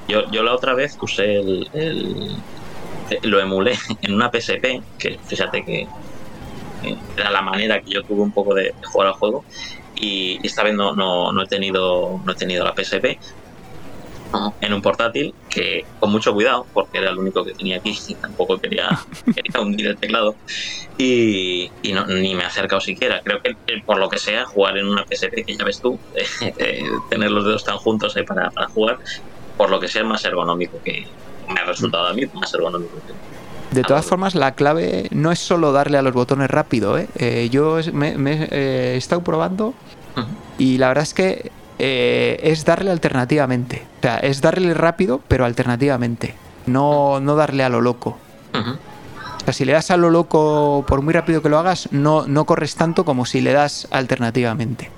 Yo, 0.08 0.30
yo 0.30 0.42
la 0.42 0.52
otra 0.54 0.74
vez 0.74 0.98
usé 1.00 1.36
el, 1.36 1.68
el- 1.72 2.36
eh, 3.10 3.18
lo 3.22 3.40
emulé 3.40 3.78
en 4.02 4.12
una 4.14 4.30
PSP, 4.30 4.82
que 4.98 5.18
fíjate 5.26 5.64
que 5.64 5.86
era 7.16 7.30
la 7.30 7.42
manera 7.42 7.80
que 7.80 7.90
yo 7.92 8.02
tuve 8.02 8.20
un 8.22 8.32
poco 8.32 8.54
de 8.54 8.74
jugar 8.84 9.08
al 9.08 9.14
juego. 9.14 9.44
Y 10.00 10.38
esta 10.46 10.62
vez 10.62 10.74
no, 10.74 10.94
no, 10.94 11.32
no 11.32 11.42
he 11.42 11.46
tenido 11.46 12.20
no 12.24 12.32
he 12.32 12.34
tenido 12.36 12.64
la 12.64 12.74
PSP 12.74 13.18
en 14.60 14.72
un 14.72 14.82
portátil 14.82 15.34
que 15.48 15.84
con 15.98 16.10
mucho 16.10 16.32
cuidado, 16.32 16.66
porque 16.72 16.98
era 16.98 17.10
el 17.10 17.18
único 17.18 17.44
que 17.44 17.54
tenía 17.54 17.78
aquí 17.78 17.98
y 18.08 18.14
tampoco 18.14 18.58
quería, 18.58 18.88
quería 19.34 19.60
hundir 19.60 19.86
el 19.88 19.96
teclado. 19.96 20.34
Y, 20.98 21.70
y 21.82 21.92
no, 21.92 22.06
ni 22.06 22.34
me 22.34 22.42
he 22.42 22.46
acercado 22.46 22.80
siquiera. 22.80 23.20
Creo 23.22 23.40
que 23.40 23.50
eh, 23.50 23.82
por 23.84 23.98
lo 23.98 24.08
que 24.08 24.18
sea, 24.18 24.44
jugar 24.44 24.76
en 24.78 24.86
una 24.86 25.04
PSP, 25.04 25.44
que 25.46 25.56
ya 25.56 25.64
ves 25.64 25.80
tú, 25.80 25.98
eh, 26.58 26.84
tener 27.08 27.30
los 27.30 27.44
dedos 27.44 27.64
tan 27.64 27.78
juntos 27.78 28.16
ahí 28.16 28.24
para, 28.24 28.50
para 28.50 28.68
jugar, 28.68 28.98
por 29.56 29.70
lo 29.70 29.80
que 29.80 29.88
sea 29.88 30.02
es 30.02 30.08
más 30.08 30.24
ergonómico 30.24 30.80
que 30.84 31.06
me 31.48 31.60
ha 31.60 31.64
resultado 31.64 32.06
a 32.06 32.12
mí 32.12 32.26
más 32.34 32.52
ergonómico 32.52 32.96
que 33.06 33.27
De 33.72 33.82
todas 33.82 34.06
formas, 34.06 34.34
la 34.34 34.52
clave 34.54 35.08
no 35.10 35.30
es 35.30 35.38
solo 35.38 35.72
darle 35.72 35.98
a 35.98 36.02
los 36.02 36.12
botones 36.14 36.50
rápido, 36.50 36.96
¿eh? 36.98 37.06
Eh, 37.16 37.48
yo 37.50 37.78
me, 37.92 38.16
me, 38.16 38.44
eh, 38.50 38.92
he 38.94 38.96
estado 38.96 39.22
probando 39.22 39.74
y 40.58 40.78
la 40.78 40.88
verdad 40.88 41.02
es 41.04 41.14
que 41.14 41.52
eh, 41.78 42.40
es 42.42 42.64
darle 42.64 42.90
alternativamente. 42.90 43.84
O 43.98 44.02
sea, 44.02 44.16
es 44.18 44.40
darle 44.40 44.72
rápido, 44.74 45.20
pero 45.28 45.44
alternativamente. 45.44 46.34
No, 46.66 47.20
no 47.20 47.36
darle 47.36 47.62
a 47.62 47.68
lo 47.68 47.80
loco. 47.80 48.18
O 48.54 49.44
sea, 49.44 49.52
si 49.52 49.64
le 49.64 49.72
das 49.72 49.90
a 49.90 49.96
lo 49.96 50.10
loco, 50.10 50.84
por 50.88 51.00
muy 51.02 51.12
rápido 51.14 51.40
que 51.42 51.48
lo 51.48 51.58
hagas, 51.58 51.88
no, 51.92 52.26
no 52.26 52.44
corres 52.46 52.74
tanto 52.74 53.04
como 53.04 53.26
si 53.26 53.40
le 53.40 53.52
das 53.52 53.86
alternativamente. 53.90 54.90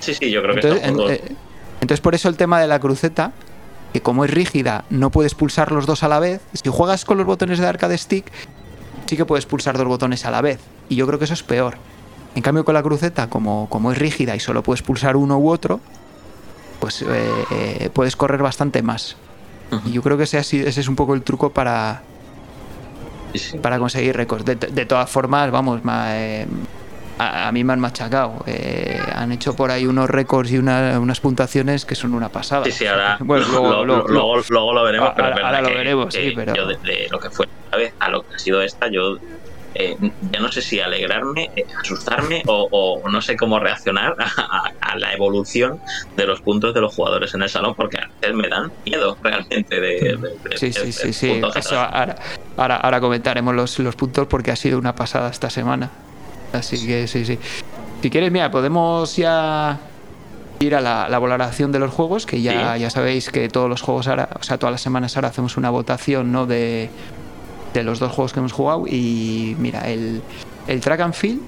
Sí, 0.00 0.14
sí, 0.14 0.30
yo 0.30 0.42
creo 0.42 0.54
que 0.54 0.60
Entonces, 0.60 1.16
está 1.20 1.26
en- 1.28 1.36
entonces, 1.80 2.00
por 2.00 2.14
eso 2.14 2.28
el 2.28 2.36
tema 2.36 2.60
de 2.60 2.68
la 2.68 2.78
cruceta, 2.78 3.32
que 3.92 4.00
como 4.00 4.24
es 4.24 4.30
rígida, 4.30 4.84
no 4.90 5.10
puedes 5.10 5.34
pulsar 5.34 5.72
los 5.72 5.86
dos 5.86 6.02
a 6.02 6.08
la 6.08 6.18
vez. 6.20 6.40
Si 6.54 6.68
juegas 6.70 7.04
con 7.04 7.18
los 7.18 7.26
botones 7.26 7.58
de 7.58 7.66
arcade 7.66 7.98
stick, 7.98 8.30
sí 9.06 9.16
que 9.16 9.24
puedes 9.24 9.46
pulsar 9.46 9.76
dos 9.76 9.86
botones 9.86 10.24
a 10.24 10.30
la 10.30 10.40
vez. 10.40 10.58
Y 10.88 10.96
yo 10.96 11.06
creo 11.06 11.18
que 11.18 11.26
eso 11.26 11.34
es 11.34 11.42
peor. 11.42 11.76
En 12.34 12.42
cambio, 12.42 12.64
con 12.64 12.72
la 12.74 12.82
cruceta, 12.82 13.28
como, 13.28 13.68
como 13.68 13.92
es 13.92 13.98
rígida 13.98 14.34
y 14.34 14.40
solo 14.40 14.62
puedes 14.62 14.82
pulsar 14.82 15.16
uno 15.16 15.38
u 15.38 15.50
otro, 15.50 15.80
pues 16.80 17.02
eh, 17.02 17.06
eh, 17.50 17.90
puedes 17.92 18.16
correr 18.16 18.42
bastante 18.42 18.82
más. 18.82 19.16
Y 19.86 19.92
yo 19.92 20.02
creo 20.02 20.16
que 20.18 20.24
ese, 20.24 20.38
ese 20.38 20.68
es 20.68 20.88
un 20.88 20.96
poco 20.96 21.14
el 21.14 21.22
truco 21.22 21.50
para, 21.50 22.02
para 23.62 23.78
conseguir 23.78 24.16
récords. 24.16 24.44
De, 24.44 24.56
de 24.56 24.86
todas 24.86 25.08
formas, 25.08 25.50
vamos, 25.50 25.84
ma- 25.84 26.16
eh, 26.16 26.46
a, 27.28 27.48
a 27.48 27.52
mí 27.52 27.64
me 27.64 27.72
han 27.72 27.80
machacado. 27.80 28.44
Eh, 28.46 28.98
han 29.14 29.32
hecho 29.32 29.54
por 29.54 29.70
ahí 29.70 29.86
unos 29.86 30.08
récords 30.10 30.50
y 30.52 30.58
una- 30.58 30.98
unas 31.00 31.20
puntuaciones 31.20 31.84
que 31.84 31.94
son 31.94 32.14
una 32.14 32.28
pasada. 32.28 32.64
Sí, 32.64 32.72
sí, 32.72 32.86
ahora 32.86 33.16
Bueno, 33.20 33.46
luego- 33.48 33.70
lo- 33.72 33.84
luego- 33.84 34.08
luego- 34.08 34.42
luego 34.48 34.72
lo 34.72 34.84
veremos, 34.84 35.12
pero 35.16 35.28
Ahora- 35.28 35.60
lo 35.62 35.68
que- 35.68 35.74
veremos, 35.74 36.14
que 36.14 36.28
sí, 36.30 36.32
pero- 36.34 36.54
yo 36.54 36.66
de, 36.66 36.76
de 36.78 37.08
lo 37.10 37.18
que 37.18 37.30
fue 37.30 37.48
la 37.70 37.78
vez 37.78 37.94
a 37.98 38.08
lo 38.10 38.22
que 38.22 38.34
ha 38.34 38.38
sido 38.38 38.60
esta, 38.62 38.88
yo 38.88 39.18
eh, 39.74 39.96
ya 40.30 40.38
no 40.38 40.52
sé 40.52 40.60
si 40.60 40.80
alegrarme, 40.80 41.50
eh, 41.56 41.64
asustarme 41.80 42.42
o, 42.46 42.68
o 43.02 43.08
no 43.08 43.22
sé 43.22 43.36
cómo 43.38 43.58
reaccionar 43.58 44.14
a, 44.18 44.24
a- 44.42 44.72
a 44.92 44.98
la 44.98 45.14
evolución 45.14 45.80
de 46.14 46.26
los 46.26 46.42
puntos 46.42 46.74
de 46.74 46.82
los 46.82 46.94
jugadores 46.94 47.32
en 47.32 47.40
el 47.42 47.48
salón, 47.48 47.74
porque 47.74 47.96
a 47.96 48.10
veces 48.20 48.36
me 48.36 48.48
dan 48.48 48.70
miedo 48.84 49.16
realmente 49.22 49.80
de, 49.80 50.18
de- 50.18 50.56
Sí, 50.58 50.66
de- 50.66 50.72
sí, 50.92 51.06
de 51.06 51.12
sí, 51.14 51.40
Eso, 51.56 51.78
ahora, 51.80 52.16
ahora, 52.58 52.76
ahora 52.76 53.00
comentaremos 53.00 53.54
los, 53.54 53.78
los 53.78 53.96
puntos 53.96 54.26
porque 54.26 54.50
ha 54.50 54.56
sido 54.56 54.78
una 54.78 54.94
pasada 54.94 55.30
esta 55.30 55.48
semana. 55.48 55.88
Así 56.52 56.86
que 56.86 57.06
sí, 57.06 57.24
sí. 57.24 57.38
Si 58.02 58.10
quieres, 58.10 58.30
mira, 58.32 58.50
podemos 58.50 59.16
ya 59.16 59.78
ir 60.60 60.74
a 60.74 60.80
la, 60.80 61.08
la 61.08 61.18
valoración 61.18 61.72
de 61.72 61.78
los 61.78 61.92
juegos, 61.92 62.26
que 62.26 62.40
ya, 62.40 62.74
Sí. 62.74 62.80
ya 62.80 62.90
sabéis 62.90 63.30
que 63.30 63.48
todos 63.48 63.68
los 63.68 63.82
juegos 63.82 64.06
ahora, 64.08 64.28
o 64.38 64.42
sea, 64.42 64.58
todas 64.58 64.72
las 64.72 64.80
semanas 64.80 65.16
ahora 65.16 65.28
hacemos 65.28 65.56
una 65.56 65.70
votación, 65.70 66.30
¿no? 66.32 66.46
De, 66.46 66.90
de 67.74 67.82
los 67.84 67.98
dos 67.98 68.12
juegos 68.12 68.32
que 68.32 68.40
hemos 68.40 68.52
jugado. 68.52 68.84
Y 68.86 69.56
mira, 69.58 69.80
el, 69.90 70.22
el 70.66 70.80
Track 70.80 71.00
and 71.00 71.14
Field 71.14 71.40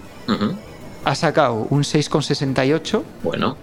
ha 1.05 1.15
sacado 1.15 1.67
un 1.71 1.83
6,68. 1.83 3.03
Bueno, 3.23 3.57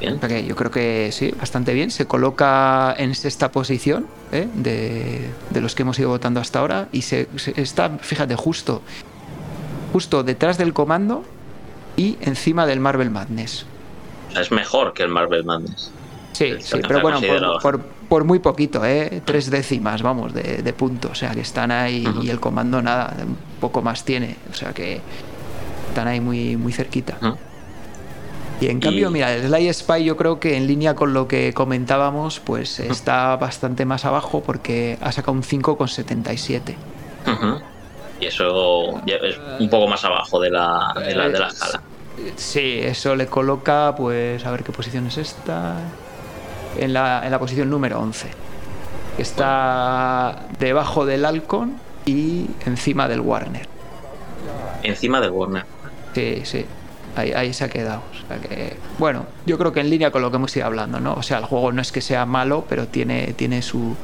bien. 0.00 0.14
O 0.16 0.18
sea 0.18 0.28
que 0.28 0.44
yo 0.44 0.56
creo 0.56 0.70
que 0.70 1.10
sí, 1.12 1.32
bastante 1.38 1.72
bien. 1.74 1.90
Se 1.90 2.06
coloca 2.06 2.94
en 2.98 3.14
sexta 3.14 3.50
posición 3.52 4.06
¿eh? 4.32 4.48
de, 4.54 5.30
de 5.50 5.60
los 5.60 5.74
que 5.74 5.82
hemos 5.82 5.98
ido 5.98 6.08
votando 6.08 6.40
hasta 6.40 6.58
ahora. 6.58 6.88
Y 6.92 7.02
se, 7.02 7.28
se- 7.36 7.58
está, 7.60 7.90
fíjate, 8.00 8.34
justo, 8.34 8.82
justo 9.92 10.22
detrás 10.22 10.58
del 10.58 10.72
comando 10.72 11.24
y 11.96 12.16
encima 12.20 12.66
del 12.66 12.80
Marvel 12.80 13.10
Madness. 13.10 13.66
Es 14.38 14.50
mejor 14.52 14.92
que 14.92 15.02
el 15.02 15.08
Marvel 15.08 15.44
Madness. 15.44 15.90
Sí, 16.32 16.52
sí, 16.60 16.76
pero 16.86 17.00
bueno, 17.00 17.18
por, 17.62 17.62
por- 17.62 17.96
por 18.06 18.22
muy 18.24 18.38
poquito, 18.38 18.84
¿eh? 18.84 19.20
tres 19.24 19.50
décimas, 19.50 20.02
vamos, 20.02 20.32
de, 20.32 20.62
de 20.62 20.72
puntos. 20.72 21.10
O 21.10 21.14
sea, 21.14 21.30
que 21.32 21.40
están 21.40 21.70
ahí 21.72 22.06
y 22.22 22.30
el 22.30 22.38
comando 22.38 22.80
nada, 22.82 23.16
un 23.26 23.36
poco 23.60 23.82
más 23.82 24.04
tiene. 24.04 24.36
O 24.50 24.54
sea, 24.54 24.72
que 24.72 25.00
están 25.88 26.06
ahí 26.06 26.20
muy, 26.20 26.56
muy 26.56 26.72
cerquita. 26.72 27.16
Y 28.60 28.68
en 28.68 28.78
cambio, 28.80 29.08
Y- 29.08 29.12
mira, 29.12 29.32
el 29.34 29.48
Sly 29.48 29.72
Spy 29.72 30.04
yo 30.04 30.16
creo 30.16 30.38
que 30.38 30.56
en 30.56 30.66
línea 30.66 30.94
con 30.94 31.14
lo 31.14 31.26
que 31.26 31.52
comentábamos, 31.52 32.38
pues 32.40 32.78
está 32.80 33.34
bastante 33.36 33.84
más 33.86 34.04
abajo 34.04 34.42
porque 34.44 34.98
ha 35.00 35.10
sacado 35.10 35.32
un 35.32 35.42
5,77. 35.42 36.74
Ujú. 37.26 37.60
Y 38.20 38.26
eso 38.26 39.00
es 39.06 39.38
un 39.58 39.68
poco 39.68 39.88
más 39.88 40.04
abajo 40.04 40.40
de 40.40 40.50
la, 40.50 40.94
de 40.96 41.14
la, 41.14 41.28
de 41.28 41.38
la 41.38 41.48
escala. 41.48 41.82
Sí, 42.36 42.78
eso 42.82 43.14
le 43.14 43.26
coloca, 43.26 43.94
pues, 43.96 44.44
a 44.46 44.50
ver 44.50 44.64
qué 44.64 44.72
posición 44.72 45.06
es 45.06 45.18
esta. 45.18 45.74
En 46.78 46.92
la, 46.92 47.22
en 47.24 47.30
la 47.30 47.38
posición 47.38 47.70
número 47.70 47.98
11. 48.00 48.28
Está 49.18 50.46
debajo 50.58 51.06
del 51.06 51.24
Alcon 51.24 51.76
y 52.04 52.46
encima 52.66 53.08
del 53.08 53.20
Warner. 53.20 53.66
Encima 54.82 55.20
del 55.20 55.30
Warner. 55.30 55.64
Sí, 56.14 56.42
sí. 56.44 56.66
Ahí, 57.16 57.32
ahí 57.32 57.52
se 57.54 57.64
ha 57.64 57.68
quedado. 57.68 58.02
O 58.12 58.28
sea 58.28 58.38
que, 58.38 58.76
bueno, 58.98 59.24
yo 59.46 59.56
creo 59.56 59.72
que 59.72 59.80
en 59.80 59.88
línea 59.88 60.10
con 60.10 60.20
lo 60.20 60.30
que 60.30 60.36
hemos 60.36 60.54
ido 60.56 60.66
hablando, 60.66 61.00
¿no? 61.00 61.14
O 61.14 61.22
sea, 61.22 61.38
el 61.38 61.44
juego 61.44 61.72
no 61.72 61.80
es 61.80 61.92
que 61.92 62.02
sea 62.02 62.26
malo, 62.26 62.64
pero 62.68 62.88
tiene, 62.88 63.32
tiene 63.32 63.62
su, 63.62 63.96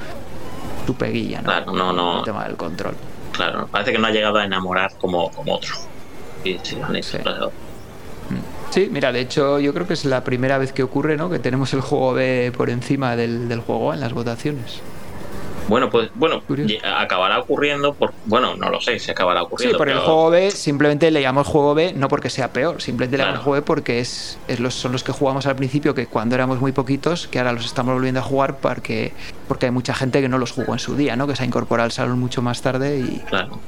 su 0.86 0.94
peguilla, 0.94 1.42
¿no? 1.42 1.44
Claro, 1.44 1.72
no, 1.72 1.92
no. 1.92 2.18
El 2.18 2.24
tema 2.24 2.44
del 2.44 2.56
control. 2.56 2.94
Claro, 3.32 3.66
parece 3.70 3.92
que 3.92 3.98
no 3.98 4.06
ha 4.06 4.10
llegado 4.10 4.38
a 4.38 4.44
enamorar 4.44 4.92
como, 5.00 5.30
como 5.30 5.54
otro. 5.54 5.74
Sí, 6.44 6.58
sí, 6.62 6.76
lo 6.76 6.86
han 6.86 6.96
hecho, 6.96 7.10
Sí. 7.12 7.18
claro. 7.18 7.52
Sí, 8.70 8.88
mira, 8.90 9.12
de 9.12 9.20
hecho 9.20 9.58
yo 9.60 9.74
creo 9.74 9.86
que 9.86 9.92
es 9.92 10.06
la 10.06 10.24
primera 10.24 10.56
vez 10.56 10.72
que 10.72 10.82
ocurre, 10.82 11.16
¿no? 11.18 11.28
Que 11.28 11.38
tenemos 11.38 11.74
el 11.74 11.82
juego 11.82 12.14
B 12.14 12.52
por 12.56 12.70
encima 12.70 13.16
del, 13.16 13.46
del 13.48 13.60
juego 13.60 13.90
A 13.92 13.94
en 13.94 14.00
las 14.00 14.14
votaciones. 14.14 14.80
Bueno, 15.68 15.88
pues 15.90 16.10
bueno, 16.14 16.42
Curioso. 16.42 16.74
acabará 16.84 17.38
ocurriendo 17.38 17.94
por. 17.94 18.12
Bueno, 18.26 18.56
no 18.56 18.68
lo 18.70 18.80
sé 18.80 18.98
si 18.98 19.10
acabará 19.10 19.40
Sí, 19.40 19.46
ocurriendo. 19.46 19.78
por 19.78 19.88
el 19.88 19.98
juego 20.00 20.30
B 20.30 20.50
simplemente 20.50 21.10
le 21.10 21.22
llamamos 21.22 21.46
juego 21.46 21.74
B, 21.74 21.92
no 21.94 22.08
porque 22.08 22.30
sea 22.30 22.52
peor, 22.52 22.82
simplemente 22.82 23.16
le 23.16 23.22
llamamos 23.22 23.40
Claro. 23.40 23.44
juego 23.44 23.62
B 23.62 23.66
porque 23.66 24.00
es, 24.00 24.38
es 24.48 24.60
los, 24.60 24.74
son 24.74 24.92
los 24.92 25.04
que 25.04 25.12
jugamos 25.12 25.46
al 25.46 25.56
principio, 25.56 25.94
que 25.94 26.06
cuando 26.06 26.34
éramos 26.34 26.60
muy 26.60 26.72
poquitos, 26.72 27.28
que 27.28 27.38
ahora 27.38 27.52
los 27.52 27.64
estamos 27.64 27.94
volviendo 27.94 28.20
a 28.20 28.22
jugar 28.22 28.56
porque, 28.58 29.12
porque 29.48 29.66
hay 29.66 29.72
mucha 29.72 29.94
gente 29.94 30.20
que 30.20 30.28
no 30.28 30.38
los 30.38 30.52
jugó 30.52 30.72
en 30.72 30.78
su 30.78 30.96
día, 30.96 31.16
¿no? 31.16 31.26
Que 31.26 31.36
se 31.36 31.42
ha 31.42 31.46
incorporado 31.46 31.84
al 31.84 31.92
salón 31.92 32.18
mucho 32.18 32.42
más 32.42 32.60
tarde 32.62 32.98
y... 32.98 33.18
Claro. 33.28 33.58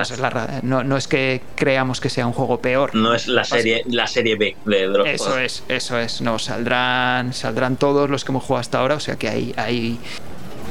Es 0.00 0.18
la 0.18 0.58
no, 0.64 0.82
no 0.82 0.96
es 0.96 1.06
que 1.06 1.40
creamos 1.54 2.00
que 2.00 2.10
sea 2.10 2.26
un 2.26 2.32
juego 2.32 2.60
peor. 2.60 2.96
no 2.96 3.14
es 3.14 3.28
la 3.28 3.44
serie, 3.44 3.84
la 3.86 4.08
serie 4.08 4.34
B 4.34 4.56
de, 4.64 4.76
de 4.76 4.86
los 4.88 5.06
Eso 5.06 5.24
juegos. 5.26 5.40
es, 5.40 5.62
eso 5.68 5.96
es. 6.00 6.20
No, 6.20 6.40
saldrán, 6.40 7.32
saldrán 7.32 7.76
todos 7.76 8.10
los 8.10 8.24
que 8.24 8.32
hemos 8.32 8.42
jugado 8.42 8.60
hasta 8.60 8.80
ahora. 8.80 8.96
O 8.96 9.00
sea 9.00 9.14
que 9.14 9.28
hay, 9.28 9.54
hay, 9.56 10.00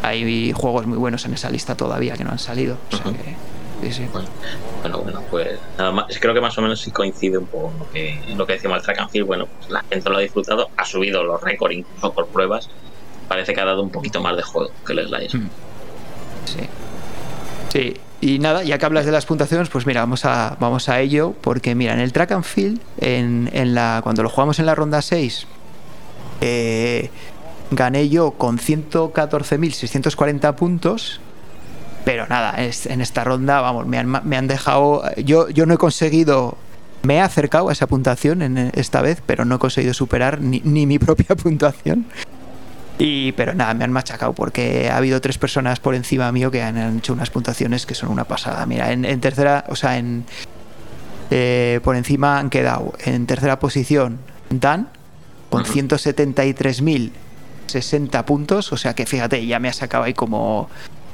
hay 0.03 0.51
juegos 0.51 0.85
muy 0.85 0.97
buenos 0.97 1.25
en 1.25 1.33
esa 1.33 1.49
lista 1.49 1.75
todavía 1.75 2.15
que 2.15 2.23
no 2.23 2.31
han 2.31 2.39
salido. 2.39 2.77
O 2.91 2.97
sea 2.97 3.11
que, 3.11 3.35
sí, 3.87 3.93
sí. 3.93 4.07
Bueno, 4.11 4.27
bueno, 4.81 4.99
bueno, 4.99 5.21
pues 5.29 5.59
nada 5.77 5.91
más, 5.91 6.05
creo 6.19 6.33
que 6.33 6.41
más 6.41 6.57
o 6.57 6.61
menos 6.61 6.81
sí 6.81 6.91
coincide 6.91 7.37
un 7.37 7.45
poco 7.45 7.73
lo 7.79 7.89
que, 7.91 8.19
lo 8.35 8.45
que 8.45 8.53
decimos 8.53 8.77
el 8.77 8.83
track 8.83 8.99
and 8.99 9.09
field. 9.09 9.27
Bueno, 9.27 9.47
pues 9.57 9.69
la 9.69 9.83
gente 9.89 10.09
lo 10.09 10.17
ha 10.17 10.21
disfrutado, 10.21 10.69
ha 10.77 10.85
subido 10.85 11.23
los 11.23 11.41
récords 11.41 11.75
incluso 11.75 12.13
por 12.13 12.27
pruebas. 12.27 12.69
Parece 13.27 13.53
que 13.53 13.61
ha 13.61 13.65
dado 13.65 13.83
un 13.83 13.89
poquito 13.89 14.21
más 14.21 14.35
de 14.37 14.43
juego 14.43 14.71
que 14.85 14.93
el 14.93 15.07
Slice. 15.07 15.37
Mm. 15.37 15.49
Sí. 16.45 16.59
Sí. 17.69 17.97
Y 18.19 18.39
nada, 18.39 18.63
ya 18.63 18.79
que 18.79 18.85
hablas 18.85 19.05
de 19.05 19.11
las 19.11 19.25
puntuaciones, 19.25 19.69
pues 19.69 19.85
mira, 19.85 20.01
vamos 20.01 20.25
a, 20.25 20.57
vamos 20.59 20.89
a 20.89 20.99
ello, 21.01 21.35
porque 21.41 21.75
mira, 21.75 21.93
en 21.93 21.99
el 21.99 22.11
track 22.13 22.31
and 22.31 22.43
field, 22.43 22.81
en, 22.99 23.49
en 23.53 23.75
la, 23.75 23.99
cuando 24.01 24.23
lo 24.23 24.29
jugamos 24.29 24.57
en 24.57 24.65
la 24.65 24.73
ronda 24.73 25.03
6, 25.03 25.45
eh, 26.41 27.09
gané 27.71 28.09
yo 28.09 28.31
con 28.31 28.57
114.640 28.59 30.55
puntos, 30.55 31.19
pero 32.05 32.27
nada, 32.27 32.51
es- 32.63 32.85
en 32.85 33.01
esta 33.01 33.23
ronda, 33.23 33.61
vamos, 33.61 33.85
me 33.87 33.97
han, 33.97 34.21
me 34.23 34.37
han 34.37 34.47
dejado, 34.47 35.03
yo, 35.17 35.49
yo 35.49 35.65
no 35.65 35.73
he 35.73 35.77
conseguido, 35.77 36.57
me 37.03 37.15
he 37.15 37.21
acercado 37.21 37.69
a 37.69 37.73
esa 37.73 37.87
puntuación 37.87 38.41
en 38.41 38.57
esta 38.75 39.01
vez, 39.01 39.21
pero 39.25 39.45
no 39.45 39.55
he 39.55 39.59
conseguido 39.59 39.93
superar 39.93 40.41
ni, 40.41 40.61
ni 40.63 40.85
mi 40.85 40.99
propia 41.05 41.35
puntuación. 41.35 42.05
Y, 42.99 43.33
pero 43.33 43.53
nada, 43.53 43.75
me 43.75 43.83
han 43.83 43.91
machacado 43.91 44.33
porque 44.33 44.89
ha 44.89 44.97
habido 44.97 45.21
tres 45.21 45.37
personas 45.37 45.79
por 45.79 45.93
encima 45.93 46.31
mío 46.31 46.49
que 46.49 46.63
han, 46.63 46.97
hecho 46.97 47.13
unas 47.13 47.29
puntuaciones 47.29 47.85
que 47.85 47.93
son 47.93 48.09
una 48.09 48.23
pasada. 48.23 48.65
Mira, 48.65 48.91
en, 48.91 49.05
en 49.05 49.21
tercera, 49.21 49.65
o 49.69 49.75
sea, 49.75 49.99
en 49.99 50.25
eh, 51.29 51.79
por 51.83 51.95
encima 51.95 52.39
han 52.39 52.49
quedado 52.49 52.93
en 53.03 53.27
tercera 53.27 53.59
posición 53.59 54.17
Dan 54.49 54.87
con 55.49 55.65
173.060 57.67 58.23
puntos. 58.25 58.71
O 58.73 58.77
sea 58.77 58.93
que 58.93 59.05
fíjate, 59.05 59.45
ya 59.45 59.59
me 59.59 59.69
ha 59.69 59.73
sacado 59.73 60.03
ahí 60.05 60.13
como 60.13 60.69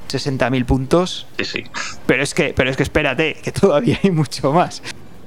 60.000 0.10 0.66
puntos. 0.66 1.28
Sí, 1.38 1.46
sí. 1.46 1.64
Pero 2.06 2.24
es 2.24 2.34
que, 2.34 2.54
pero 2.56 2.70
es 2.70 2.78
que 2.78 2.84
espérate, 2.84 3.36
que 3.44 3.52
todavía 3.52 4.00
hay 4.04 4.12
mucho 4.12 4.52
más. 4.54 4.82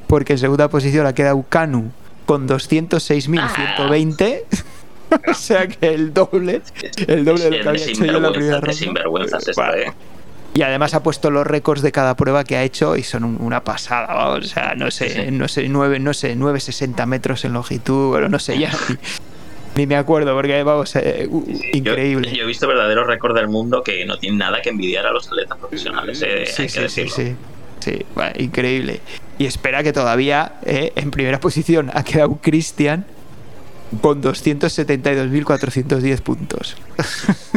Porque 0.07 0.35
en 0.35 0.39
segunda 0.39 0.69
posición 0.69 1.07
ha 1.07 1.15
quedado 1.15 1.43
Kanu 1.49 1.91
con 2.27 2.49
206.120. 2.49 4.43
o 5.29 5.35
sea 5.35 5.67
que 5.69 5.95
el 5.95 6.13
doble. 6.15 6.63
El 7.07 7.25
doble 7.25 7.45
de 7.45 7.51
lo 7.51 7.63
que 7.63 7.69
había 7.69 7.85
hecho 7.85 8.05
yo 8.05 8.17
en 8.17 8.23
la 8.23 8.33
primera 8.33 8.61
ronda. 8.61 8.73
sinvergüenzas 8.73 9.49
esto, 9.49 9.61
Vale. 9.61 9.89
eh. 9.89 9.93
Y 10.55 10.63
además 10.63 10.95
ha 10.95 11.03
puesto 11.03 11.31
los 11.31 11.47
récords 11.47 11.83
de 11.83 11.93
cada 11.93 12.17
prueba 12.17 12.43
que 12.45 12.57
ha 12.57 12.63
hecho 12.63 12.97
y 12.97 13.03
son 13.03 13.25
un- 13.25 13.37
una 13.43 13.63
pasada, 13.63 14.07
vamos. 14.15 14.47
O 14.47 14.49
sea, 14.49 14.75
no 14.75 14.91
sé, 14.91 15.11
Sí, 15.27 15.31
no 15.31 15.49
sé, 15.49 15.69
9, 15.69 15.99
no 15.99 16.15
sé, 16.15 16.35
960 16.35 17.05
metros 17.05 17.45
en 17.45 17.53
longitud, 17.53 18.15
pero 18.15 18.31
no 18.31 18.39
sé 18.39 18.59
ya. 18.59 18.71
Ni, 19.77 19.87
me 19.87 19.97
acuerdo, 19.97 20.35
porque 20.35 20.63
vamos, 20.63 20.97
eh, 20.97 21.27
uh, 21.31 21.45
Yo, 21.47 21.55
increíble. 21.75 22.33
yo 22.35 22.45
he 22.45 22.47
visto 22.47 22.67
verdaderos 22.67 23.07
récords 23.07 23.35
del 23.35 23.49
mundo 23.49 23.83
que 23.83 24.05
no 24.07 24.17
tienen 24.19 24.39
nada 24.39 24.63
que 24.63 24.71
envidiar 24.71 25.07
a 25.07 25.13
los 25.13 25.27
atletas 25.29 25.59
profesionales, 25.59 26.23
eh, 26.23 26.47
Sí, 26.47 26.63
hay 26.63 26.69
sí, 26.69 26.81
que 26.81 26.89
sí, 26.89 27.03
decirlo. 27.03 27.15
sí. 27.15 27.37
Sí, 27.81 28.07
bueno, 28.15 28.33
increíble. 28.39 29.01
Y 29.39 29.45
espera 29.45 29.83
que 29.83 29.93
todavía 29.93 30.55
eh, 30.65 30.93
en 30.97 31.11
primera 31.11 31.39
posición 31.41 31.91
ha 31.93 32.03
quedado 32.05 32.39
Cristian 32.43 33.05
con 34.01 34.21
272.410 34.23 36.21
puntos. 36.21 36.77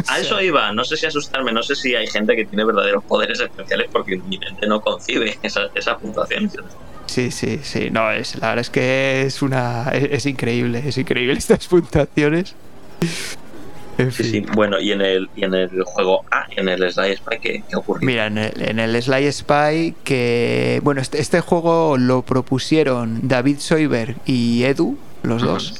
A 0.07 0.19
eso 0.19 0.41
iba, 0.41 0.71
no 0.73 0.83
sé 0.83 0.97
si 0.97 1.05
asustarme, 1.05 1.51
no 1.51 1.63
sé 1.63 1.75
si 1.75 1.95
hay 1.95 2.07
gente 2.07 2.35
que 2.35 2.45
tiene 2.45 2.63
verdaderos 2.65 3.03
poderes 3.03 3.39
especiales 3.39 3.87
porque 3.91 4.17
mi 4.17 4.37
mente 4.37 4.67
no 4.67 4.81
concibe 4.81 5.37
esa, 5.43 5.69
esa 5.75 5.97
puntuación. 5.97 6.51
Sí, 7.07 7.31
sí, 7.31 7.59
sí. 7.63 7.89
No, 7.91 8.11
es, 8.11 8.35
la 8.35 8.49
verdad 8.49 8.61
es 8.61 8.69
que 8.69 9.23
es 9.23 9.41
una. 9.41 9.89
Es, 9.89 10.07
es 10.11 10.25
increíble, 10.27 10.83
es 10.85 10.97
increíble 10.97 11.33
estas 11.37 11.67
puntuaciones. 11.67 12.53
En 13.97 14.11
Sí, 14.11 14.23
fin. 14.23 14.31
sí. 14.31 14.45
Bueno, 14.53 14.79
y 14.79 14.91
en 14.93 15.01
el, 15.01 15.29
y 15.35 15.43
en 15.43 15.53
el 15.55 15.83
juego 15.83 16.23
A, 16.31 16.45
en 16.55 16.69
el 16.69 16.89
Sly 16.91 17.17
Spy, 17.17 17.39
¿qué, 17.41 17.63
qué 17.67 17.75
ocurrió? 17.75 18.05
Mira, 18.05 18.27
en 18.27 18.37
el, 18.37 18.61
en 18.61 18.79
el 18.79 19.01
Sly 19.01 19.29
Spy, 19.31 19.95
que. 20.03 20.79
Bueno, 20.83 21.01
este, 21.01 21.19
este 21.19 21.41
juego 21.41 21.97
lo 21.97 22.21
propusieron 22.21 23.27
David 23.27 23.57
Soiber 23.59 24.15
y 24.25 24.63
Edu, 24.63 24.97
los 25.23 25.41
dos. 25.41 25.73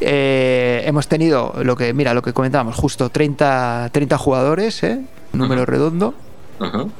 Eh, 0.00 0.82
hemos 0.86 1.08
tenido 1.08 1.54
lo 1.62 1.76
que, 1.76 1.92
mira, 1.92 2.14
lo 2.14 2.22
que 2.22 2.32
comentábamos, 2.32 2.74
justo 2.76 3.10
30, 3.10 3.90
30 3.92 4.18
jugadores, 4.18 4.82
¿eh? 4.82 5.00
número 5.32 5.66
redondo. 5.66 6.14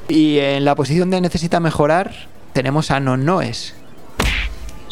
Y 0.09 0.39
en 0.39 0.65
la 0.65 0.75
posición 0.75 1.11
de 1.11 1.21
necesita 1.21 1.61
mejorar, 1.61 2.13
tenemos 2.53 2.91
a 2.91 3.01
Nonnoes. 3.01 3.75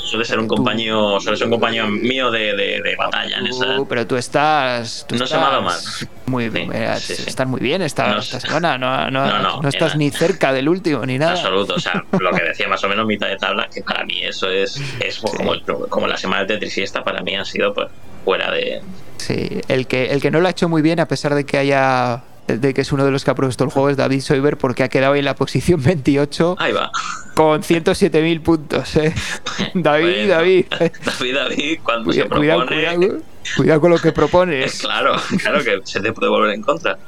Suele 0.08 0.24
ser 0.24 0.38
un 0.40 0.48
compañero, 0.48 1.20
suele 1.20 1.36
ser 1.36 1.46
un 1.46 1.52
compañero 1.52 1.86
mío 1.88 2.30
de, 2.30 2.56
de- 2.56 2.80
de 2.82 2.96
batalla 2.96 3.38
en 3.38 3.46
esa. 3.46 3.76
Pero 3.88 4.06
tú 4.06 4.16
estás. 4.16 5.04
tú 5.08 5.14
No 5.16 5.26
se 5.26 5.36
me 5.36 5.42
ha 5.42 5.50
dado 5.50 5.68
estás 5.68 6.02
mal. 6.02 6.10
Muy 6.26 6.48
bien. 6.48 6.70
eh, 6.74 6.94
sí, 6.98 7.14
sí. 7.14 7.24
Estás 7.26 7.46
muy 7.46 7.60
bien 7.60 7.82
esta, 7.82 8.08
No 8.14 8.18
esta 8.18 8.40
semana. 8.40 8.76
No, 8.78 9.10
no, 9.10 9.68
estás 9.68 9.94
ni 9.96 10.10
cerca 10.10 10.52
del 10.52 10.68
último 10.68 11.04
ni 11.06 11.14
En 11.14 11.20
nada. 11.20 11.32
absoluto, 11.32 11.74
o 11.74 11.78
sea, 11.80 12.02
lo 12.18 12.30
que 12.32 12.42
decía 12.42 12.68
más 12.68 12.82
o 12.84 12.88
menos 12.88 13.06
mitad 13.06 13.28
de 13.28 13.36
tabla, 13.36 13.68
que 13.72 13.82
para 13.82 14.04
mí 14.04 14.20
eso 14.22 14.48
es, 14.50 14.80
es 15.00 15.18
como, 15.18 15.54
el- 15.54 15.62
como 15.62 16.06
la 16.06 16.16
semana 16.16 16.42
de 16.42 16.54
Tetris 16.54 16.78
y 16.78 16.82
esta 16.82 17.04
para 17.04 17.20
mí 17.22 17.36
ha 17.36 17.44
sido 17.44 17.72
pues 17.74 17.88
fuera 18.24 18.50
de... 18.50 18.80
Sí, 19.18 19.60
el 19.68 19.86
que, 19.86 20.06
el 20.12 20.20
que 20.20 20.30
no 20.30 20.40
lo 20.40 20.46
ha 20.48 20.50
hecho 20.50 20.68
muy 20.68 20.80
bien, 20.82 21.00
a 21.00 21.06
pesar 21.06 21.34
de 21.34 21.44
que 21.44 21.58
haya. 21.58 22.22
De 22.48 22.74
que 22.74 22.80
es 22.80 22.92
uno 22.92 23.04
de 23.04 23.10
los 23.10 23.24
que 23.24 23.30
ha 23.30 23.34
propuesto 23.34 23.64
el 23.64 23.70
juego, 23.70 23.90
es 23.90 23.96
David 23.96 24.20
Soiber, 24.20 24.56
porque 24.56 24.82
ha 24.82 24.88
quedado 24.88 25.14
en 25.14 25.24
la 25.24 25.34
posición 25.34 25.82
28 25.84 26.56
Ahí 26.58 26.72
va. 26.72 26.90
con 27.34 27.62
107.000 27.62 28.42
puntos. 28.42 28.96
¿eh? 28.96 29.14
David, 29.74 30.04
Bueno, 30.12 30.28
David. 30.28 30.66
David, 30.70 31.34
David, 31.34 31.78
cuando 31.82 32.04
Cuida- 32.10 32.22
se 32.24 32.28
cuidado, 32.28 32.66
propone... 32.66 32.96
cuidado, 32.96 33.18
cuidado 33.56 33.80
con 33.80 33.90
lo 33.90 33.98
que 33.98 34.12
propones. 34.12 34.80
Claro, 34.80 35.14
claro 35.40 35.62
que 35.62 35.80
se 35.84 36.00
te 36.00 36.12
puede 36.12 36.30
volver 36.30 36.54
en 36.54 36.62
contra. 36.62 36.98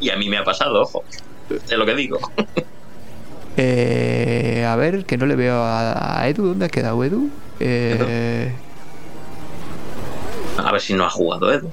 Y 0.00 0.10
a 0.10 0.16
mí 0.16 0.28
me 0.28 0.38
ha 0.38 0.44
pasado, 0.44 0.82
ojo. 0.82 1.02
Es 1.50 1.76
lo 1.76 1.84
que 1.86 1.94
digo. 1.94 2.18
Eh, 3.56 4.64
a 4.68 4.76
ver, 4.76 5.04
que 5.04 5.16
no 5.16 5.26
le 5.26 5.34
veo 5.34 5.56
a, 5.56 6.20
a 6.20 6.28
Edu. 6.28 6.46
¿Dónde 6.48 6.66
ha 6.66 6.68
quedado 6.68 7.02
Edu? 7.02 7.28
Eh, 7.58 8.52
A 10.58 10.70
ver 10.70 10.80
si 10.80 10.94
no 10.94 11.04
ha 11.04 11.10
jugado 11.10 11.52
Edu. 11.52 11.70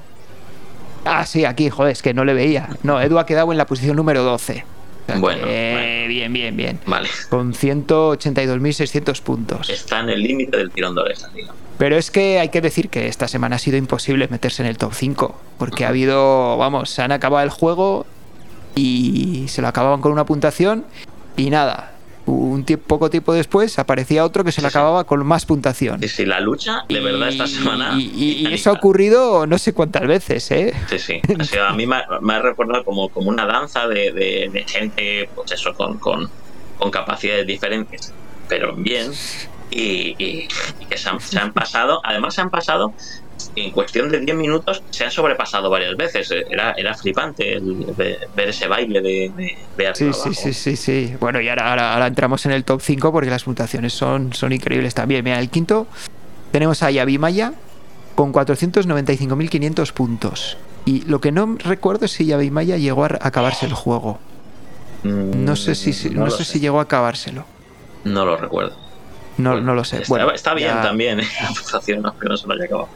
Ah, 1.05 1.25
sí, 1.25 1.45
aquí, 1.45 1.69
joder, 1.69 1.91
es 1.91 2.01
que 2.01 2.13
no 2.13 2.25
le 2.25 2.33
veía. 2.33 2.69
No, 2.83 3.01
Edu 3.01 3.17
ha 3.19 3.25
quedado 3.25 3.51
en 3.51 3.57
la 3.57 3.65
posición 3.65 3.95
número 3.95 4.23
12. 4.23 4.65
O 5.07 5.07
sea 5.07 5.19
Bueno, 5.19 5.45
bien, 5.45 6.33
bien, 6.33 6.57
bien. 6.57 6.79
Vale. 6.85 7.09
Con 7.29 7.53
182.600 7.53 9.21
puntos. 9.21 9.69
Está 9.69 9.99
en 9.99 10.09
el 10.09 10.21
límite 10.21 10.57
del 10.57 10.71
tirón 10.71 10.95
de 10.95 11.01
orejas, 11.01 11.33
digamos. 11.33 11.55
Pero 11.77 11.97
es 11.97 12.09
que 12.09 12.39
hay 12.39 12.49
que 12.49 12.61
decir 12.61 12.89
que 12.89 13.07
esta 13.07 13.27
semana 13.27 13.57
ha 13.57 13.59
sido 13.59 13.77
imposible 13.77 14.27
meterse 14.29 14.63
en 14.63 14.69
el 14.69 14.77
top 14.77 14.93
5. 14.93 15.39
Porque 15.57 15.85
ha 15.85 15.89
habido, 15.89 16.57
vamos, 16.57 16.89
se 16.89 17.01
han 17.01 17.11
acabado 17.11 17.43
el 17.43 17.49
juego 17.49 18.05
y 18.75 19.45
se 19.47 19.61
lo 19.61 19.67
acababan 19.67 20.01
con 20.01 20.11
una 20.11 20.25
puntuación 20.25 20.85
y 21.37 21.49
nada. 21.49 21.94
Un 22.27 22.65
tie- 22.65 22.77
poco 22.79 23.09
tiempo 23.11 23.33
después 23.33 23.77
aparecía 23.77 24.25
otro 24.25 24.43
que 24.43 24.51
se 24.51 24.61
sí. 24.61 24.65
acababa 24.67 25.03
con 25.03 25.23
más 25.25 25.45
puntuación. 25.45 25.99
Sí, 26.01 26.07
sí, 26.07 26.25
la 26.25 26.39
lucha, 26.39 26.83
de 26.89 26.99
verdad, 26.99 27.29
esta 27.29 27.45
semana. 27.45 27.93
Y, 27.97 28.01
y- 28.01 28.05
y 28.07 28.29
titánica. 28.37 28.55
eso 28.55 28.69
ha 28.71 28.73
ocurrido 28.73 29.45
no 29.45 29.57
sé 29.59 29.73
cuántas 29.73 30.07
veces, 30.07 30.49
¿eh? 30.51 30.73
Sí, 30.89 30.97
sí. 30.99 31.21
Ha 31.39 31.43
sido- 31.43 31.65
a 31.67 31.73
mí 31.73 31.85
me 31.85 31.97
ha, 31.97 32.05
me 32.21 32.33
ha 32.33 32.39
recordado 32.41 32.83
como, 32.83 33.09
como 33.09 33.29
una 33.29 33.45
danza 33.45 33.87
de, 33.87 34.11
de- 34.11 34.49
de 34.51 34.63
gente, 34.67 35.29
pues 35.35 35.51
eso, 35.51 35.73
con, 35.75 35.97
con, 35.99 36.29
con 36.79 36.89
capacidades 36.89 37.45
diferentes, 37.45 38.11
pero 38.49 38.73
bien. 38.75 39.11
Y, 39.71 40.15
y- 40.17 40.47
y 40.79 40.85
que 40.85 40.97
se 40.97 41.09
han, 41.09 41.19
se 41.19 41.37
han 41.39 41.51
pasado, 41.53 41.99
además 42.03 42.33
se 42.35 42.41
han 42.41 42.49
pasado 42.49 42.93
en 43.55 43.71
cuestión 43.71 44.09
de 44.09 44.19
10 44.19 44.35
minutos, 44.37 44.83
se 44.89 45.05
han 45.05 45.11
sobrepasado 45.11 45.69
varias 45.69 45.95
veces. 45.95 46.29
Era, 46.49 46.73
era 46.73 46.93
flipante 46.93 47.53
el, 47.53 47.85
ver 47.95 48.27
ver 48.35 48.49
ese 48.49 48.67
baile 48.67 49.01
de, 49.01 49.31
de, 49.35 49.43
de 49.77 49.93
Sí, 49.95 50.03
arriba 50.03 50.13
sí, 50.13 50.19
abajo. 50.21 50.33
sí, 50.33 50.53
sí, 50.53 50.75
sí. 50.75 51.15
Bueno, 51.19 51.39
y 51.41 51.47
ahora, 51.49 51.69
ahora, 51.69 51.93
ahora 51.93 52.07
entramos 52.07 52.45
en 52.45 52.51
el 52.51 52.63
top 52.65 52.81
5 52.81 53.11
porque 53.11 53.29
las 53.29 53.43
puntuaciones 53.43 53.93
son, 53.93 54.33
son 54.33 54.51
increíbles 54.51 54.93
también. 54.93 55.23
Mira, 55.23 55.39
el 55.39 55.49
quinto 55.49 55.87
tenemos 56.51 56.83
a 56.83 56.91
Yavi 56.91 57.17
Maya 57.17 57.53
con 58.15 58.33
495.500 58.33 59.91
puntos. 59.93 60.57
Y 60.85 61.01
lo 61.01 61.19
que 61.19 61.31
no 61.31 61.57
recuerdo 61.63 62.05
es 62.05 62.11
si 62.11 62.25
Yavi 62.25 62.51
Maya 62.51 62.77
llegó 62.77 63.05
a 63.05 63.17
acabarse 63.21 63.65
el 63.65 63.73
juego. 63.73 64.19
Mm, 65.03 65.43
No 65.45 65.55
sé 65.55 65.75
si, 65.75 65.93
si- 65.93 66.09
no 66.11 66.29
sé 66.29 66.43
sé. 66.43 66.53
si 66.53 66.59
llegó 66.59 66.79
a 66.79 66.83
acabárselo. 66.83 67.45
No 68.03 68.25
lo 68.25 68.37
recuerdo. 68.37 68.75
No, 69.37 69.59
no 69.59 69.73
lo 69.73 69.83
sé. 69.83 69.97
Está, 69.97 70.07
Bueno, 70.09 70.31
está 70.31 70.53
bien 70.53 70.69
ya- 70.69 70.81
también, 70.81 71.19
¿eh? 71.19 71.27
la 71.41 71.47
puntuación, 71.49 72.01
no, 72.01 72.17
que 72.17 72.29
no 72.29 72.37
se 72.37 72.47
lo 72.47 72.53
haya 72.53 72.65
acabado. 72.65 72.89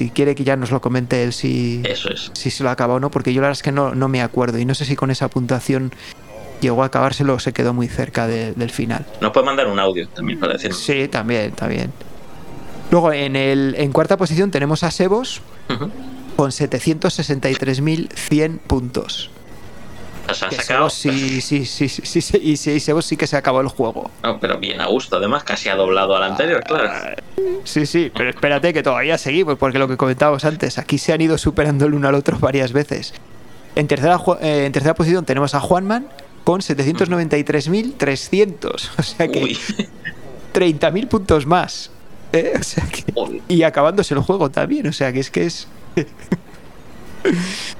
Si 0.00 0.08
quiere 0.08 0.34
que 0.34 0.44
ya 0.44 0.56
nos 0.56 0.70
lo 0.70 0.80
comente 0.80 1.22
él 1.22 1.34
si, 1.34 1.82
Eso 1.84 2.08
es. 2.08 2.30
si 2.32 2.50
se 2.50 2.64
lo 2.64 2.70
acabó 2.70 2.94
o 2.94 3.00
no, 3.00 3.10
porque 3.10 3.34
yo 3.34 3.42
la 3.42 3.48
verdad 3.48 3.58
es 3.58 3.62
que 3.62 3.70
no, 3.70 3.94
no 3.94 4.08
me 4.08 4.22
acuerdo. 4.22 4.58
Y 4.58 4.64
no 4.64 4.74
sé 4.74 4.86
si 4.86 4.96
con 4.96 5.10
esa 5.10 5.28
puntuación 5.28 5.92
llegó 6.62 6.82
a 6.82 6.86
acabárselo 6.86 7.34
o 7.34 7.38
se 7.38 7.52
quedó 7.52 7.74
muy 7.74 7.86
cerca 7.86 8.26
de- 8.26 8.54
del 8.54 8.70
final. 8.70 9.04
Nos 9.20 9.30
puede 9.32 9.44
mandar 9.44 9.66
un 9.66 9.78
audio 9.78 10.08
también 10.08 10.40
para 10.40 10.54
decirnos. 10.54 10.78
Sí, 10.82 11.06
también, 11.08 11.52
también. 11.52 11.92
Luego 12.90 13.12
en, 13.12 13.36
el, 13.36 13.74
en 13.76 13.92
cuarta 13.92 14.16
posición 14.16 14.50
tenemos 14.50 14.84
a 14.84 14.90
Sebos 14.90 15.42
Ujú. 15.68 15.90
con 16.34 16.50
763.100 16.50 18.58
puntos. 18.60 19.30
O 20.30 20.34
sea, 20.34 20.50
sacado. 20.50 20.90
Sí, 20.90 21.40
sí, 21.40 21.64
sí, 21.64 21.88
sí, 21.88 22.02
sí, 22.04 22.20
sí, 22.20 22.38
y 22.42 22.56
sí, 22.56 22.80
sí 22.80 23.16
que 23.16 23.26
se 23.26 23.36
acabó 23.36 23.60
el 23.60 23.68
juego. 23.68 24.10
No, 24.22 24.38
pero 24.40 24.58
bien 24.58 24.80
a 24.80 24.86
gusto, 24.86 25.16
además, 25.16 25.44
casi 25.44 25.68
ha 25.68 25.76
doblado 25.76 26.16
al 26.16 26.22
anterior, 26.24 26.62
claro. 26.64 26.90
Sí, 27.64 27.86
sí, 27.86 28.10
pero 28.14 28.30
espérate 28.30 28.72
que 28.72 28.82
todavía 28.82 29.18
seguimos, 29.18 29.56
porque 29.58 29.78
lo 29.78 29.88
que 29.88 29.96
comentábamos 29.96 30.44
antes, 30.44 30.78
aquí 30.78 30.98
se 30.98 31.12
han 31.12 31.20
ido 31.20 31.38
superando 31.38 31.86
el 31.86 31.94
uno 31.94 32.08
al 32.08 32.14
otro 32.14 32.38
varias 32.38 32.72
veces. 32.72 33.14
En 33.76 33.86
tercera, 33.86 34.20
eh, 34.40 34.64
en 34.66 34.72
tercera 34.72 34.94
posición 34.94 35.24
tenemos 35.24 35.54
a 35.54 35.60
Juanman 35.60 36.08
con 36.44 36.60
793.300, 36.60 38.90
o 38.98 39.02
sea 39.02 39.28
que 39.28 39.42
Uy, 39.42 39.58
30.000 40.52 41.08
puntos 41.08 41.46
más. 41.46 41.90
¿eh? 42.32 42.52
O 42.58 42.62
sea 42.62 42.84
que- 42.86 43.04
uy. 43.14 43.42
y 43.48 43.62
acabándose 43.62 44.14
el 44.14 44.20
juego 44.20 44.50
también, 44.50 44.86
o 44.86 44.92
sea 44.92 45.12
que 45.12 45.20
es 45.20 45.30
que 45.30 45.46
es... 45.46 45.68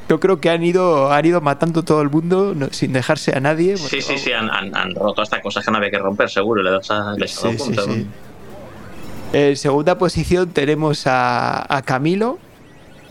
Yo 0.09 0.21
creo 0.21 0.41
que 0.41 0.51
han 0.51 0.63
ido, 0.63 1.11
han 1.13 1.25
ido 1.25 1.41
matando 1.41 1.83
todo 1.83 2.03
el 2.03 2.11
mundo 2.11 2.53
no- 2.55 2.69
sin 2.73 2.93
dejarse 2.93 3.35
a 3.37 3.41
nadie. 3.41 3.77
porque, 3.81 4.03
Sí, 4.03 4.03
sí, 4.03 4.19
sí, 4.19 4.33
han, 4.33 4.51
han- 4.51 4.75
han 4.77 4.95
roto 4.95 5.23
hasta 5.23 5.41
cosas 5.41 5.65
que 5.65 5.71
no 5.71 5.79
había 5.79 5.91
que 5.91 5.99
romper, 5.99 6.29
seguro. 6.29 6.63
Le 6.63 6.71
das 6.71 6.91
a, 6.91 7.15
les 7.17 7.31
Sí. 7.33 8.07
En 9.33 9.57
segunda 9.57 9.97
posición 9.97 10.51
tenemos 10.51 11.07
a, 11.07 11.65
a 11.75 11.83
Camilo 11.83 12.39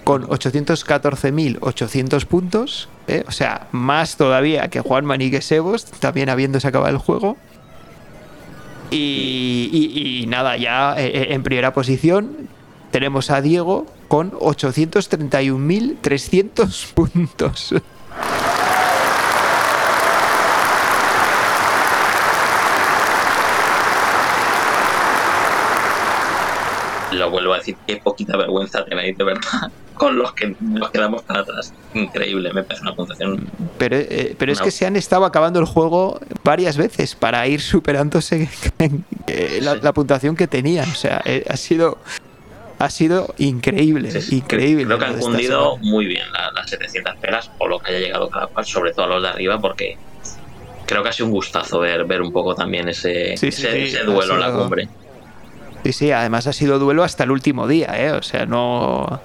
con 0.04 0.24
814.800 0.28 2.26
puntos, 2.26 2.90
¿eh? 3.08 3.24
o 3.28 3.32
sea, 3.32 3.68
más 3.72 4.18
todavía 4.18 4.68
que 4.70 4.82
Juanman 4.82 5.22
y 5.22 5.32
que 5.32 5.42
Sebos, 5.42 5.86
también 5.86 6.30
habiéndose 6.30 6.68
acabado 6.68 6.92
el 6.92 6.98
juego. 6.98 7.38
Y, 8.92 9.70
y- 9.72 10.24
y 10.24 10.26
nada, 10.28 10.58
ya 10.58 10.96
eh, 10.98 11.08
eh, 11.14 11.28
en 11.34 11.44
primera 11.44 11.74
posición 11.74 12.50
tenemos 12.92 13.30
a 13.30 13.42
Diego 13.42 13.86
con 14.10 14.32
831.300 14.32 16.88
puntos. 16.94 17.74
Lo 27.12 27.32
vuelvo 27.32 27.54
a 27.54 27.58
decir, 27.58 27.76
qué 27.88 27.98
poquita 27.98 28.38
vergüenza 28.38 28.86
tenéis, 28.86 29.18
de 29.18 29.24
verdad, 29.24 29.72
con 29.96 30.16
los 30.18 30.32
que 30.34 30.56
nos 30.60 30.92
quedamos 30.92 31.24
tan 31.26 31.38
atrás. 31.38 31.74
Increíble, 31.96 32.54
me 32.54 32.64
parece 32.64 32.84
una 32.84 32.96
puntuación. 32.96 33.50
Pero, 33.80 33.96
eh, 33.98 34.36
pero 34.38 34.52
es 34.52 34.60
No. 34.60 34.66
que 34.66 34.72
se 34.72 34.86
han 34.86 34.96
estado 34.96 35.26
acabando 35.26 35.60
el 35.60 35.66
juego 35.66 36.20
varias 36.44 36.78
veces 36.78 37.16
para 37.16 37.46
ir 37.48 37.62
superándose 37.62 38.48
eh, 39.28 39.60
la, 39.62 39.74
Sí. 39.74 39.80
la 39.82 39.94
puntuación 39.94 40.36
que 40.36 40.48
tenían. 40.48 40.88
O 40.90 40.96
sea, 40.96 41.22
eh, 41.26 41.44
ha 41.50 41.58
sido 41.58 41.98
ha 42.80 42.90
sido 42.90 43.34
increíble, 43.38 44.10
Sí, 44.12 44.22
sí, 44.22 44.36
increíble. 44.38 44.86
Creo 44.86 44.98
que 45.00 45.06
han 45.06 45.20
cundido 45.20 45.78
muy 45.78 46.06
bien 46.06 46.32
la- 46.32 46.50
las 46.52 46.70
700 46.70 47.16
pelas 47.18 47.52
o 47.60 47.68
lo 47.68 47.78
que 47.80 47.92
haya 47.92 48.00
llegado 48.00 48.30
cada 48.30 48.48
cual, 48.48 48.66
sobre 48.66 48.94
todo 48.94 49.06
a 49.06 49.10
los 49.10 49.22
de 49.22 49.30
arriba, 49.30 49.60
porque 49.60 49.98
creo 50.86 51.04
que 51.04 51.10
ha 51.10 51.14
sido 51.14 51.28
un 51.28 51.34
gustazo 51.34 51.80
ver, 51.80 52.06
ver 52.06 52.22
un 52.22 52.32
poco 52.32 52.56
también 52.56 52.88
ese, 52.90 53.36
Sí, 53.38 53.52
duelo 54.06 54.34
en 54.36 54.40
la 54.40 54.52
cumbre. 54.52 54.88
Sí, 55.84 55.94
sí, 55.94 56.12
además 56.12 56.48
ha 56.48 56.54
sido 56.54 56.80
duelo 56.80 57.04
hasta 57.04 57.24
el 57.26 57.32
último 57.32 57.68
día, 57.68 57.90
¿eh? 57.98 58.12
O 58.12 58.24
sea, 58.24 58.46
no. 58.46 59.22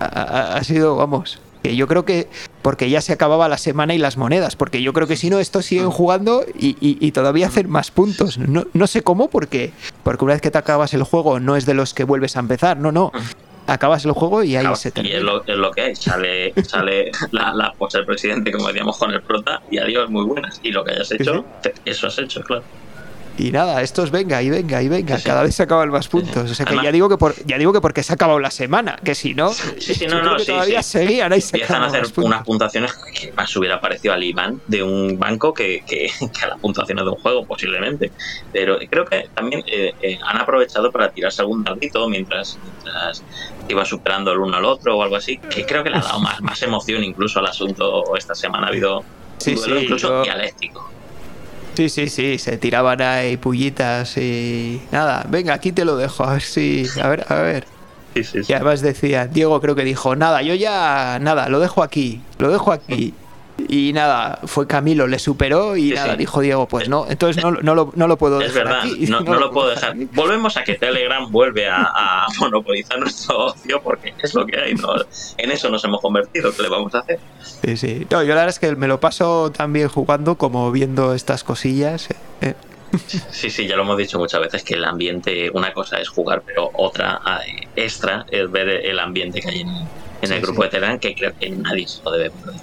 Ha 0.00 0.62
sido, 0.64 0.96
vamos. 0.96 1.40
Que 1.62 1.76
yo 1.76 1.86
creo 1.86 2.04
que. 2.04 2.28
Porque 2.62 2.88
ya 2.88 3.00
se 3.00 3.12
acababa 3.12 3.48
la 3.48 3.58
semana 3.58 3.92
y 3.94 3.98
las 3.98 4.16
monedas. 4.16 4.54
Porque 4.56 4.82
yo 4.82 4.92
creo 4.92 5.06
que 5.08 5.16
si 5.16 5.28
no, 5.30 5.38
estos 5.40 5.66
siguen 5.66 5.90
jugando 5.90 6.44
y, 6.58 6.76
y- 6.80 6.96
y 7.00 7.12
todavía 7.12 7.48
hacen 7.48 7.68
más 7.68 7.90
puntos. 7.90 8.38
No, 8.38 8.64
no 8.72 8.86
sé 8.86 9.02
cómo, 9.02 9.28
porque. 9.28 9.72
Porque 10.04 10.24
una 10.24 10.34
vez 10.34 10.42
que 10.42 10.50
te 10.50 10.58
acabas 10.58 10.94
el 10.94 11.02
juego, 11.02 11.40
no 11.40 11.56
es 11.56 11.66
de 11.66 11.74
los 11.74 11.92
que 11.92 12.04
vuelves 12.04 12.36
a 12.36 12.40
empezar. 12.40 12.76
No, 12.78 12.92
no. 12.92 13.10
Acabas 13.66 14.04
el 14.04 14.10
juego 14.12 14.42
y 14.42 14.56
ahí 14.56 14.62
Claro, 14.62 14.76
se 14.76 14.88
y 14.88 14.92
termina. 14.92 15.16
es 15.18 15.22
lo, 15.22 15.44
es 15.46 15.56
lo 15.56 15.70
que 15.70 15.80
hay. 15.82 15.94
Sale, 15.96 16.52
sale 16.64 17.12
la, 17.30 17.54
la 17.54 17.72
pose 17.72 17.98
del 17.98 18.06
presidente, 18.06 18.50
como 18.50 18.66
decíamos, 18.68 18.98
con 18.98 19.12
el 19.12 19.22
prota, 19.22 19.62
y 19.70 19.78
adiós, 19.78 20.10
muy 20.10 20.24
buenas. 20.24 20.58
Y 20.64 20.72
lo 20.72 20.84
que 20.84 20.92
hayas 20.94 21.12
hecho, 21.12 21.44
te- 21.62 21.72
eso 21.84 22.08
has 22.08 22.18
hecho, 22.18 22.42
claro. 22.42 22.64
Y 23.38 23.50
nada, 23.50 23.80
estos 23.82 24.10
venga 24.10 24.42
y 24.42 24.50
venga 24.50 24.82
y 24.82 24.88
venga. 24.88 25.16
Sí. 25.18 25.24
Cada 25.24 25.42
vez 25.42 25.54
se 25.54 25.62
acaban 25.62 25.88
más 25.90 26.06
puntos. 26.06 26.50
O 26.50 26.54
sea 26.54 26.64
que 26.66 26.70
Además- 26.70 26.84
ya 26.84 26.92
digo 26.92 27.08
que 27.08 27.16
por, 27.16 27.34
ya 27.46 27.56
digo 27.56 27.72
que 27.72 27.80
porque 27.80 28.02
se 28.02 28.12
ha 28.12 28.14
acabado 28.14 28.38
la 28.38 28.50
semana. 28.50 28.96
Que 29.02 29.14
si 29.14 29.34
no, 29.34 29.52
Sí, 29.52 29.94
sí, 29.94 30.06
no, 30.06 30.22
no, 30.22 30.36
todavía 30.36 30.82
sí. 30.82 30.98
seguían 30.98 31.32
ahí 31.32 31.40
Empiezan 31.42 31.82
a 31.82 31.86
hacer 31.86 32.04
unas 32.16 32.44
puntuaciones 32.44 32.92
que 33.14 33.32
más 33.32 33.54
hubiera 33.56 33.80
parecido 33.80 34.12
al 34.14 34.22
Iván 34.22 34.60
de 34.66 34.82
un 34.82 35.18
banco 35.18 35.54
que, 35.54 35.82
que, 35.86 36.10
que 36.38 36.44
a 36.44 36.48
las 36.48 36.58
puntuaciones 36.58 37.04
de 37.04 37.10
un 37.10 37.16
juego, 37.16 37.46
posiblemente. 37.46 38.12
Pero 38.52 38.78
creo 38.90 39.04
que 39.06 39.28
también 39.34 39.64
eh, 39.66 39.94
eh, 40.02 40.18
han 40.24 40.36
aprovechado 40.38 40.92
para 40.92 41.10
tirarse 41.10 41.40
algún 41.42 41.64
dardito 41.64 42.06
mientras, 42.08 42.58
mientras 42.84 43.22
iban 43.68 43.86
superando 43.86 44.30
el 44.32 44.38
uno 44.38 44.56
al 44.58 44.64
otro 44.66 44.98
o 44.98 45.02
algo 45.02 45.16
así, 45.16 45.38
que 45.38 45.64
creo 45.64 45.82
que 45.82 45.90
le 45.90 45.96
ha 45.96 46.00
dado 46.00 46.20
más, 46.20 46.40
más 46.42 46.62
emoción 46.62 47.02
incluso 47.02 47.38
al 47.38 47.46
asunto 47.46 48.14
esta 48.16 48.34
semana. 48.34 48.66
Ha 48.66 48.70
habido 48.70 48.98
un 48.98 49.54
duelo 49.54 49.80
incluso 49.80 50.08
yo- 50.08 50.22
dialéctico. 50.22 50.90
Sí, 51.74 51.88
sí, 51.88 52.08
sí, 52.10 52.38
se 52.38 52.58
tiraban 52.58 53.00
ahí 53.00 53.38
pullitas 53.38 54.16
y 54.18 54.88
nada, 54.90 55.24
venga, 55.28 55.54
aquí 55.54 55.72
te 55.72 55.84
lo 55.86 55.96
dejo, 55.96 56.22
a 56.24 56.34
ver 56.34 56.42
si, 56.42 56.92
a 57.02 57.08
ver, 57.08 57.24
a 57.28 57.36
ver. 57.36 57.66
Sí, 58.14 58.24
sí, 58.24 58.42
Y 58.46 58.52
sí. 58.52 58.52
además 58.52 58.82
decía, 58.82 59.26
Diego 59.26 59.60
creo 59.60 59.74
que 59.74 59.84
dijo, 59.84 60.14
nada, 60.14 60.42
yo 60.42 60.54
ya, 60.54 61.18
nada, 61.20 61.48
lo 61.48 61.60
dejo 61.60 61.82
aquí, 61.82 62.28
lo 62.38 62.50
dejo 62.52 62.72
aquí. 62.72 63.14
Y 63.68 63.92
nada, 63.92 64.38
fue 64.44 64.66
Camilo, 64.66 65.06
le 65.06 65.18
superó 65.18 65.76
y 65.76 65.88
Sí, 65.90 65.94
nada, 65.94 66.12
sí. 66.12 66.18
dijo 66.18 66.40
Diego, 66.40 66.66
pues 66.68 66.88
no, 66.88 67.06
entonces 67.08 67.42
no, 67.42 67.50
no, 67.52 67.74
lo, 67.74 67.92
no 67.94 68.06
lo 68.08 68.16
puedo 68.16 68.40
Es 68.40 68.52
dejar 68.54 68.68
verdad, 68.68 68.82
aquí. 68.84 69.06
no, 69.06 69.20
no 69.22 69.34
lo 69.38 69.50
puedo 69.50 69.68
dejar. 69.70 69.94
Volvemos 70.12 70.56
a 70.56 70.64
que 70.64 70.74
Telegram 70.74 71.30
vuelve 71.30 71.68
a, 71.68 71.82
a 71.94 72.26
monopolizar 72.38 72.98
nuestro 73.00 73.46
ocio 73.46 73.80
porque 73.82 74.14
es 74.22 74.34
lo 74.34 74.44
que 74.46 74.58
hay. 74.58 74.74
¿no? 74.74 74.88
En 75.38 75.50
eso 75.50 75.68
nos 75.70 75.84
hemos 75.84 76.00
convertido. 76.00 76.54
¿Qué 76.54 76.62
le 76.62 76.68
vamos 76.68 76.94
a 76.94 76.98
hacer? 77.00 77.18
Sí, 77.64 77.76
sí. 77.76 78.06
No, 78.10 78.22
yo 78.22 78.28
la 78.30 78.34
verdad 78.42 78.48
es 78.48 78.58
que 78.58 78.74
me 78.76 78.88
lo 78.88 79.00
paso 79.00 79.50
también 79.52 79.88
jugando 79.88 80.36
como 80.36 80.70
viendo 80.72 81.14
estas 81.14 81.44
cosillas. 81.44 82.10
eh, 82.10 82.14
eh. 82.42 82.54
Sí, 83.30 83.48
sí, 83.50 83.66
ya 83.66 83.76
lo 83.76 83.82
hemos 83.82 83.96
dicho 83.96 84.18
muchas 84.18 84.40
veces 84.42 84.62
que 84.64 84.74
el 84.74 84.84
ambiente, 84.84 85.50
una 85.54 85.72
cosa 85.72 85.98
es 85.98 86.08
jugar, 86.08 86.42
pero 86.44 86.70
otra 86.74 87.20
eh, 87.46 87.66
extra 87.76 88.26
es 88.30 88.50
ver 88.50 88.68
el 88.68 88.98
ambiente 88.98 89.40
que 89.40 89.48
hay 89.48 89.60
en, 89.60 89.68
en 89.70 89.88
Sí, 90.28 90.34
el 90.34 90.40
grupo 90.42 90.62
de 90.64 90.68
Telegram 90.68 90.98
que 90.98 91.14
creo 91.14 91.32
que 91.40 91.48
nadie 91.50 91.88
se 91.88 92.02
lo 92.04 92.10
debe 92.12 92.30
perder. 92.30 92.60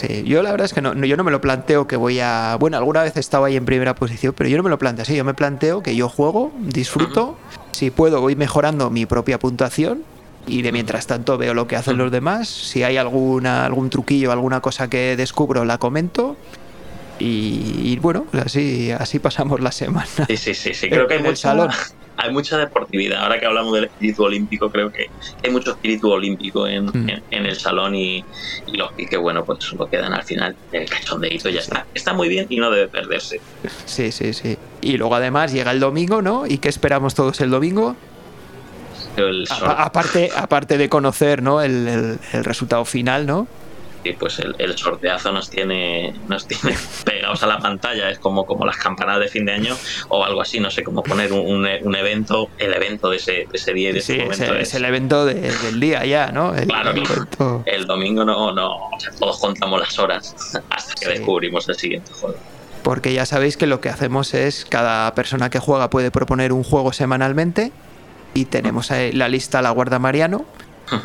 Sí, 0.00 0.22
yo 0.24 0.42
la 0.42 0.50
verdad 0.50 0.64
es 0.64 0.72
que 0.72 0.80
no, 0.80 0.94
no- 0.94 1.04
yo 1.04 1.16
no 1.16 1.24
me 1.24 1.30
lo 1.30 1.40
planteo 1.40 1.86
que 1.86 1.96
voy 1.96 2.20
a... 2.20 2.56
Bueno, 2.58 2.76
alguna 2.78 3.02
vez 3.02 3.16
he 3.16 3.20
estado 3.20 3.44
ahí 3.44 3.56
en 3.56 3.64
primera 3.64 3.94
posición, 3.94 4.32
pero 4.36 4.48
yo 4.48 4.56
no 4.56 4.62
me 4.62 4.70
lo 4.70 4.78
planteo 4.78 5.02
así. 5.02 5.14
Yo 5.16 5.24
me 5.24 5.34
planteo 5.34 5.82
que 5.82 5.94
yo 5.94 6.08
juego, 6.08 6.52
disfruto, 6.58 7.36
si 7.72 7.90
puedo 7.90 8.20
voy 8.20 8.36
mejorando 8.36 8.88
mi 8.90 9.04
propia 9.04 9.38
puntuación 9.38 10.02
y 10.46 10.62
de 10.62 10.72
mientras 10.72 11.06
tanto 11.06 11.36
veo 11.36 11.52
lo 11.54 11.66
que 11.66 11.76
hacen 11.76 11.98
los 11.98 12.10
demás. 12.10 12.48
Si 12.48 12.82
hay 12.82 12.96
alguna, 12.96 13.66
algún 13.66 13.90
truquillo, 13.90 14.32
alguna 14.32 14.60
cosa 14.60 14.88
que 14.88 15.16
descubro, 15.16 15.64
la 15.64 15.76
comento. 15.78 16.36
Y, 17.18 17.82
y 17.92 17.98
bueno, 17.98 18.24
así, 18.32 18.90
así 18.92 19.18
pasamos 19.18 19.60
la 19.60 19.72
semana. 19.72 20.06
Sí, 20.26 20.36
sí, 20.38 20.54
sí, 20.54 20.72
sí. 20.72 20.88
Creo 20.88 21.06
que 21.08 21.14
hay 21.14 21.20
En 21.20 21.26
el 21.26 21.32
mucha, 21.32 21.42
salón. 21.50 21.68
Hay 22.22 22.32
mucha 22.32 22.58
deportividad. 22.58 23.22
Ahora 23.22 23.38
que 23.40 23.46
hablamos 23.46 23.72
del 23.74 23.84
espíritu 23.84 24.24
olímpico, 24.24 24.70
creo 24.70 24.90
que 24.92 25.06
hay 25.42 25.50
mucho 25.50 25.70
espíritu 25.72 26.10
olímpico 26.10 26.66
en, 26.66 26.86
Mm. 26.86 27.08
en- 27.08 27.22
en 27.30 27.46
el 27.46 27.56
salón 27.56 27.94
y, 27.94 28.24
y 28.66 28.76
los 28.76 28.92
piques, 28.92 29.18
bueno, 29.18 29.44
pues 29.44 29.72
lo 29.72 29.86
quedan 29.88 30.12
al 30.12 30.22
final. 30.22 30.54
El 30.72 30.88
cachondeito 30.88 31.48
ya 31.48 31.60
está. 31.60 31.86
Está 31.94 32.12
muy 32.12 32.28
bien 32.28 32.46
y 32.48 32.56
no 32.58 32.70
debe 32.70 32.88
perderse. 32.88 33.40
Sí, 33.86 34.12
sí, 34.12 34.32
sí. 34.32 34.56
Y 34.80 34.96
luego 34.96 35.14
además 35.14 35.52
llega 35.52 35.70
el 35.70 35.80
domingo, 35.80 36.22
¿no? 36.22 36.46
¿Y 36.46 36.58
qué 36.58 36.68
esperamos 36.68 37.14
todos 37.14 37.40
el 37.40 37.50
domingo? 37.50 37.96
El 39.16 39.44
A- 39.50 39.54
sor- 39.54 39.74
aparte, 39.76 40.30
aparte 40.36 40.78
de 40.78 40.88
conocer, 40.88 41.42
¿no? 41.42 41.62
El, 41.62 41.88
el- 41.88 42.18
el 42.32 42.44
resultado 42.44 42.84
final, 42.84 43.26
¿no? 43.26 43.46
Y 44.02 44.12
pues 44.14 44.38
el, 44.38 44.54
el 44.58 44.78
sorteazo 44.78 45.30
nos 45.32 45.50
tiene 45.50 46.14
nos 46.28 46.46
tiene 46.46 46.74
pegados 47.04 47.42
a 47.42 47.46
la 47.46 47.58
pantalla 47.58 48.08
es 48.10 48.18
como 48.18 48.46
como 48.46 48.64
las 48.64 48.76
campanadas 48.78 49.20
de 49.20 49.28
fin 49.28 49.44
de 49.44 49.52
año 49.52 49.76
o 50.08 50.24
algo 50.24 50.40
así 50.40 50.58
no 50.58 50.70
sé 50.70 50.82
cómo 50.82 51.02
poner 51.02 51.32
un, 51.32 51.40
un- 51.40 51.68
un 51.82 51.94
evento 51.96 52.48
el 52.58 52.72
evento 52.72 53.10
de 53.10 53.16
ese, 53.18 53.32
de 53.32 53.48
ese 53.52 53.72
día 53.74 53.90
y 53.90 53.92
de 53.92 54.00
Sí, 54.00 54.12
ese 54.14 54.22
es, 54.22 54.24
momento 54.38 54.54
el- 54.54 54.60
es, 54.62 54.68
es 54.68 54.74
el 54.74 54.84
evento 54.86 55.24
de- 55.26 55.34
del 55.34 55.80
día 55.80 56.04
ya, 56.06 56.28
¿no? 56.32 56.54
El, 56.54 56.66
Claro, 56.66 56.92
el 57.66 57.86
domingo 57.86 58.24
no 58.24 58.52
no 58.52 58.70
o 58.88 58.98
sea, 59.00 59.10
todos 59.18 59.38
contamos 59.38 59.80
las 59.80 59.98
horas 59.98 60.34
hasta 60.70 60.94
que 60.94 61.04
Sí. 61.06 61.10
descubrimos 61.12 61.68
el 61.68 61.74
siguiente 61.76 62.10
juego 62.12 62.36
Porque 62.82 63.12
ya 63.12 63.26
sabéis 63.26 63.56
que 63.58 63.66
lo 63.66 63.80
que 63.82 63.90
hacemos 63.90 64.32
es 64.32 64.64
cada 64.64 65.14
persona 65.14 65.50
que 65.50 65.58
juega 65.58 65.90
puede 65.90 66.10
proponer 66.10 66.52
un 66.54 66.64
juego 66.64 66.92
semanalmente 66.94 67.72
y 68.32 68.46
tenemos 68.46 68.90
ahí 68.90 69.12
la 69.12 69.28
lista 69.28 69.60
la 69.60 69.70
guarda 69.70 69.98
Mariano 69.98 70.46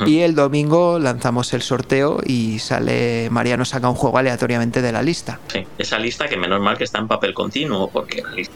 y 0.05 0.21
el 0.21 0.35
domingo 0.35 0.99
lanzamos 0.99 1.53
el 1.53 1.61
sorteo 1.61 2.19
y 2.25 2.59
sale 2.59 3.29
Mariano 3.29 3.65
saca 3.65 3.89
un 3.89 3.95
juego 3.95 4.17
aleatoriamente 4.17 4.81
de 4.81 4.91
la 4.91 5.01
lista. 5.01 5.39
Sí, 5.47 5.65
esa 5.77 5.99
lista 5.99 6.27
que 6.27 6.37
menos 6.37 6.61
mal 6.61 6.77
que 6.77 6.83
está 6.83 6.99
en 6.99 7.07
papel 7.07 7.33
continuo 7.33 7.89
porque 7.89 8.21
la 8.21 8.31
lista 8.31 8.55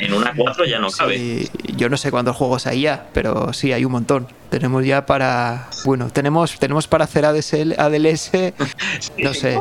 en 0.00 0.12
una 0.14 0.34
4 0.36 0.64
ya 0.64 0.78
no 0.78 0.90
cabe 0.90 1.16
Sí, 1.16 1.50
yo 1.76 1.88
no 1.88 1.96
sé 1.96 2.10
cuántos 2.10 2.36
juegos 2.36 2.66
hay 2.66 2.82
ya, 2.82 3.08
pero 3.12 3.52
sí, 3.52 3.72
hay 3.72 3.84
un 3.84 3.92
montón. 3.92 4.28
Tenemos 4.50 4.84
ya 4.84 5.06
para. 5.06 5.68
Bueno, 5.84 6.10
tenemos, 6.10 6.58
tenemos 6.58 6.88
para 6.88 7.04
hacer 7.04 7.24
ADSL, 7.24 7.74
ADLS, 7.78 8.32
no 9.18 9.34
sé, 9.34 9.60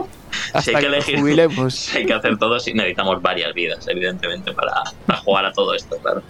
hasta 0.54 0.62
Si 0.62 0.76
hay 0.76 0.82
que, 0.82 0.88
elegir 0.88 1.20
jubilemos. 1.20 1.76
si 1.76 1.98
hay 1.98 2.06
que 2.06 2.14
hacer 2.14 2.38
todo 2.38 2.60
sí 2.60 2.74
necesitamos 2.74 3.22
varias 3.22 3.54
vidas 3.54 3.88
evidentemente 3.88 4.52
para, 4.54 4.84
para 5.06 5.20
jugar 5.20 5.46
a 5.46 5.54
todo 5.54 5.74
esto 5.74 5.98
claro 5.98 6.22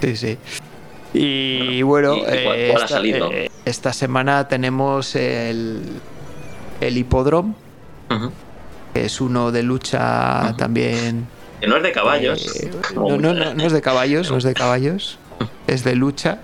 Sí, 0.00 0.16
sí. 0.16 0.38
Y 1.14 1.80
bueno, 1.82 2.16
¿y 2.16 2.20
cuál- 2.20 2.34
eh, 2.36 2.70
cuál 2.72 2.82
esta, 3.64 3.90
eh, 3.90 3.92
semana 3.94 4.48
tenemos 4.48 5.14
el, 5.14 5.80
el 6.80 6.98
Hipódromo, 6.98 7.54
que 8.92 9.04
es 9.04 9.20
uno 9.20 9.52
de 9.52 9.62
lucha 9.62 10.54
también. 10.58 11.26
que 11.60 11.68
no 11.68 11.76
es 11.76 11.82
de 11.84 11.92
caballos 11.92 12.46
eh, 12.62 12.70
no, 12.96 13.16
no, 13.16 13.32
no, 13.32 13.54
no 13.54 13.64
es 13.64 13.72
de 13.72 13.80
caballos, 13.80 14.30
no 14.30 14.38
es 14.38 14.44
de 14.44 14.54
caballos, 14.54 15.18
es 15.68 15.84
de 15.84 15.94
lucha. 15.94 16.38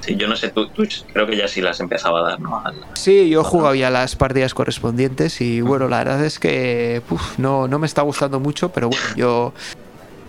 Sí, 0.00 0.16
yo 0.16 0.28
no 0.28 0.36
sé, 0.36 0.50
tú, 0.50 0.68
tú 0.68 0.84
creo 1.12 1.26
que 1.26 1.36
ya 1.36 1.48
sí 1.48 1.60
las 1.60 1.80
empezaba 1.80 2.20
a 2.20 2.30
dar, 2.30 2.40
¿no? 2.40 2.60
Al- 2.64 2.74
Sí, 2.94 3.28
yo 3.28 3.40
he 3.40 3.44
jugado 3.44 3.74
ya 3.74 3.90
las 3.90 4.14
partidas 4.16 4.54
correspondientes 4.54 5.40
y 5.40 5.60
bueno, 5.60 5.88
la 5.88 5.98
verdad 5.98 6.24
es 6.24 6.38
que 6.38 7.00
uf, 7.10 7.38
no, 7.38 7.66
no 7.68 7.78
me 7.78 7.86
está 7.86 8.02
gustando 8.02 8.38
mucho, 8.40 8.70
pero 8.70 8.88
bueno, 8.88 9.04
yo, 9.16 9.52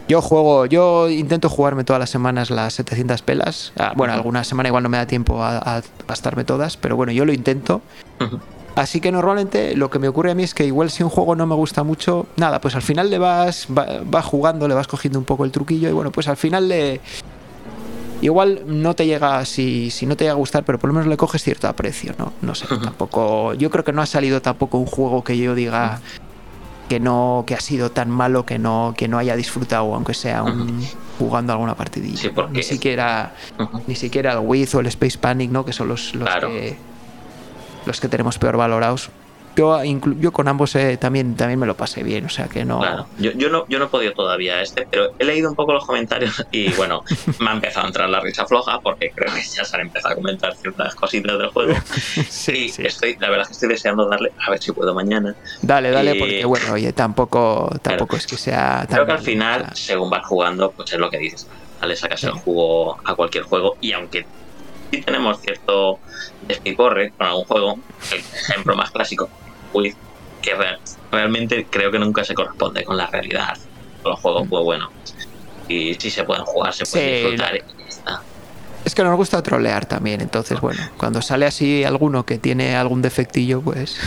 yo 0.07 0.21
juego, 0.21 0.65
yo 0.65 1.09
intento 1.09 1.49
jugarme 1.49 1.83
todas 1.83 1.99
las 1.99 2.09
semanas 2.09 2.49
las 2.49 2.73
700 2.75 3.21
pelas. 3.21 3.73
Ah, 3.77 3.93
bueno, 3.95 4.13
alguna 4.13 4.43
semana 4.43 4.69
igual 4.69 4.83
no 4.83 4.89
me 4.89 4.97
da 4.97 5.05
tiempo 5.05 5.43
a, 5.43 5.57
a 5.57 5.81
gastarme 6.07 6.43
todas, 6.45 6.77
pero 6.77 6.95
bueno, 6.95 7.11
yo 7.11 7.25
lo 7.25 7.33
intento. 7.33 7.81
Así 8.75 9.01
que 9.01 9.11
normalmente 9.11 9.75
lo 9.75 9.89
que 9.89 9.97
me 9.99 10.07
ocurre 10.07 10.31
a 10.31 10.35
mí 10.35 10.43
es 10.43 10.53
que 10.53 10.63
igual 10.65 10.91
si 10.91 11.01
un 11.03 11.09
juego 11.09 11.35
no 11.35 11.47
me 11.47 11.55
gusta 11.55 11.83
mucho, 11.83 12.27
nada, 12.35 12.61
pues 12.61 12.75
al 12.75 12.83
final 12.83 13.09
le 13.09 13.17
vas, 13.17 13.67
va- 13.75 14.01
vas 14.05 14.23
jugando, 14.25 14.67
le 14.67 14.75
vas 14.75 14.87
cogiendo 14.87 15.17
un 15.17 15.25
poco 15.25 15.45
el 15.45 15.51
truquillo 15.51 15.89
y 15.89 15.93
bueno, 15.93 16.11
pues 16.11 16.27
al 16.27 16.37
final 16.37 16.67
le... 16.69 17.01
Igual 18.19 18.61
no 18.65 18.95
te 18.95 19.05
llega, 19.05 19.45
si, 19.45 19.91
si 19.91 20.07
no 20.07 20.15
te 20.15 20.23
llega 20.23 20.33
a 20.33 20.37
gustar, 20.37 20.63
pero 20.63 20.79
por 20.79 20.87
lo 20.89 20.93
menos 20.95 21.07
le 21.07 21.17
coges 21.17 21.43
cierto 21.43 21.67
aprecio, 21.67 22.13
¿no? 22.17 22.33
No 22.41 22.55
sé, 22.55 22.65
tampoco... 22.67 23.53
Yo 23.53 23.69
creo 23.69 23.83
que 23.83 23.93
no 23.93 24.01
ha 24.01 24.07
salido 24.07 24.41
tampoco 24.41 24.79
un 24.79 24.87
juego 24.87 25.23
que 25.23 25.37
yo 25.37 25.53
diga 25.53 25.99
que 26.89 26.99
no 26.99 27.43
que 27.45 27.53
ha 27.55 27.59
sido 27.59 27.91
tan 27.91 28.09
malo 28.09 28.45
que 28.45 28.57
no 28.59 28.93
que 28.97 29.07
no 29.07 29.17
haya 29.17 29.35
disfrutado 29.35 29.93
aunque 29.93 30.13
sea 30.13 30.43
un, 30.43 30.81
jugando 31.19 31.51
alguna 31.53 31.75
partidilla 31.75 32.17
Sí, 32.17 32.27
¿no? 32.27 32.33
porque- 32.35 32.53
ni 32.57 32.63
siquiera 32.63 33.33
ni 33.88 33.95
siquiera 33.95 34.33
el 34.33 34.39
Wiz 34.39 34.73
o 34.75 34.79
el 34.79 34.88
Space 34.88 35.17
Panic 35.17 35.51
no 35.51 35.65
que 35.65 35.73
son 35.73 35.88
los, 35.89 36.15
los 36.15 36.29
Claro. 36.29 36.47
que 36.49 36.77
los 37.85 37.99
que 37.99 38.07
tenemos 38.07 38.38
peor 38.38 38.57
valorados 38.57 39.09
yo 39.57 39.81
yo 40.19 40.31
con 40.31 40.47
ambos 40.47 40.75
eh, 40.75 40.95
también 40.97 41.35
también 41.35 41.59
me 41.59 41.65
lo 41.65 41.75
pasé 41.75 42.03
bien 42.03 42.25
o 42.25 42.29
sea 42.29 42.47
que 42.47 42.63
no 42.63 42.79
Claro, 42.79 43.07
yo, 43.17 43.31
yo 43.31 43.49
no 43.49 43.65
yo 43.67 43.79
no 43.79 43.85
he 43.85 43.87
podido 43.87 44.13
todavía 44.13 44.61
este, 44.61 44.87
pero 44.89 45.11
he 45.19 45.25
leído 45.25 45.49
un 45.49 45.55
poco 45.55 45.73
los 45.73 45.85
comentarios 45.85 46.45
y 46.51 46.71
bueno, 46.73 47.03
me 47.39 47.49
ha 47.49 47.53
empezado 47.53 47.85
a 47.85 47.87
entrar 47.89 48.07
la 48.09 48.19
risa 48.21 48.45
floja 48.45 48.79
porque 48.79 49.11
creo 49.15 49.33
que 49.33 49.41
ya 49.41 49.65
se 49.65 49.75
han 49.75 49.81
empezado 49.81 50.13
a 50.13 50.15
comentar 50.15 50.55
ciertas 50.55 50.93
cositas 50.95 51.37
del 51.39 51.47
juego. 51.49 51.73
sí, 52.29 52.51
y 52.65 52.69
sí. 52.69 52.83
estoy, 52.85 53.17
la 53.19 53.29
verdad 53.29 53.41
es 53.43 53.47
que 53.47 53.53
estoy 53.53 53.69
deseando 53.69 54.07
darle, 54.07 54.31
a 54.45 54.51
ver 54.51 54.61
si 54.61 54.71
puedo 54.71 54.93
mañana. 54.93 55.35
dale 55.61 55.91
dale 55.91 56.15
y- 56.15 56.19
porque 56.19 56.45
bueno 56.45 56.73
oye 56.73 56.93
tampoco 56.93 57.69
tampoco 57.81 58.15
es 58.15 58.27
que 58.27 58.37
sea 58.37 58.85
tan 58.87 58.95
Creo 58.97 59.05
que 59.07 59.11
al 59.13 59.19
final, 59.19 59.69
según 59.73 60.09
vas 60.09 60.25
jugando, 60.25 60.71
pues 60.71 60.93
es 60.93 60.99
lo 60.99 61.09
que 61.09 61.17
dices. 61.17 61.47
Le 61.85 61.95
sacas 61.95 62.19
Sí. 62.21 62.27
el 62.27 62.33
juego 62.33 62.97
a 63.03 63.15
cualquier 63.15 63.43
juego 63.43 63.77
y 63.81 63.91
aunque 63.93 64.25
sí 64.91 65.01
tenemos 65.01 65.39
cierto 65.41 65.99
despiporre 66.47 67.11
con 67.17 67.27
algún 67.27 67.43
juego, 67.45 67.79
el 68.11 68.19
ejemplo 68.19 68.75
más 68.75 68.91
clásico, 68.91 69.29
Quiz, 69.72 69.95
que 70.41 70.55
re- 70.55 70.78
realmente 71.11 71.68
creo 71.70 71.91
que 71.91 71.99
nunca 71.99 72.24
se 72.24 72.34
corresponde 72.34 72.84
con 72.84 72.97
la 72.97 73.07
realidad. 73.07 73.57
Los 74.03 74.20
juegos, 74.20 74.47
pues 74.49 74.63
bueno, 74.63 74.89
y 75.68 75.93
si 75.95 76.09
se 76.09 76.24
pueden 76.24 76.43
jugar, 76.45 76.74
se 76.74 76.86
pueden 76.86 77.07
Sí, 77.09 77.13
disfrutar 77.15 77.51
la- 77.53 77.57
y 77.57 77.61
ya 77.78 77.86
está. 77.89 78.22
es 78.86 78.95
que 78.95 79.03
nos 79.03 79.15
gusta 79.18 79.41
trolear 79.43 79.86
también 79.86 80.22
entonces 80.22 80.61
bueno 80.61 80.80
cuando 80.95 81.22
sale 81.22 81.45
así 81.45 81.84
alguno 81.84 82.26
que 82.26 82.38
tiene 82.38 82.76
algún 82.78 83.01
defectillo 83.01 83.61
pues 83.61 83.97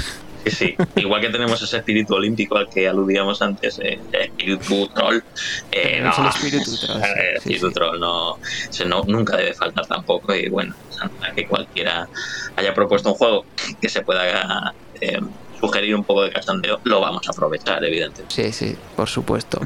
Sí, 0.47 0.51
sí. 0.53 0.75
Igual 0.97 1.21
que 1.21 1.29
tenemos 1.29 1.61
ese 1.61 1.77
espíritu 1.77 2.15
olímpico 2.15 2.57
al 2.57 2.67
que 2.71 2.89
aludíamos 2.89 3.43
antes, 3.43 3.79
eh, 3.81 4.01
el 4.13 4.23
espíritu 4.23 4.89
troll. 4.95 5.21
Eh, 5.71 6.01
no, 6.01 6.15
el 6.19 6.29
espíritu 6.29 6.79
troll, 6.79 7.03
el 7.31 7.37
espíritu 7.37 7.69
sí. 7.69 7.75
troll 7.75 8.01
no, 8.01 8.39
nunca 9.07 9.37
debe 9.37 9.53
faltar 9.53 9.85
tampoco. 9.87 10.35
Y 10.35 10.49
bueno, 10.49 10.75
que 11.37 11.47
cualquiera 11.47 12.09
haya 12.57 12.73
propuesto 12.73 13.11
un 13.11 13.17
juego 13.17 13.45
que 13.83 13.91
se 13.91 14.01
pueda 14.01 14.73
eh, 15.03 15.19
sugerir 15.61 15.95
un 15.95 16.05
poco 16.05 16.23
de 16.23 16.31
cachondeo, 16.31 16.81
lo 16.85 17.01
vamos 17.01 17.27
a 17.29 17.31
aprovechar, 17.33 17.85
evidentemente. 17.85 18.35
Sí, 18.35 18.53
sí, 18.53 18.77
por 18.97 19.09
supuesto. 19.09 19.61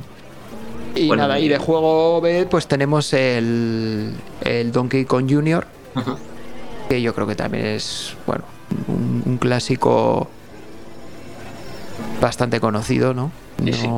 Y 0.95 1.09
Bueno, 1.09 1.23
nada, 1.25 1.39
y 1.41 1.49
de 1.49 1.59
juego 1.59 2.21
B, 2.21 2.47
pues 2.51 2.67
tenemos 2.69 3.13
el, 3.13 4.13
el 4.43 4.73
Donkey 4.73 5.05
Kong 5.05 5.27
Jr., 5.31 5.67
Ujú. 5.97 6.17
que 6.89 7.01
yo 7.03 7.15
creo 7.15 7.27
que 7.27 7.35
también 7.37 7.67
es, 7.67 8.15
bueno, 8.27 8.45
un, 8.89 9.23
un 9.27 9.39
clásico 9.39 10.29
bastante 12.21 12.61
conocido, 12.61 13.15
¿no? 13.15 13.31
Sí, 13.65 13.73
sí. 13.73 13.89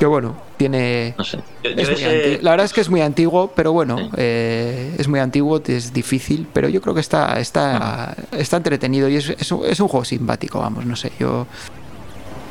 Que 0.00 0.06
bueno, 0.06 0.34
tiene... 0.56 1.14
No 1.18 1.22
sé. 1.24 1.38
Yo- 1.62 1.70
yo 1.70 1.76
es 1.82 1.88
muy 1.90 2.02
ese- 2.02 2.32
anti- 2.34 2.42
La 2.42 2.50
verdad 2.52 2.64
es 2.64 2.72
que 2.72 2.80
es 2.80 2.88
muy 2.88 3.02
antiguo, 3.02 3.52
pero 3.54 3.72
bueno, 3.72 3.98
Sí. 3.98 4.08
eh, 4.16 4.96
es 4.98 5.06
muy 5.08 5.20
antiguo, 5.20 5.60
es 5.64 5.92
difícil, 5.92 6.48
pero 6.52 6.68
yo 6.70 6.80
creo 6.80 6.94
que 6.94 7.00
está, 7.00 7.38
está, 7.38 8.16
está 8.32 8.56
entretenido 8.56 9.08
y 9.10 9.16
es, 9.16 9.28
es 9.28 9.52
un, 9.52 9.64
es 9.66 9.78
un 9.78 9.88
juego 9.88 10.04
simpático, 10.06 10.58
vamos, 10.58 10.86
no 10.86 10.96
sé, 10.96 11.12
yo... 11.20 11.46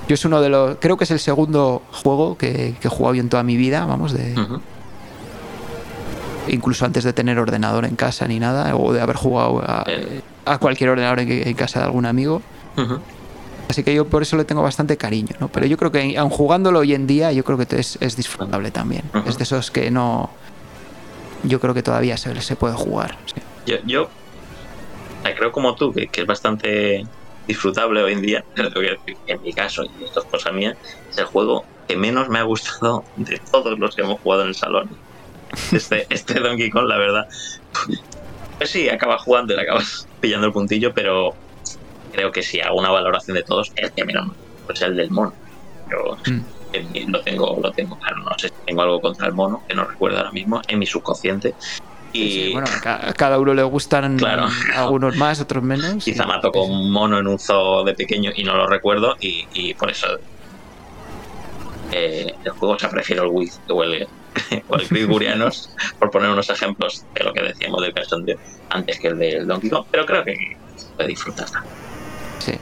Yo 0.07 0.13
es 0.15 0.25
uno 0.25 0.41
de 0.41 0.49
los. 0.49 0.77
Creo 0.79 0.97
que 0.97 1.03
es 1.03 1.11
el 1.11 1.19
segundo 1.19 1.83
juego 1.91 2.35
que, 2.35 2.73
que 2.81 2.87
he 2.87 2.89
jugado 2.89 3.13
yo 3.13 3.21
en 3.21 3.29
toda 3.29 3.43
mi 3.43 3.55
vida, 3.57 3.85
vamos, 3.85 4.11
de. 4.11 4.33
Incluso 6.47 6.83
antes 6.85 7.03
de 7.03 7.13
tener 7.13 7.37
ordenador 7.37 7.85
en 7.85 7.95
casa 7.95 8.27
ni 8.27 8.39
nada, 8.39 8.75
o 8.75 8.91
de 8.91 9.01
haber 9.01 9.15
jugado 9.15 9.59
a, 9.63 9.83
Eh. 9.87 10.21
a 10.45 10.57
cualquier 10.57 10.89
ordenador 10.89 11.19
en, 11.19 11.31
en 11.47 11.53
casa 11.53 11.79
de 11.79 11.85
algún 11.85 12.07
amigo. 12.07 12.41
Ujú. 12.75 12.97
Así 13.69 13.83
que 13.83 13.93
yo 13.93 14.05
por 14.05 14.23
eso 14.23 14.35
le 14.35 14.45
tengo 14.45 14.63
bastante 14.63 14.97
cariño, 14.97 15.35
¿no? 15.39 15.47
Pero 15.47 15.67
yo 15.67 15.77
creo 15.77 15.91
que 15.91 16.17
aun 16.17 16.31
jugándolo 16.31 16.79
hoy 16.79 16.93
en 16.95 17.05
día, 17.07 17.31
yo 17.31 17.43
creo 17.43 17.57
que 17.57 17.67
es, 17.77 17.97
es 18.01 18.17
disfrutable 18.17 18.71
también. 18.71 19.03
Es 19.27 19.37
de 19.37 19.43
esos 19.43 19.69
que 19.69 19.91
no. 19.91 20.31
Yo 21.43 21.59
creo 21.59 21.73
que 21.73 21.83
todavía 21.83 22.17
se, 22.17 22.41
se 22.41 22.55
puede 22.55 22.73
jugar. 22.73 23.17
sí. 23.25 23.41
Yo, 23.65 23.77
yo 23.85 24.09
creo 25.35 25.51
como 25.51 25.75
tú 25.75 25.93
que, 25.93 26.07
que 26.07 26.21
es 26.21 26.27
bastante 26.27 27.05
disfrutable 27.47 28.01
hoy 28.03 28.13
en 28.13 28.21
día, 28.21 28.45
en 29.27 29.41
mi 29.41 29.53
caso, 29.53 29.83
y 29.83 30.03
esto 30.03 30.21
es 30.21 30.25
cosa 30.25 30.51
mía, 30.51 30.75
es 31.09 31.17
el 31.17 31.25
juego 31.25 31.65
que 31.87 31.95
menos 31.95 32.29
me 32.29 32.39
ha 32.39 32.43
gustado 32.43 33.03
de 33.15 33.39
todos 33.51 33.77
los 33.79 33.95
que 33.95 34.01
hemos 34.03 34.19
jugado 34.19 34.43
en 34.43 34.49
el 34.49 34.55
salón. 34.55 34.89
Este, 35.71 36.05
este 36.13 36.39
Donkey 36.39 36.69
Kong, 36.69 36.87
la 36.87 36.97
verdad. 36.97 37.27
Pues 38.57 38.69
sí, 38.69 38.89
acabas 38.89 39.21
jugando 39.23 39.53
y 39.53 39.55
le 39.55 39.63
acabas 39.63 40.07
pillando 40.19 40.47
el 40.47 40.53
puntillo, 40.53 40.93
pero 40.93 41.33
creo 42.11 42.31
que 42.31 42.43
si 42.43 42.59
hago 42.61 42.77
una 42.77 42.89
valoración 42.91 43.35
de 43.35 43.43
todos, 43.43 43.71
el 43.75 43.91
que 43.91 44.05
menos 44.05 44.27
me 44.27 44.33
gusta 44.33 44.73
es 44.73 44.81
el 44.81 44.95
del 44.95 45.11
mono. 45.11 45.33
Yo 45.89 46.17
Mm. 46.31 47.11
lo 47.11 47.21
tengo, 47.21 47.59
lo 47.63 47.71
tengo 47.71 47.97
claro, 47.97 48.17
no 48.17 48.31
sé 48.37 48.49
si 48.49 48.53
tengo 48.65 48.81
algo 48.83 49.01
contra 49.01 49.25
el 49.27 49.33
mono, 49.33 49.63
que 49.67 49.73
no 49.73 49.85
recuerdo 49.85 50.17
ahora 50.17 50.31
mismo, 50.31 50.61
en 50.67 50.77
mi 50.79 50.85
subconsciente. 50.85 51.55
Y 52.13 52.31
Sí, 52.31 52.49
bueno, 52.53 52.67
a 52.75 52.81
ca- 52.81 53.09
a 53.09 53.13
cada 53.13 53.39
uno 53.39 53.53
le 53.53 53.63
gustan 53.63 54.17
Claro. 54.17 54.47
algunos 54.75 55.15
más, 55.15 55.39
otros 55.41 55.63
menos. 55.63 56.03
Quizá 56.05 56.23
y- 56.25 56.27
me 56.27 56.39
tocó 56.39 56.63
un 56.63 56.91
mono 56.91 57.17
en 57.19 57.27
un 57.27 57.39
zoo 57.39 57.83
de 57.83 57.93
pequeño 57.95 58.31
y 58.35 58.43
no 58.43 58.55
lo 58.55 58.67
recuerdo 58.67 59.15
y, 59.19 59.47
y 59.53 59.73
por 59.75 59.89
eso 59.91 60.07
eh, 61.91 62.33
el 62.43 62.51
juego 62.51 62.77
se 62.77 62.87
prefiere 62.87 63.21
el 63.23 63.29
Wii 63.29 63.51
o 63.69 63.83
el, 63.83 64.07
o 64.67 64.75
el 64.75 64.87
Grigurianos, 64.87 65.71
por 65.99 66.11
poner 66.11 66.29
unos 66.29 66.49
ejemplos 66.49 67.03
de 67.15 67.23
lo 67.23 67.33
que 67.33 67.41
decíamos 67.41 67.81
del 67.81 67.93
anterior, 67.97 68.39
antes 68.69 68.99
que 68.99 69.07
el 69.07 69.17
del 69.19 69.47
Donkey 69.47 69.69
Kong, 69.69 69.85
pero 69.91 70.05
creo 70.05 70.23
que 70.23 70.57
se 70.75 70.85
puede 70.95 71.09
disfrutar. 71.09 71.47
Sí. 72.39 72.53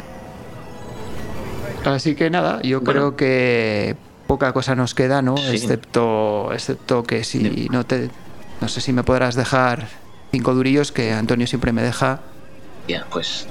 Así 1.86 2.16
que 2.16 2.30
nada, 2.30 2.62
yo 2.64 2.82
Bueno. 2.82 2.92
creo 2.92 3.16
que 3.16 3.96
poca 4.28 4.52
cosa 4.54 4.76
nos 4.76 4.94
queda, 4.94 5.22
¿no? 5.22 5.38
Sí. 5.38 5.56
Excepto, 5.56 6.52
excepto 6.54 7.04
que 7.04 7.24
si 7.24 7.68
no 7.72 7.86
te. 7.86 8.10
No 8.60 8.68
sé 8.68 8.82
si 8.82 8.92
me 8.92 9.04
podrás 9.04 9.36
dejar 9.36 9.88
cinco 10.32 10.54
durillos 10.54 10.92
que 10.92 11.14
Antonio 11.14 11.48
siempre 11.48 11.72
me 11.72 11.82
deja. 11.84 12.20
Ya, 12.88 13.06
pues 13.10 13.48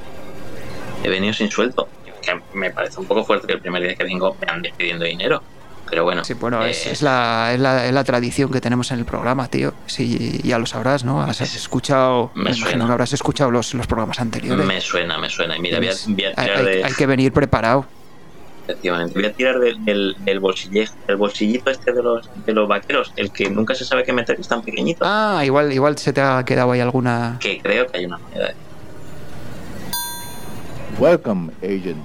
he 1.04 1.08
venido 1.08 1.32
sin 1.32 1.50
sueldo. 1.50 1.88
Que 2.22 2.40
me 2.54 2.70
parece 2.70 2.98
un 3.00 3.06
poco 3.06 3.24
fuerte 3.24 3.46
que 3.46 3.52
el 3.54 3.60
primer 3.60 3.82
día 3.82 3.94
que 3.94 4.04
vengo 4.04 4.36
me 4.40 4.52
ande 4.52 4.72
pidiendo 4.76 5.04
dinero. 5.04 5.42
Pero 5.89 6.03
bueno, 6.05 6.24
Sí, 6.24 6.34
bueno, 6.34 6.64
es, 6.64 6.84
eh, 6.87 6.91
es 6.93 7.03
la, 7.03 7.53
es, 7.55 7.61
la, 7.61 7.87
es 7.87 7.93
la 7.93 8.03
tradición 8.03 8.51
que 8.51 8.61
tenemos 8.61 8.91
en 8.91 8.99
el 8.99 9.05
programa, 9.05 9.47
tío. 9.49 9.72
Sí, 9.87 10.41
ya 10.43 10.59
lo 10.59 10.66
sabrás, 10.66 11.05
¿no? 11.05 11.22
Has, 11.22 11.41
has 11.41 11.55
escuchado. 11.55 12.32
Me 12.34 12.45
Me, 12.45 12.51
imagino 12.51 12.70
suena. 12.70 12.87
que 12.87 12.93
habrás 12.93 13.12
escuchado 13.12 13.51
los, 13.53 13.72
los 13.74 13.87
programas 13.87 14.18
anteriores. 14.20 14.66
me 14.66 14.80
suena, 14.80 15.16
me 15.18 15.30
suena. 15.30 15.57
Y 15.57 15.61
mira, 15.61 15.78
voy 15.78 15.89
a, 15.89 15.93
voy 16.09 16.24
a 16.24 16.34
tirar 16.34 16.59
hay- 16.59 16.64
de. 16.64 16.84
hay 16.84 16.93
que 16.93 17.07
venir 17.07 17.32
preparado. 17.32 17.87
Efectivamente. 18.64 19.14
Voy 19.14 19.26
a 19.26 19.32
tirar 19.32 19.61
del, 19.61 19.84
del, 19.84 20.16
del 20.24 20.41
bolsille- 20.41 20.91
del 21.07 21.16
bolsillito 21.16 21.70
este 21.70 21.93
de 21.93 22.03
los, 22.03 22.28
de 22.45 22.53
los 22.53 22.66
vaqueros, 22.66 23.12
el 23.14 23.30
que 23.30 23.49
nunca 23.49 23.76
se 23.76 23.84
sabe 23.84 24.03
qué 24.03 24.12
meter, 24.12 24.34
que 24.34 24.43
es 24.43 24.49
tan 24.49 24.62
pequeñito, 24.62 25.05
Ah, 25.07 25.43
igual, 25.45 25.72
igual 25.72 25.97
se 25.99 26.12
te 26.12 26.20
ha 26.20 26.45
quedado 26.45 26.72
ahí 26.72 26.80
alguna. 26.80 27.37
que 27.39 27.61
creo 27.61 27.87
que 27.87 27.99
hay 27.99 28.07
una 28.07 28.18
moneda. 28.18 28.53
Welcome, 30.99 31.53
agent. 31.62 32.05